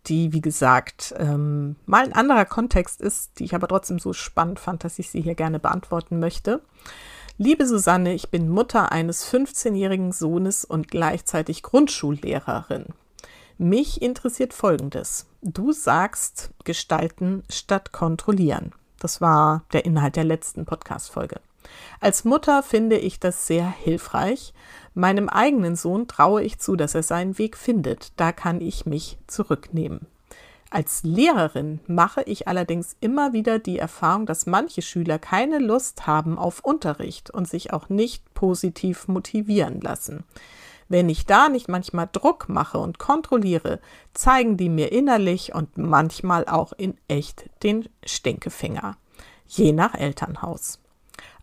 die, 0.07 0.33
wie 0.33 0.41
gesagt, 0.41 1.15
ähm, 1.17 1.77
mal 1.85 2.03
ein 2.03 2.11
anderer 2.11 2.43
Kontext 2.43 2.99
ist, 2.99 3.39
die 3.39 3.45
ich 3.45 3.55
aber 3.55 3.69
trotzdem 3.69 3.97
so 3.97 4.11
spannend 4.11 4.59
fand, 4.59 4.83
dass 4.83 4.99
ich 4.99 5.09
sie 5.09 5.21
hier 5.21 5.35
gerne 5.35 5.61
beantworten 5.61 6.19
möchte. 6.19 6.59
Liebe 7.37 7.67
Susanne, 7.67 8.13
ich 8.13 8.29
bin 8.29 8.47
Mutter 8.47 8.93
eines 8.93 9.29
15-jährigen 9.29 10.13
Sohnes 10.13 10.63
und 10.63 10.87
gleichzeitig 10.87 11.63
Grundschullehrerin. 11.63 12.85
Mich 13.57 14.01
interessiert 14.01 14.53
Folgendes. 14.53 15.27
Du 15.41 15.73
sagst 15.73 16.51
gestalten 16.63 17.43
statt 17.49 17.91
kontrollieren. 17.91 18.71
Das 18.99 19.19
war 19.19 19.65
der 19.73 19.83
Inhalt 19.83 20.15
der 20.15 20.23
letzten 20.23 20.63
Podcast-Folge. 20.63 21.41
Als 21.99 22.23
Mutter 22.23 22.63
finde 22.63 22.97
ich 22.97 23.19
das 23.19 23.47
sehr 23.47 23.69
hilfreich. 23.69 24.53
Meinem 24.93 25.27
eigenen 25.27 25.75
Sohn 25.75 26.07
traue 26.07 26.41
ich 26.41 26.59
zu, 26.59 26.77
dass 26.77 26.95
er 26.95 27.03
seinen 27.03 27.37
Weg 27.37 27.57
findet. 27.57 28.13
Da 28.15 28.31
kann 28.31 28.61
ich 28.61 28.85
mich 28.85 29.17
zurücknehmen. 29.27 30.07
Als 30.71 31.03
Lehrerin 31.03 31.79
mache 31.87 32.23
ich 32.23 32.47
allerdings 32.47 32.97
immer 32.99 33.33
wieder 33.33 33.59
die 33.59 33.77
Erfahrung, 33.77 34.25
dass 34.25 34.45
manche 34.45 34.81
Schüler 34.81 35.19
keine 35.19 35.59
Lust 35.59 36.07
haben 36.07 36.37
auf 36.37 36.61
Unterricht 36.61 37.29
und 37.29 37.47
sich 37.47 37.71
auch 37.71 37.89
nicht 37.89 38.33
positiv 38.33 39.07
motivieren 39.07 39.79
lassen. 39.79 40.23
Wenn 40.87 41.09
ich 41.09 41.25
da 41.25 41.49
nicht 41.49 41.67
manchmal 41.67 42.09
Druck 42.11 42.47
mache 42.49 42.77
und 42.77 42.99
kontrolliere, 42.99 43.79
zeigen 44.13 44.57
die 44.57 44.69
mir 44.69 44.91
innerlich 44.91 45.55
und 45.55 45.77
manchmal 45.77 46.45
auch 46.45 46.73
in 46.73 46.97
echt 47.07 47.49
den 47.63 47.89
Stinkefinger. 48.05 48.97
Je 49.47 49.71
nach 49.71 49.95
Elternhaus. 49.95 50.79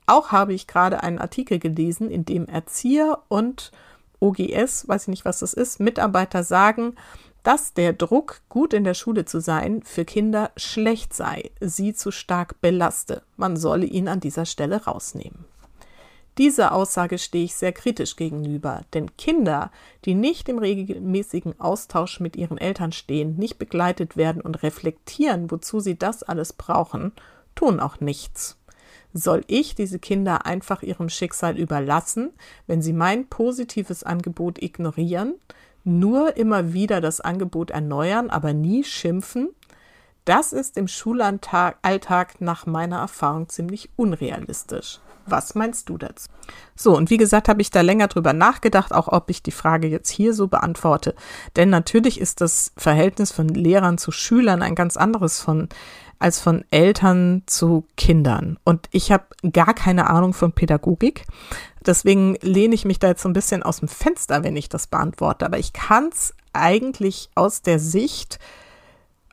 Auch 0.07 0.33
habe 0.33 0.53
ich 0.53 0.67
gerade 0.67 1.03
einen 1.03 1.19
Artikel 1.19 1.59
gelesen, 1.59 2.11
in 2.11 2.25
dem 2.25 2.47
Erzieher 2.47 3.23
und 3.29 3.73
OGS, 4.21 4.87
weiß 4.87 5.03
ich 5.03 5.09
nicht, 5.09 5.25
was 5.25 5.41
das 5.41 5.55
ist, 5.55 5.81
Mitarbeiter 5.81 6.45
sagen, 6.45 6.95
dass 7.43 7.75
der 7.75 7.93
Druck, 7.93 8.41
gut 8.49 8.73
in 8.73 8.85
der 8.85 8.95
Schule 8.95 9.25
zu 9.25 9.41
sein, 9.41 9.83
für 9.83 10.05
Kinder 10.05 10.51
schlecht 10.57 11.15
sei, 11.15 11.51
sie 11.61 11.93
zu 11.93 12.11
stark 12.11 12.61
belaste. 12.61 13.23
Man 13.37 13.57
solle 13.57 13.87
ihn 13.87 14.09
an 14.09 14.21
dieser 14.21 14.47
Stelle 14.47 14.85
rausnehmen. 14.85 15.45
Dieser 16.39 16.73
Aussage 16.73 17.19
stehe 17.19 17.45
ich 17.45 17.55
sehr 17.55 17.73
kritisch 17.73 18.17
gegenüber, 18.17 18.83
denn 18.95 19.15
Kinder, 19.19 19.71
die 20.07 20.15
nicht 20.15 20.49
im 20.49 20.59
regelmäßigen 20.59 21.61
Austausch 21.61 22.21
mit 22.21 22.37
ihren 22.37 22.57
Eltern 22.57 22.93
stehen, 22.93 23.37
nicht 23.37 23.59
begleitet 23.59 24.17
werden 24.17 24.41
und 24.41 24.63
reflektieren, 24.63 25.51
wozu 25.51 25.81
sie 25.81 25.99
das 25.99 26.23
alles 26.23 26.55
brauchen, 26.55 27.13
tun 27.55 27.81
auch 27.81 28.01
nichts. 28.01 28.57
Soll 29.13 29.45
ich 29.47 29.75
diese 29.75 29.99
Kinder 29.99 30.47
einfach 30.47 30.83
ihrem 30.83 31.11
Schicksal 31.11 31.59
überlassen, 31.59 32.31
wenn 32.67 32.81
sie 32.81 32.95
mein 32.95 33.27
positives 33.27 34.03
Angebot 34.03 34.63
ignorieren, 34.63 35.35
nur 35.85 36.37
immer 36.37 36.73
wieder 36.73 37.01
das 37.01 37.21
Angebot 37.21 37.71
erneuern, 37.71 38.31
aber 38.31 38.53
nie 38.53 38.85
schimpfen? 38.85 39.51
Das 40.25 40.53
ist 40.53 40.77
im 40.77 40.87
Schulalltag 40.87 42.41
nach 42.41 42.67
meiner 42.67 42.99
Erfahrung 42.99 43.49
ziemlich 43.49 43.91
unrealistisch. 43.97 45.01
Was 45.27 45.55
meinst 45.55 45.89
du 45.89 45.99
dazu? 45.99 46.29
So, 46.75 46.97
und 46.97 47.11
wie 47.11 47.17
gesagt, 47.17 47.49
habe 47.49 47.63
ich 47.63 47.71
da 47.71 47.81
länger 47.81 48.09
drüber 48.09 48.33
nachgedacht, 48.33 48.93
auch 48.93 49.09
ob 49.09 49.31
ich 49.31 49.43
die 49.43 49.53
Frage 49.53 49.89
jetzt 49.89 50.11
hier 50.11 50.35
so 50.35 50.49
beantworte. 50.49 51.15
Denn 51.57 51.71
natürlich 51.71 52.21
ist 52.21 52.41
das 52.41 52.73
Verhältnis 52.77 53.33
von 53.33 53.49
Lehrern 53.49 53.99
zu 53.99 54.11
Schülern 54.11 54.63
ein 54.63 54.75
ganz 54.75 54.97
anderes 54.97 55.41
von 55.41 55.69
als 56.19 56.39
von 56.39 56.65
Eltern 56.71 57.43
zu 57.47 57.85
Kindern. 57.97 58.57
Und 58.65 58.89
ich 58.93 59.11
habe 59.11 59.25
gar 59.53 59.75
keine 59.75 60.09
Ahnung 60.09 60.35
von 60.35 60.53
Pädagogik. 60.53 61.25
Deswegen 61.87 62.37
lehne 62.41 62.75
ich 62.75 62.85
mich 62.85 62.99
da 62.99 63.09
jetzt 63.09 63.23
so 63.23 63.29
ein 63.29 63.35
bisschen 63.35 63.63
aus 63.63 63.81
dem 63.81 63.89
Fenster, 63.89 64.45
wenn 64.45 64.57
ich 64.57 64.69
das 64.69 64.87
beantworte. 64.87 65.47
Aber 65.47 65.59
ich 65.59 65.73
kann 65.73 66.09
es 66.13 66.35
eigentlich 66.53 67.31
aus 67.35 67.63
der 67.63 67.79
Sicht, 67.79 68.39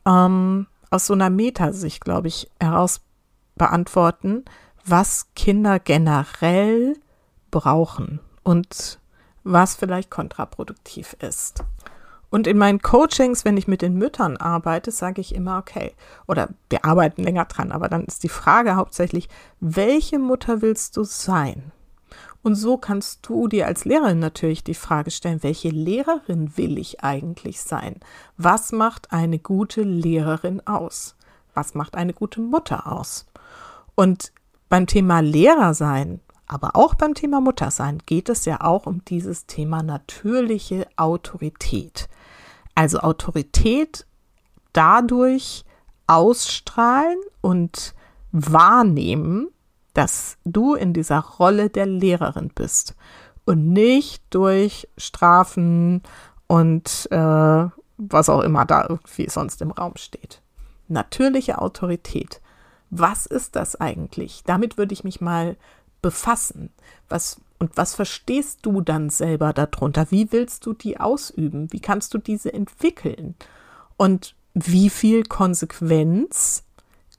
ähm, 0.06 0.68
aus 0.90 1.06
so 1.06 1.14
einer 1.14 1.30
Metasicht, 1.30 2.04
glaube 2.04 2.28
ich, 2.28 2.50
heraus 2.60 3.02
beantworten, 3.56 4.46
was 4.86 5.28
Kinder 5.36 5.80
generell 5.80 6.96
brauchen 7.52 8.20
und 8.44 9.00
was 9.44 9.76
vielleicht 9.76 10.10
kontraproduktiv 10.10 11.16
ist. 11.20 11.64
Und 12.32 12.46
in 12.46 12.58
meinen 12.58 12.82
Coachings, 12.82 13.44
wenn 13.44 13.58
ich 13.58 13.68
mit 13.68 13.82
den 13.82 13.96
Müttern 13.96 14.38
arbeite, 14.38 14.92
sage 14.92 15.20
ich 15.20 15.34
immer, 15.34 15.58
okay, 15.58 15.94
oder 16.28 16.50
wir 16.70 16.86
arbeiten 16.86 17.24
länger 17.24 17.46
dran, 17.46 17.72
aber 17.72 17.90
dann 17.90 18.06
ist 18.06 18.24
die 18.24 18.30
Frage 18.30 18.76
hauptsächlich, 18.76 19.30
welche 19.60 20.20
Mutter 20.20 20.62
willst 20.62 20.96
du 20.98 21.04
sein? 21.04 21.72
Und 22.42 22.56
so 22.56 22.78
kannst 22.78 23.28
du 23.28 23.48
dir 23.48 23.68
als 23.68 23.86
Lehrerin 23.86 24.20
natürlich 24.20 24.64
die 24.64 24.74
Frage 24.74 25.12
stellen, 25.12 25.44
welche 25.44 25.70
Lehrerin 25.70 26.56
will 26.58 26.78
ich 26.78 27.04
eigentlich 27.04 27.62
sein? 27.62 28.00
Was 28.38 28.72
macht 28.72 29.12
eine 29.12 29.40
gute 29.40 29.82
Lehrerin 29.82 30.66
aus? 30.66 31.16
Was 31.54 31.74
macht 31.74 31.96
eine 31.96 32.14
gute 32.14 32.40
Mutter 32.40 32.92
aus? 32.92 33.26
Und 33.96 34.32
beim 34.70 34.88
Thema 34.88 35.20
Lehrer 35.20 35.74
sein, 35.74 36.22
aber 36.48 36.76
auch 36.76 36.96
beim 36.96 37.14
Thema 37.14 37.42
Mutter 37.42 37.72
sein, 37.72 38.00
geht 38.06 38.30
es 38.30 38.46
ja 38.46 38.62
auch 38.62 38.86
um 38.86 39.04
dieses 39.06 39.46
Thema 39.46 39.84
natürliche 39.84 40.88
Autorität. 40.96 42.08
Also 42.74 43.00
Autorität 43.00 44.06
dadurch 44.72 45.66
ausstrahlen 46.08 47.20
und 47.42 47.94
wahrnehmen, 48.32 49.50
dass 49.94 50.38
du 50.46 50.76
in 50.76 50.94
dieser 50.94 51.20
Rolle 51.20 51.70
der 51.70 51.86
Lehrerin 51.86 52.50
bist 52.54 52.96
und 53.46 53.70
nicht 53.70 54.24
durch 54.30 54.88
Strafen 54.98 56.04
und 56.48 57.08
äh, 57.12 57.66
was 57.98 58.30
auch 58.30 58.42
immer 58.42 58.66
da 58.66 58.86
irgendwie 58.88 59.30
sonst 59.30 59.62
im 59.62 59.72
Raum 59.72 59.94
steht. 59.96 60.42
Natürliche 60.88 61.60
Autorität. 61.60 62.42
Was 62.90 63.26
ist 63.26 63.56
das 63.56 63.76
eigentlich? 63.76 64.44
Damit 64.46 64.78
würde 64.78 64.94
ich 64.94 65.04
mich 65.04 65.22
mal 65.22 65.58
befassen. 66.02 66.72
Was 67.08 67.40
und 67.60 67.76
was 67.76 67.94
verstehst 67.94 68.60
du 68.62 68.80
dann 68.82 69.10
selber 69.10 69.52
darunter? 69.52 70.10
Wie 70.12 70.32
willst 70.32 70.66
du 70.66 70.74
die 70.74 71.00
ausüben? 71.00 71.72
Wie 71.74 71.82
kannst 71.82 72.14
du 72.14 72.18
diese 72.18 72.54
entwickeln? 72.54 73.36
Und 73.98 74.34
wie 74.54 74.90
viel 74.90 75.24
Konsequenz 75.24 76.64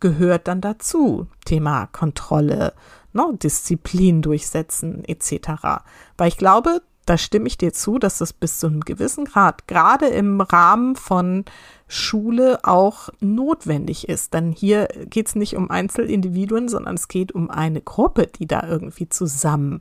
gehört 0.00 0.48
dann 0.48 0.60
dazu? 0.60 1.26
Thema 1.44 1.86
Kontrolle, 1.86 2.74
ne, 3.12 3.26
Disziplin 3.42 4.22
durchsetzen 4.22 5.04
etc. 5.04 5.82
Weil 6.16 6.28
ich 6.28 6.36
glaube, 6.36 6.82
da 7.06 7.18
stimme 7.18 7.48
ich 7.48 7.58
dir 7.58 7.72
zu, 7.72 7.98
dass 7.98 8.18
das 8.18 8.32
bis 8.32 8.58
zu 8.58 8.68
einem 8.68 8.82
gewissen 8.82 9.24
Grad, 9.24 9.66
gerade 9.66 10.06
im 10.06 10.40
Rahmen 10.40 10.94
von 10.96 11.44
Schule, 11.88 12.60
auch 12.62 13.08
notwendig 13.20 14.08
ist. 14.08 14.32
Denn 14.32 14.52
hier 14.52 14.86
geht 15.06 15.26
es 15.26 15.34
nicht 15.34 15.56
um 15.56 15.70
Einzelindividuen, 15.70 16.68
sondern 16.68 16.94
es 16.94 17.08
geht 17.08 17.32
um 17.32 17.50
eine 17.50 17.80
Gruppe, 17.80 18.28
die 18.28 18.46
da 18.46 18.66
irgendwie 18.66 19.08
zusammen 19.08 19.80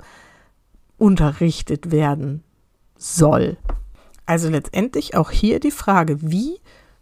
unterrichtet 0.97 1.91
werden 1.91 2.43
soll. 2.97 3.57
Also 4.25 4.49
letztendlich 4.49 5.15
auch 5.15 5.31
hier 5.31 5.59
die 5.59 5.71
Frage, 5.71 6.21
wie 6.21 6.59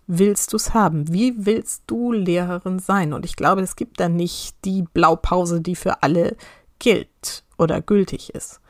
willst 0.08 0.54
du 0.54 0.58
es 0.58 0.74
haben? 0.74 1.12
Wie 1.12 1.46
willst 1.46 1.84
du 1.88 2.12
Lehrerin 2.12 2.80
sein? 2.80 3.14
Und 3.14 3.26
ich 3.26 3.36
glaube, 3.36 3.62
es 3.62 3.76
gibt 3.76 4.00
da 4.00 4.10
nicht 4.10 4.56
die 4.66 4.84
Blaupause, 4.94 5.62
die 5.62 5.76
für 5.76 6.02
alle 6.02 6.36
gilt 6.80 7.44
oder 7.58 7.82
gültig 7.82 8.34
ist. 8.34 8.62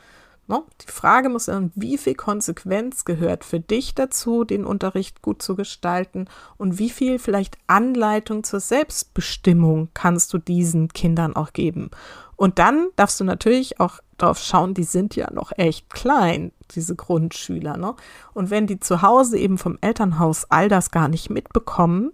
No? 0.48 0.66
Die 0.82 0.92
Frage 0.92 1.28
muss 1.28 1.46
sein, 1.46 1.72
wie 1.76 1.98
viel 1.98 2.16
Konsequenz 2.16 3.04
gehört 3.04 3.44
für 3.44 3.60
dich 3.60 3.96
dazu, 3.96 4.46
den 4.46 4.66
Unterricht 4.66 5.22
gut 5.22 5.42
zu 5.42 5.56
gestalten 5.56 6.26
und 6.58 6.80
wie 6.80 6.90
viel 6.90 7.20
vielleicht 7.20 7.58
Anleitung 7.68 8.44
zur 8.44 8.62
Selbstbestimmung 8.62 9.90
kannst 9.94 10.34
du 10.34 10.38
diesen 10.38 10.88
Kindern 10.88 11.36
auch 11.36 11.52
geben. 11.52 11.92
Und 12.38 12.60
dann 12.60 12.88
darfst 12.96 13.20
du 13.20 13.26
natürlich 13.26 13.80
auch 13.82 14.00
darauf 14.18 14.40
schauen, 14.40 14.74
die 14.74 14.84
sind 14.84 15.16
ja 15.16 15.32
noch 15.32 15.52
echt 15.58 15.90
klein, 15.90 16.52
diese 16.72 16.96
Grundschüler. 16.96 17.78
Ne? 17.78 17.96
Und 18.34 18.50
wenn 18.50 18.68
die 18.68 18.80
zu 18.80 19.02
Hause 19.02 19.38
eben 19.38 19.58
vom 19.58 19.78
Elternhaus 19.82 20.46
all 20.50 20.70
das 20.70 20.92
gar 20.92 21.08
nicht 21.08 21.30
mitbekommen, 21.30 22.12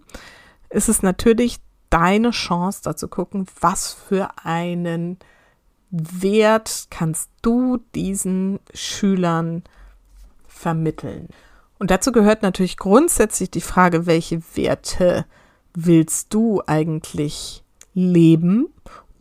ist 0.70 0.88
es 0.88 1.02
natürlich 1.02 1.58
deine 1.90 2.30
Chance, 2.30 2.80
da 2.82 2.96
zu 2.96 3.08
gucken, 3.08 3.46
was 3.60 3.92
für 3.92 4.28
einen 4.42 5.18
Wert 5.90 6.88
kannst 6.90 7.30
du 7.42 7.78
diesen 7.94 8.58
Schülern 8.72 9.62
vermitteln. 10.48 11.28
Und 11.78 11.90
dazu 11.90 12.12
gehört 12.12 12.42
natürlich 12.42 12.76
grundsätzlich 12.76 13.50
die 13.50 13.60
Frage, 13.60 14.06
welche 14.06 14.42
Werte 14.54 15.26
willst 15.74 16.32
du 16.34 16.62
eigentlich 16.66 17.62
leben 17.92 18.72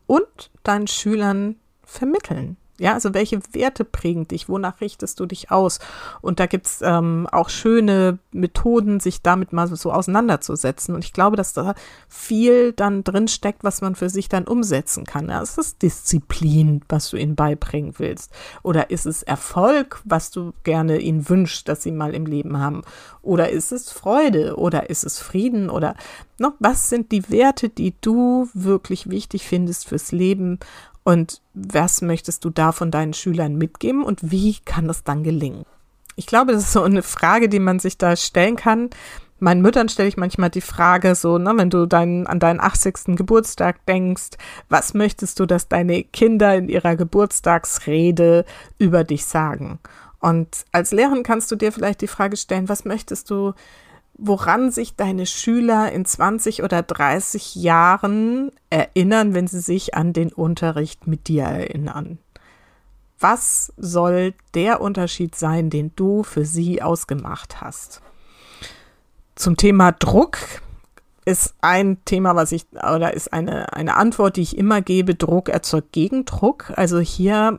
und 0.08 0.52
deinen 0.64 0.88
Schülern 0.88 1.58
vermitteln? 1.84 2.58
Ja, 2.84 2.96
also 2.96 3.14
welche 3.14 3.40
Werte 3.54 3.86
prägen 3.86 4.28
dich? 4.28 4.50
Wonach 4.50 4.82
richtest 4.82 5.18
du 5.22 5.26
dich 5.26 5.52
aus? 5.52 5.80
Und 6.20 6.42
da 6.42 6.48
gibt's 6.48 6.82
ähm, 6.84 7.30
auch 7.32 7.48
schöne 7.48 8.20
Methoden, 8.34 9.00
sich 9.00 9.22
damit 9.22 9.54
mal 9.54 9.74
so 9.74 9.90
auseinanderzusetzen. 9.90 10.94
Und 10.94 11.06
ich 11.06 11.14
glaube, 11.14 11.38
dass 11.38 11.54
da 11.54 11.76
viel 12.10 12.74
dann 12.74 13.06
drin 13.06 13.30
steckt, 13.30 13.64
was 13.64 13.80
man 13.80 13.96
für 13.96 14.10
sich 14.10 14.28
dann 14.28 14.44
umsetzen 14.44 15.06
kann. 15.06 15.30
Ja, 15.30 15.42
ist 15.42 15.58
es 15.58 15.78
Disziplin, 15.78 16.82
was 16.90 17.10
du 17.10 17.16
ihnen 17.16 17.36
beibringen 17.36 17.94
willst? 18.00 18.34
Oder 18.64 18.90
ist 18.90 19.06
es 19.06 19.24
Erfolg, 19.24 20.02
was 20.04 20.30
du 20.32 20.52
gerne 20.64 21.00
ihnen 21.00 21.30
wünschst, 21.30 21.70
dass 21.70 21.84
sie 21.84 21.92
mal 21.94 22.14
im 22.14 22.26
Leben 22.26 22.60
haben? 22.60 22.82
Oder 23.22 23.50
ist 23.50 23.72
es 23.72 23.94
Freude? 23.94 24.58
Oder 24.58 24.90
ist 24.90 25.06
es 25.06 25.20
Frieden? 25.20 25.70
Oder 25.70 25.96
ne, 26.38 26.52
was 26.60 26.90
sind 26.90 27.14
die 27.14 27.30
Werte, 27.30 27.70
die 27.70 27.96
du 28.02 28.50
wirklich 28.54 29.10
wichtig 29.10 29.48
findest 29.48 29.88
fürs 29.88 30.12
Leben? 30.12 30.60
Und 31.04 31.42
was 31.54 32.02
möchtest 32.02 32.46
du 32.46 32.50
da 32.50 32.72
von 32.72 32.92
deinen 32.92 33.14
Schülern 33.14 33.56
mitgeben 33.56 34.04
und 34.04 34.32
wie 34.32 34.58
kann 34.66 34.88
das 34.88 35.04
dann 35.04 35.24
gelingen? 35.24 35.66
Ich 36.16 36.28
glaube, 36.28 36.54
das 36.54 36.64
ist 36.64 36.74
so 36.74 36.84
eine 36.84 37.04
Frage, 37.04 37.50
die 37.50 37.60
man 37.60 37.80
sich 37.80 37.98
da 37.98 38.16
stellen 38.16 38.56
kann. 38.56 38.90
Meinen 39.40 39.62
Müttern 39.62 39.90
stelle 39.90 40.08
ich 40.08 40.16
manchmal 40.16 40.52
die 40.52 40.62
Frage 40.62 41.16
so, 41.16 41.38
ne, 41.38 41.52
wenn 41.56 41.70
du 41.70 41.86
dein, 41.86 42.28
an 42.28 42.40
deinen 42.40 42.62
80. 42.62 43.18
Geburtstag 43.18 43.86
denkst, 43.88 44.38
was 44.70 44.94
möchtest 44.94 45.40
du, 45.40 45.46
dass 45.46 45.68
deine 45.68 46.04
Kinder 46.04 46.56
in 46.56 46.70
ihrer 46.70 46.96
Geburtstagsrede 46.96 48.46
über 48.78 49.04
dich 49.04 49.26
sagen? 49.26 49.80
Und 50.20 50.64
als 50.72 50.94
Lehrerin 50.94 51.24
kannst 51.24 51.52
du 51.52 51.58
dir 51.58 51.74
vielleicht 51.74 52.00
die 52.00 52.08
Frage 52.08 52.38
stellen, 52.38 52.70
was 52.70 52.86
möchtest 52.86 53.30
du 53.30 53.54
woran 54.26 54.72
sich 54.72 54.96
deine 54.96 55.26
Schüler 55.26 55.92
in 55.92 56.06
20 56.06 56.64
oder 56.64 56.82
30 56.82 57.56
Jahren 57.56 58.52
erinnern, 58.70 59.34
wenn 59.34 59.48
sie 59.48 59.60
sich 59.60 59.96
an 59.96 60.14
den 60.14 60.32
Unterricht 60.32 61.08
mit 61.08 61.28
dir 61.28 61.44
erinnern. 61.44 62.20
Was 63.20 63.74
soll 63.78 64.34
der 64.54 64.82
Unterschied 64.82 65.36
sein, 65.36 65.70
den 65.70 65.92
du 65.96 66.24
für 66.24 66.46
sie 66.46 66.82
ausgemacht 66.82 67.62
hast? 67.62 68.02
Zum 69.36 69.58
Thema 69.58 69.92
Druck 69.92 70.38
ist 71.26 71.56
ein 71.62 72.04
Thema, 72.06 72.36
was 72.36 72.52
ich, 72.52 72.66
oder 72.74 73.14
ist 73.14 73.32
eine, 73.32 73.74
eine 73.74 73.96
Antwort, 73.96 74.36
die 74.36 74.42
ich 74.42 74.58
immer 74.58 74.82
gebe, 74.82 75.16
Druck 75.16 75.50
erzeugt 75.50 75.94
Gegendruck. 75.94 76.74
Also 76.76 77.00
hier 77.00 77.58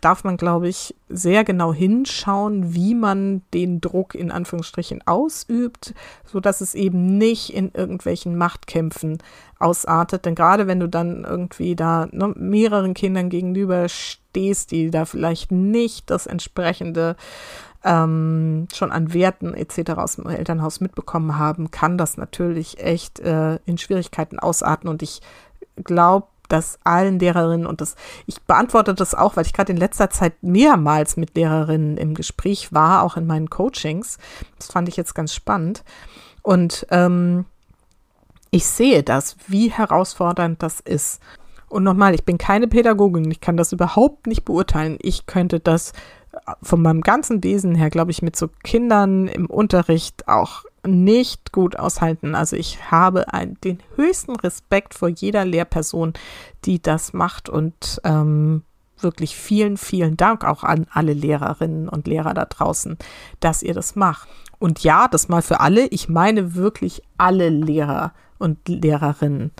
darf 0.00 0.24
man, 0.24 0.36
glaube 0.36 0.68
ich, 0.68 0.94
sehr 1.08 1.44
genau 1.44 1.74
hinschauen, 1.74 2.74
wie 2.74 2.94
man 2.94 3.42
den 3.52 3.80
Druck 3.80 4.14
in 4.14 4.30
Anführungsstrichen 4.30 5.06
ausübt, 5.06 5.94
so 6.24 6.40
dass 6.40 6.60
es 6.60 6.74
eben 6.74 7.18
nicht 7.18 7.52
in 7.52 7.70
irgendwelchen 7.74 8.36
Machtkämpfen 8.36 9.18
ausartet. 9.58 10.24
Denn 10.24 10.34
gerade 10.34 10.66
wenn 10.66 10.80
du 10.80 10.88
dann 10.88 11.24
irgendwie 11.24 11.76
da 11.76 12.08
ne, 12.10 12.32
mehreren 12.36 12.94
Kindern 12.94 13.28
gegenüber 13.28 13.88
stehst, 13.88 14.70
die 14.70 14.90
da 14.90 15.04
vielleicht 15.04 15.52
nicht 15.52 16.08
das 16.08 16.26
entsprechende 16.26 17.16
ähm, 17.84 18.68
schon 18.72 18.92
an 18.92 19.12
Werten 19.12 19.54
etc. 19.54 19.92
aus 19.92 20.16
dem 20.16 20.26
Elternhaus 20.26 20.80
mitbekommen 20.80 21.38
haben, 21.38 21.70
kann 21.70 21.98
das 21.98 22.16
natürlich 22.16 22.78
echt 22.80 23.20
äh, 23.20 23.58
in 23.66 23.78
Schwierigkeiten 23.78 24.38
ausarten. 24.38 24.88
Und 24.88 25.02
ich 25.02 25.20
glaube, 25.82 26.26
dass 26.48 26.78
allen 26.84 27.18
Lehrerinnen 27.18 27.66
und 27.66 27.80
das, 27.80 27.96
ich 28.26 28.42
beantworte 28.42 28.94
das 28.94 29.14
auch, 29.14 29.36
weil 29.36 29.46
ich 29.46 29.54
gerade 29.54 29.72
in 29.72 29.78
letzter 29.78 30.10
Zeit 30.10 30.34
mehrmals 30.42 31.16
mit 31.16 31.34
Lehrerinnen 31.34 31.96
im 31.96 32.14
Gespräch 32.14 32.72
war, 32.72 33.02
auch 33.02 33.16
in 33.16 33.26
meinen 33.26 33.48
Coachings. 33.48 34.18
Das 34.58 34.66
fand 34.68 34.88
ich 34.88 34.96
jetzt 34.96 35.14
ganz 35.14 35.34
spannend. 35.34 35.82
Und 36.42 36.86
ähm, 36.90 37.46
ich 38.50 38.66
sehe 38.66 39.02
das, 39.02 39.36
wie 39.48 39.70
herausfordernd 39.70 40.62
das 40.62 40.80
ist. 40.80 41.20
Und 41.70 41.84
nochmal, 41.84 42.14
ich 42.14 42.24
bin 42.24 42.36
keine 42.36 42.68
Pädagogin, 42.68 43.30
ich 43.30 43.40
kann 43.40 43.56
das 43.56 43.72
überhaupt 43.72 44.26
nicht 44.26 44.44
beurteilen. 44.44 44.98
Ich 45.00 45.24
könnte 45.24 45.58
das 45.58 45.94
von 46.62 46.82
meinem 46.82 47.00
ganzen 47.02 47.42
Wesen 47.44 47.74
her, 47.74 47.90
glaube 47.90 48.10
ich, 48.10 48.22
mit 48.22 48.36
so 48.36 48.48
Kindern 48.62 49.28
im 49.28 49.46
Unterricht 49.46 50.28
auch 50.28 50.64
nicht 50.84 51.52
gut 51.52 51.78
aushalten. 51.78 52.34
Also 52.34 52.56
ich 52.56 52.90
habe 52.90 53.32
ein, 53.32 53.56
den 53.62 53.78
höchsten 53.94 54.34
Respekt 54.36 54.94
vor 54.94 55.08
jeder 55.08 55.44
Lehrperson, 55.44 56.12
die 56.64 56.82
das 56.82 57.12
macht 57.12 57.48
und 57.48 58.00
ähm, 58.04 58.62
wirklich 58.98 59.36
vielen, 59.36 59.76
vielen 59.76 60.16
Dank 60.16 60.44
auch 60.44 60.64
an 60.64 60.86
alle 60.90 61.12
Lehrerinnen 61.12 61.88
und 61.88 62.06
Lehrer 62.06 62.34
da 62.34 62.44
draußen, 62.44 62.98
dass 63.40 63.62
ihr 63.62 63.74
das 63.74 63.96
macht. 63.96 64.28
Und 64.58 64.82
ja, 64.84 65.08
das 65.08 65.28
mal 65.28 65.42
für 65.42 65.60
alle. 65.60 65.86
Ich 65.88 66.08
meine 66.08 66.54
wirklich 66.54 67.02
alle 67.18 67.48
Lehrer 67.48 68.12
und 68.38 68.68
Lehrerinnen. 68.68 69.50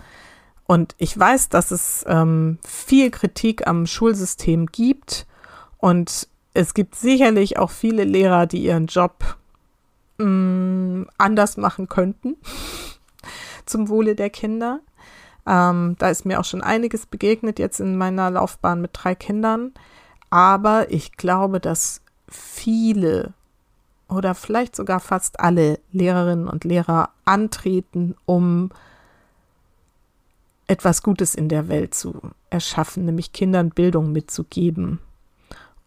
Und 0.65 0.95
ich 0.97 1.17
weiß, 1.17 1.49
dass 1.49 1.71
es 1.71 2.05
ähm, 2.07 2.57
viel 2.65 3.11
Kritik 3.11 3.67
am 3.67 3.85
Schulsystem 3.85 4.67
gibt. 4.67 5.27
Und 5.77 6.29
es 6.53 6.73
gibt 6.73 6.95
sicherlich 6.95 7.57
auch 7.57 7.71
viele 7.71 8.03
Lehrer, 8.03 8.45
die 8.45 8.63
ihren 8.63 8.87
Job 8.87 9.37
mh, 10.17 10.25
mm, 10.25 11.07
anders 11.17 11.57
machen 11.57 11.89
könnten 11.89 12.37
zum 13.65 13.89
Wohle 13.89 14.15
der 14.15 14.29
Kinder. 14.29 14.79
Ähm, 15.45 15.95
da 15.99 16.09
ist 16.09 16.25
mir 16.25 16.39
auch 16.39 16.45
schon 16.45 16.61
einiges 16.61 17.05
begegnet 17.05 17.59
jetzt 17.59 17.79
in 17.79 17.97
meiner 17.97 18.29
Laufbahn 18.31 18.81
mit 18.81 18.91
drei 18.93 19.15
Kindern. 19.15 19.73
Aber 20.29 20.89
ich 20.91 21.13
glaube, 21.13 21.59
dass 21.59 22.01
viele 22.29 23.33
oder 24.07 24.35
vielleicht 24.35 24.75
sogar 24.75 24.99
fast 24.99 25.39
alle 25.39 25.79
Lehrerinnen 25.91 26.47
und 26.47 26.63
Lehrer 26.63 27.09
antreten, 27.25 28.15
um 28.25 28.69
etwas 30.67 31.03
Gutes 31.03 31.35
in 31.35 31.49
der 31.49 31.67
Welt 31.67 31.93
zu 31.93 32.21
erschaffen, 32.49 33.05
nämlich 33.05 33.33
Kindern 33.33 33.69
Bildung 33.69 34.11
mitzugeben. 34.11 34.99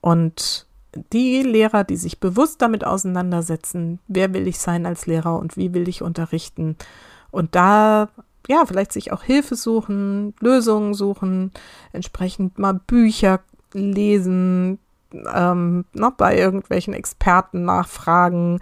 Und 0.06 0.68
die 1.12 1.42
Lehrer, 1.42 1.82
die 1.82 1.96
sich 1.96 2.20
bewusst 2.20 2.62
damit 2.62 2.84
auseinandersetzen, 2.84 3.98
wer 4.06 4.32
will 4.32 4.46
ich 4.46 4.60
sein 4.60 4.86
als 4.86 5.06
Lehrer 5.06 5.36
und 5.36 5.56
wie 5.56 5.74
will 5.74 5.88
ich 5.88 6.00
unterrichten 6.00 6.76
und 7.32 7.56
da 7.56 8.08
ja, 8.46 8.64
vielleicht 8.66 8.92
sich 8.92 9.10
auch 9.10 9.24
Hilfe 9.24 9.56
suchen, 9.56 10.32
Lösungen 10.38 10.94
suchen, 10.94 11.50
entsprechend 11.92 12.56
mal 12.56 12.74
Bücher 12.74 13.40
lesen, 13.72 14.78
ähm, 15.34 15.86
noch 15.92 16.12
bei 16.12 16.38
irgendwelchen 16.38 16.94
Experten 16.94 17.64
nachfragen, 17.64 18.60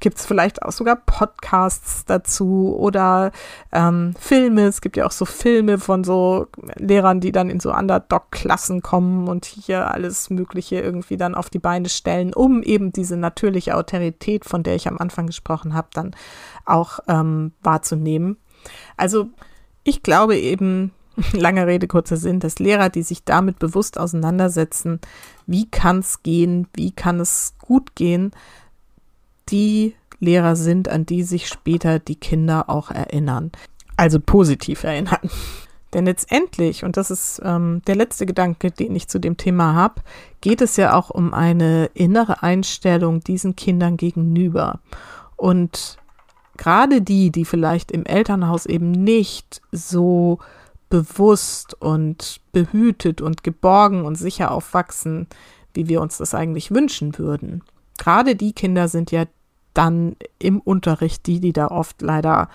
gibt 0.00 0.18
es 0.18 0.26
vielleicht 0.26 0.62
auch 0.62 0.72
sogar 0.72 0.96
Podcasts 0.96 2.04
dazu 2.04 2.76
oder 2.78 3.32
ähm, 3.72 4.14
Filme. 4.18 4.66
Es 4.66 4.80
gibt 4.80 4.96
ja 4.96 5.06
auch 5.06 5.12
so 5.12 5.24
Filme 5.24 5.78
von 5.78 6.04
so 6.04 6.46
Lehrern, 6.76 7.20
die 7.20 7.32
dann 7.32 7.50
in 7.50 7.60
so 7.60 7.72
Underdog-Klassen 7.72 8.82
kommen 8.82 9.28
und 9.28 9.44
hier 9.44 9.90
alles 9.90 10.30
Mögliche 10.30 10.80
irgendwie 10.80 11.16
dann 11.16 11.34
auf 11.34 11.50
die 11.50 11.58
Beine 11.58 11.88
stellen, 11.88 12.34
um 12.34 12.62
eben 12.62 12.92
diese 12.92 13.16
natürliche 13.16 13.76
Autorität, 13.76 14.44
von 14.44 14.62
der 14.62 14.74
ich 14.74 14.88
am 14.88 14.98
Anfang 14.98 15.26
gesprochen 15.26 15.74
habe, 15.74 15.88
dann 15.92 16.14
auch 16.64 17.00
ähm, 17.08 17.52
wahrzunehmen. 17.62 18.36
Also 18.96 19.30
ich 19.84 20.02
glaube 20.02 20.36
eben, 20.36 20.92
lange 21.32 21.66
Rede, 21.66 21.86
kurzer 21.86 22.16
Sinn, 22.16 22.40
dass 22.40 22.58
Lehrer, 22.58 22.88
die 22.88 23.02
sich 23.02 23.24
damit 23.24 23.58
bewusst 23.58 23.98
auseinandersetzen, 23.98 25.00
wie 25.46 25.70
kann 25.70 26.00
es 26.00 26.22
gehen, 26.22 26.68
wie 26.74 26.92
kann 26.92 27.20
es 27.20 27.54
gut 27.58 27.94
gehen, 27.94 28.32
die 29.50 29.94
Lehrer 30.20 30.56
sind, 30.56 30.88
an 30.88 31.06
die 31.06 31.22
sich 31.22 31.48
später 31.48 31.98
die 31.98 32.16
Kinder 32.16 32.68
auch 32.68 32.90
erinnern. 32.90 33.52
Also 33.96 34.20
positiv 34.20 34.84
erinnern. 34.84 35.18
Denn 35.94 36.04
letztendlich, 36.04 36.84
und 36.84 36.98
das 36.98 37.10
ist 37.10 37.40
ähm, 37.42 37.80
der 37.86 37.96
letzte 37.96 38.26
Gedanke, 38.26 38.70
den 38.70 38.94
ich 38.94 39.08
zu 39.08 39.18
dem 39.18 39.38
Thema 39.38 39.74
habe, 39.74 40.02
geht 40.42 40.60
es 40.60 40.76
ja 40.76 40.94
auch 40.94 41.08
um 41.08 41.32
eine 41.32 41.86
innere 41.94 42.42
Einstellung 42.42 43.20
diesen 43.20 43.56
Kindern 43.56 43.96
gegenüber. 43.96 44.80
Und 45.36 45.96
gerade 46.58 47.00
die, 47.00 47.30
die 47.30 47.46
vielleicht 47.46 47.90
im 47.90 48.04
Elternhaus 48.04 48.66
eben 48.66 48.90
nicht 48.90 49.62
so 49.72 50.40
bewusst 50.90 51.74
und 51.80 52.40
behütet 52.52 53.22
und 53.22 53.42
geborgen 53.42 54.04
und 54.04 54.16
sicher 54.16 54.50
aufwachsen, 54.50 55.26
wie 55.72 55.88
wir 55.88 56.02
uns 56.02 56.18
das 56.18 56.34
eigentlich 56.34 56.70
wünschen 56.70 57.16
würden. 57.18 57.62
Gerade 57.98 58.36
die 58.36 58.52
Kinder 58.52 58.88
sind 58.88 59.10
ja 59.10 59.24
dann 59.78 60.16
im 60.38 60.60
Unterricht 60.60 61.26
die, 61.26 61.40
die 61.40 61.52
da 61.52 61.68
oft 61.68 62.02
leider 62.02 62.48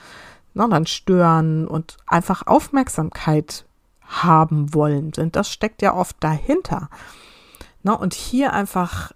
na, 0.54 0.68
dann 0.68 0.86
stören 0.86 1.68
und 1.68 1.98
einfach 2.06 2.46
Aufmerksamkeit 2.46 3.66
haben 4.02 4.74
wollen 4.74 5.14
sind. 5.14 5.36
Das 5.36 5.50
steckt 5.50 5.82
ja 5.82 5.96
oft 5.96 6.18
dahinter. 6.20 6.90
Na, 7.82 7.94
und 7.94 8.14
hier 8.14 8.54
einfach 8.54 9.14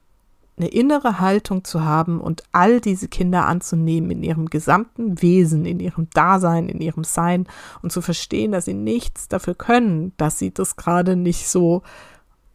eine 0.58 0.70
innere 0.70 1.20
Haltung 1.20 1.64
zu 1.64 1.84
haben 1.84 2.20
und 2.20 2.44
all 2.52 2.82
diese 2.82 3.08
Kinder 3.08 3.46
anzunehmen 3.46 4.10
in 4.10 4.24
ihrem 4.24 4.48
gesamten 4.48 5.22
Wesen, 5.22 5.66
in 5.66 5.80
ihrem 5.80 6.10
Dasein, 6.12 6.68
in 6.68 6.82
ihrem 6.82 7.04
Sein 7.04 7.46
und 7.84 7.92
zu 7.92 8.02
verstehen, 8.02 8.52
dass 8.52 8.66
sie 8.66 8.74
nichts 8.74 9.28
dafür 9.28 9.54
können, 9.54 10.14
dass 10.18 10.40
sie 10.40 10.52
das 10.52 10.76
gerade 10.76 11.16
nicht 11.16 11.48
so 11.48 11.84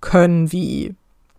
können, 0.00 0.50
wie 0.50 0.96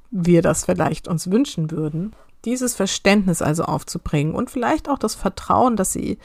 wir 0.10 0.42
das 0.42 0.64
vielleicht 0.64 1.10
uns 1.10 1.30
wünschen 1.30 1.72
würden. 1.72 2.14
Dieses 2.46 2.76
Verständnis 2.76 3.42
also 3.42 3.64
aufzubringen 3.64 4.36
und 4.36 4.52
vielleicht 4.52 4.90
auch 4.90 5.00
das 5.00 5.16
Vertrauen, 5.16 5.76
dass 5.76 5.94
sie 5.94 6.18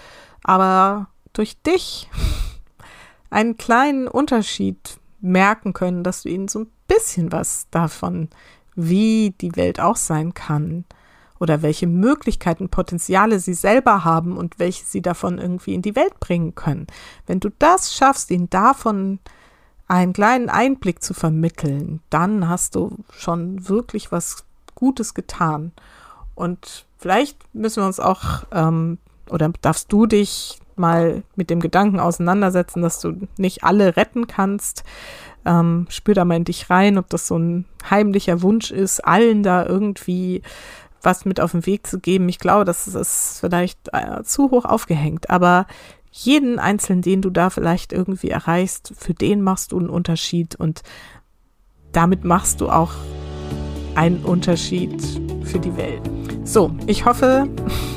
aber 0.43 1.09
durch 1.33 1.61
dich 1.63 2.09
einen 3.31 3.57
kleinen 3.57 4.09
Unterschied 4.09 4.99
merken 5.21 5.73
können, 5.73 6.05
dass 6.05 6.23
du 6.23 6.29
ihnen 6.29 6.49
so 6.49 6.61
ein 6.61 6.71
bisschen 6.87 7.33
was 7.33 7.69
davon 7.71 8.29
wie 8.75 9.35
die 9.41 9.57
Welt 9.57 9.81
auch 9.81 9.97
sein 9.97 10.35
kann 10.35 10.85
oder 11.41 11.63
welche 11.63 11.87
Möglichkeiten, 11.87 12.69
Potenziale 12.69 13.39
sie 13.39 13.55
selber 13.55 14.05
haben 14.05 14.37
und 14.37 14.59
welche 14.59 14.85
sie 14.85 15.03
davon 15.03 15.39
irgendwie 15.39 15.75
in 15.75 15.83
die 15.83 15.97
Welt 15.97 16.19
bringen 16.21 16.55
können. 16.55 16.87
Wenn 17.27 17.41
du 17.41 17.51
das 17.59 17.95
schaffst, 17.95 18.31
ihnen 18.31 18.51
davon 18.51 19.21
einen 19.87 20.13
kleinen 20.13 20.49
Einblick 20.49 21.03
zu 21.03 21.15
vermitteln, 21.15 22.01
dann 22.11 22.49
hast 22.49 22.75
du 22.75 22.97
schon 23.11 23.69
wirklich 23.69 24.13
was 24.13 24.45
Gutes 24.75 25.15
getan. 25.15 25.73
Und 26.39 26.87
vielleicht 26.99 27.37
müssen 27.53 27.83
wir 27.83 27.87
uns 27.87 27.99
auch, 27.99 28.45
ähm, 28.53 28.99
oder 29.29 29.51
darfst 29.61 29.93
du 29.93 30.07
dich 30.07 30.61
mal 30.77 31.25
mit 31.35 31.51
dem 31.51 31.59
Gedanken 31.59 31.99
auseinandersetzen, 31.99 32.81
dass 32.81 33.01
du 33.01 33.27
nicht 33.37 33.65
alle 33.65 33.97
retten 33.97 34.29
kannst, 34.29 34.85
ähm, 35.45 35.87
spür 35.91 36.15
da 36.15 36.25
mal 36.25 36.37
in 36.37 36.45
dich 36.45 36.71
rein, 36.71 36.97
ob 36.97 37.09
das 37.11 37.27
so 37.27 37.37
ein 37.37 37.65
heimlicher 37.91 38.41
Wunsch 38.41 38.71
ist, 38.71 39.05
allen 39.05 39.43
da 39.43 39.67
irgendwie 39.67 40.43
was 41.03 41.25
mit 41.25 41.41
auf 41.41 41.51
den 41.51 41.67
Weg 41.67 41.89
zu 41.89 41.99
geben. 41.99 42.29
Ich 42.29 42.39
glaube, 42.39 42.65
das 42.65 42.87
ist 42.87 43.41
vielleicht 43.41 43.79
äh, 43.93 44.23
zu 44.23 44.53
hoch 44.53 44.65
aufgehängt, 44.65 45.31
aber 45.31 45.67
jeden 46.13 46.61
einzelnen, 46.61 47.03
den 47.03 47.21
du 47.21 47.31
da 47.31 47.51
vielleicht 47.51 47.93
irgendwie 47.93 48.31
erreichst, 48.31 48.93
für 48.97 49.15
den 49.15 49.43
machst 49.43 49.73
du 49.73 49.79
einen 49.79 49.91
Unterschied. 49.91 50.55
Und 50.55 50.83
damit 51.91 52.25
machst 52.25 52.61
du 52.61 52.71
auch 52.71 52.93
einen 53.95 54.25
Unterschied 54.25 54.95
für 55.43 55.59
die 55.59 55.77
Welt. 55.77 56.03
So, 56.45 56.71
ich 56.87 57.05
hoffe, 57.05 57.49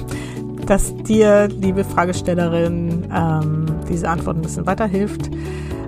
dass 0.65 0.95
dir, 0.95 1.47
liebe 1.47 1.83
Fragestellerin, 1.83 3.07
ähm, 3.13 3.65
diese 3.89 4.09
Antwort 4.09 4.37
ein 4.37 4.41
bisschen 4.41 4.65
weiterhilft 4.65 5.29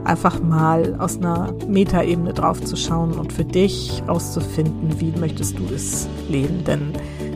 einfach 0.05 0.41
mal 0.41 0.95
aus 0.99 1.17
einer 1.17 1.53
Metaebene 1.67 2.33
drauf 2.33 2.61
zu 2.61 2.75
schauen 2.75 3.13
und 3.13 3.31
für 3.31 3.45
dich 3.45 4.03
auszufinden, 4.07 4.99
wie 4.99 5.13
möchtest 5.17 5.57
du 5.57 5.63
es 5.73 6.07
leben. 6.29 6.63
Denn 6.65 6.93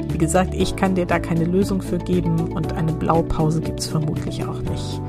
wie 0.10 0.18
gesagt, 0.18 0.54
ich 0.54 0.76
kann 0.76 0.96
dir 0.96 1.06
da 1.06 1.20
keine 1.20 1.46
Lösung 1.46 1.82
für 1.82 1.98
geben 1.98 2.52
und 2.54 2.74
eine 2.74 2.94
Blaupause 2.94 3.62
gibt 3.62 3.80
es 3.80 3.88
vermutlich 3.88 4.44
auch 4.46 4.62
nicht. 4.62 5.02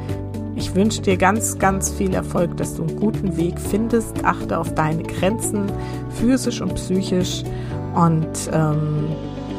Ich 0.59 0.75
wünsche 0.75 1.01
dir 1.01 1.17
ganz, 1.17 1.57
ganz 1.57 1.89
viel 1.89 2.13
Erfolg, 2.13 2.57
dass 2.57 2.75
du 2.75 2.83
einen 2.83 2.97
guten 2.99 3.37
Weg 3.37 3.61
findest. 3.61 4.25
Achte 4.25 4.59
auf 4.59 4.75
deine 4.75 5.05
Grenzen, 5.05 5.71
physisch 6.11 6.61
und 6.61 6.75
psychisch. 6.75 7.45
Und 7.95 8.27
ähm, 8.53 9.07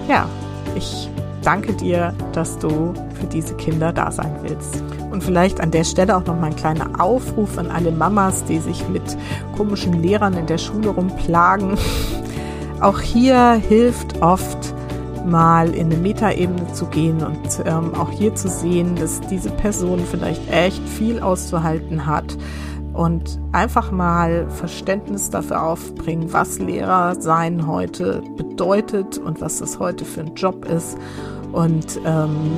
ja, 0.10 0.28
ich 0.76 1.10
danke 1.42 1.72
dir, 1.72 2.14
dass 2.34 2.60
du 2.60 2.94
für 3.14 3.28
diese 3.28 3.56
Kinder 3.56 3.94
da 3.94 4.12
sein 4.12 4.36
willst. 4.42 4.84
Und 5.10 5.24
vielleicht 5.24 5.62
an 5.62 5.72
der 5.72 5.86
Stelle 5.86 6.18
auch 6.18 6.26
noch 6.26 6.38
mal 6.38 6.48
ein 6.48 6.56
kleiner 6.58 7.02
Aufruf 7.02 7.58
an 7.58 7.72
alle 7.72 7.92
Mamas, 7.92 8.44
die 8.44 8.60
sich 8.60 8.86
mit 8.90 9.18
komischen 9.56 10.04
Lehrern 10.04 10.34
in 10.34 10.48
der 10.48 10.58
Schule 10.58 10.90
rumplagen. 10.90 11.78
Auch 12.82 13.00
hier 13.00 13.54
hilft 13.54 14.22
oft 14.22 14.69
mal 15.26 15.74
in 15.74 15.88
eine 15.88 15.98
Metaebene 15.98 16.72
zu 16.74 16.86
gehen 16.88 17.24
und 17.24 17.64
ähm, 17.66 17.94
auch 17.96 18.12
hier 18.12 18.36
zu 18.36 18.48
sehen, 18.48 18.96
dass 18.96 19.22
diese 19.22 19.50
Person 19.50 20.00
vielleicht 20.10 20.50
echt 20.52 20.82
viel 20.88 21.20
auszuhalten 21.20 22.06
hat 22.06 22.38
und 22.94 23.40
einfach 23.52 23.92
mal 23.92 24.50
Verständnis 24.50 25.30
dafür 25.30 25.64
aufbringen, 25.64 26.34
was 26.34 26.60
Lehrer 26.60 27.20
sein 27.20 27.68
heute 27.68 28.22
bedeutet 28.36 29.18
und 29.18 29.42
was 29.42 29.60
das 29.60 29.80
heute 29.80 30.06
für 30.06 30.22
ein 30.22 30.36
Job 30.36 30.66
ist 30.66 30.98
und 31.52 32.00
ähm, 32.06 32.52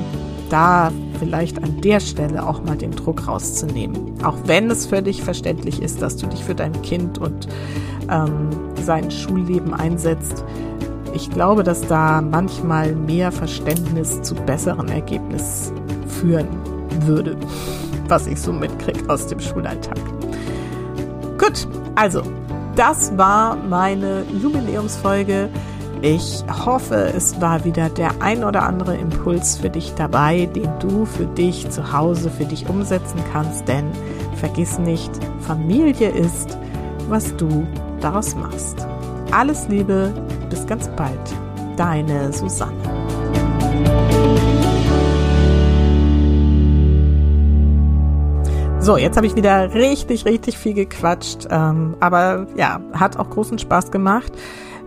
da 0.50 0.90
vielleicht 1.18 1.62
an 1.62 1.80
der 1.80 2.00
Stelle 2.00 2.46
auch 2.46 2.62
mal 2.62 2.76
den 2.76 2.90
Druck 2.90 3.26
rauszunehmen. 3.26 4.22
Auch 4.22 4.36
wenn 4.44 4.70
es 4.70 4.86
völlig 4.86 5.22
verständlich 5.22 5.80
ist, 5.80 6.02
dass 6.02 6.16
du 6.16 6.26
dich 6.26 6.44
für 6.44 6.54
dein 6.54 6.80
Kind 6.82 7.18
und 7.18 7.48
ähm, 8.10 8.50
sein 8.82 9.10
Schulleben 9.10 9.72
einsetzt. 9.72 10.44
Ich 11.14 11.30
glaube, 11.30 11.62
dass 11.62 11.82
da 11.82 12.22
manchmal 12.22 12.94
mehr 12.94 13.32
Verständnis 13.32 14.22
zu 14.22 14.34
besseren 14.34 14.88
Ergebnissen 14.88 15.74
führen 16.08 16.48
würde, 17.00 17.36
was 18.08 18.26
ich 18.26 18.40
so 18.40 18.52
mitkriege 18.52 19.08
aus 19.08 19.26
dem 19.26 19.40
Schulalltag. 19.40 19.98
Gut, 21.38 21.66
also, 21.94 22.22
das 22.76 23.16
war 23.18 23.56
meine 23.56 24.24
Jubiläumsfolge. 24.40 25.48
Ich 26.00 26.42
hoffe, 26.64 27.12
es 27.14 27.40
war 27.40 27.64
wieder 27.64 27.88
der 27.88 28.10
ein 28.20 28.42
oder 28.42 28.62
andere 28.62 28.96
Impuls 28.96 29.56
für 29.56 29.70
dich 29.70 29.94
dabei, 29.94 30.46
den 30.46 30.68
du 30.80 31.04
für 31.04 31.26
dich 31.26 31.68
zu 31.70 31.92
Hause 31.92 32.30
für 32.30 32.44
dich 32.44 32.68
umsetzen 32.68 33.20
kannst, 33.32 33.68
denn 33.68 33.84
vergiss 34.36 34.78
nicht, 34.78 35.10
Familie 35.40 36.08
ist, 36.08 36.58
was 37.08 37.36
du 37.36 37.66
daraus 38.00 38.34
machst. 38.34 38.86
Alles 39.30 39.68
Liebe, 39.68 40.12
bis 40.52 40.66
ganz 40.66 40.86
bald. 40.96 41.18
Deine 41.78 42.30
Susanne. 42.30 42.76
So, 48.78 48.98
jetzt 48.98 49.16
habe 49.16 49.26
ich 49.26 49.34
wieder 49.34 49.72
richtig, 49.72 50.26
richtig 50.26 50.58
viel 50.58 50.74
gequatscht, 50.74 51.46
ähm, 51.50 51.96
aber 52.00 52.48
ja, 52.56 52.80
hat 52.92 53.16
auch 53.16 53.30
großen 53.30 53.58
Spaß 53.58 53.90
gemacht. 53.90 54.32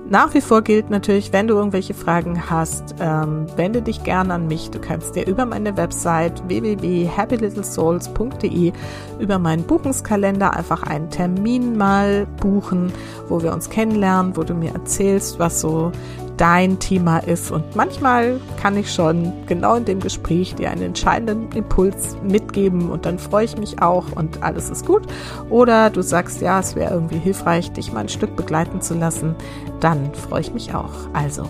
Nach 0.08 0.36
wie 0.36 0.42
vor 0.42 0.62
gilt 0.62 0.92
natürlich, 0.92 1.34
wenn 1.34 1.48
du 1.48 1.56
irgendwelche 1.56 1.96
Fragen 1.96 2.48
hast, 2.48 2.94
ähm, 3.00 3.48
wende 3.56 3.82
dich 3.82 4.04
gerne 4.04 4.36
an 4.36 4.48
mich. 4.48 4.70
Du 4.70 4.78
kannst 4.80 5.16
dir 5.16 5.26
über 5.26 5.48
meine 5.48 5.78
Website 5.78 6.48
www.happylittlesouls.de 6.48 8.72
über 9.20 9.40
meinen 9.40 9.64
Buchungskalender 9.64 10.56
einfach 10.56 10.84
einen 10.84 11.10
Termin 11.10 11.76
mal 11.76 12.28
buchen, 12.40 12.94
wo 13.30 13.42
wir 13.42 13.52
uns 13.52 13.72
kennenlernen, 13.72 14.38
wo 14.38 14.44
du 14.44 14.54
mir 14.54 14.74
erzählst, 14.74 15.40
was 15.40 15.62
so 15.62 15.92
dein 16.38 16.78
Thema 16.78 17.18
ist. 17.20 17.50
Und 17.50 17.76
manchmal 17.76 18.40
kann 18.62 18.78
ich 18.78 18.94
schon 18.94 19.34
genau 19.48 19.74
in 19.76 19.86
dem 19.86 20.02
Gespräch 20.02 20.54
dir 20.54 20.70
einen 20.70 20.84
entscheidenden 20.84 21.52
Impuls 21.58 22.16
mitgeben 22.56 22.90
und 22.90 23.06
dann 23.06 23.20
freue 23.20 23.46
ich 23.46 23.58
mich 23.58 23.82
auch 23.82 24.12
und 24.16 24.44
alles 24.44 24.70
ist 24.70 24.86
gut. 24.86 25.04
Oder 25.50 25.90
du 25.90 26.02
sagst, 26.02 26.42
ja, 26.42 26.60
es 26.60 26.76
wäre 26.76 26.94
irgendwie 26.94 27.20
hilfreich, 27.20 27.72
dich 27.72 27.92
mal 27.92 28.02
ein 28.02 28.10
Stück 28.10 28.36
begleiten 28.36 28.82
zu 28.82 28.94
lassen, 28.94 29.36
dann 29.80 30.14
freue 30.14 30.42
ich 30.42 30.54
mich 30.54 30.74
auch. 30.74 30.92
Also 31.14 31.44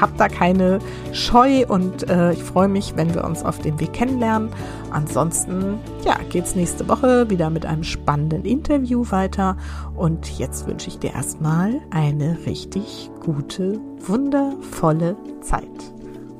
hab 0.00 0.16
da 0.16 0.28
keine 0.28 0.78
Scheu 1.12 1.66
und 1.66 2.08
äh, 2.08 2.32
ich 2.32 2.42
freue 2.42 2.68
mich, 2.68 2.94
wenn 2.94 3.14
wir 3.14 3.24
uns 3.24 3.44
auf 3.44 3.58
dem 3.58 3.80
Weg 3.80 3.92
kennenlernen. 3.94 4.50
Ansonsten, 4.92 5.80
ja, 6.04 6.16
geht's 6.30 6.54
nächste 6.54 6.88
Woche 6.88 7.28
wieder 7.30 7.50
mit 7.50 7.66
einem 7.66 7.82
spannenden 7.82 8.44
Interview 8.44 9.04
weiter. 9.10 9.56
Und 9.96 10.38
jetzt 10.38 10.68
wünsche 10.68 10.86
ich 10.86 11.00
dir 11.00 11.14
erstmal 11.14 11.80
eine 11.90 12.38
richtig 12.46 13.10
gute, 13.24 13.80
wundervolle 14.06 15.16
Zeit. 15.40 15.64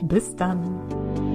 Bis 0.02 0.36
dann. 0.36 1.27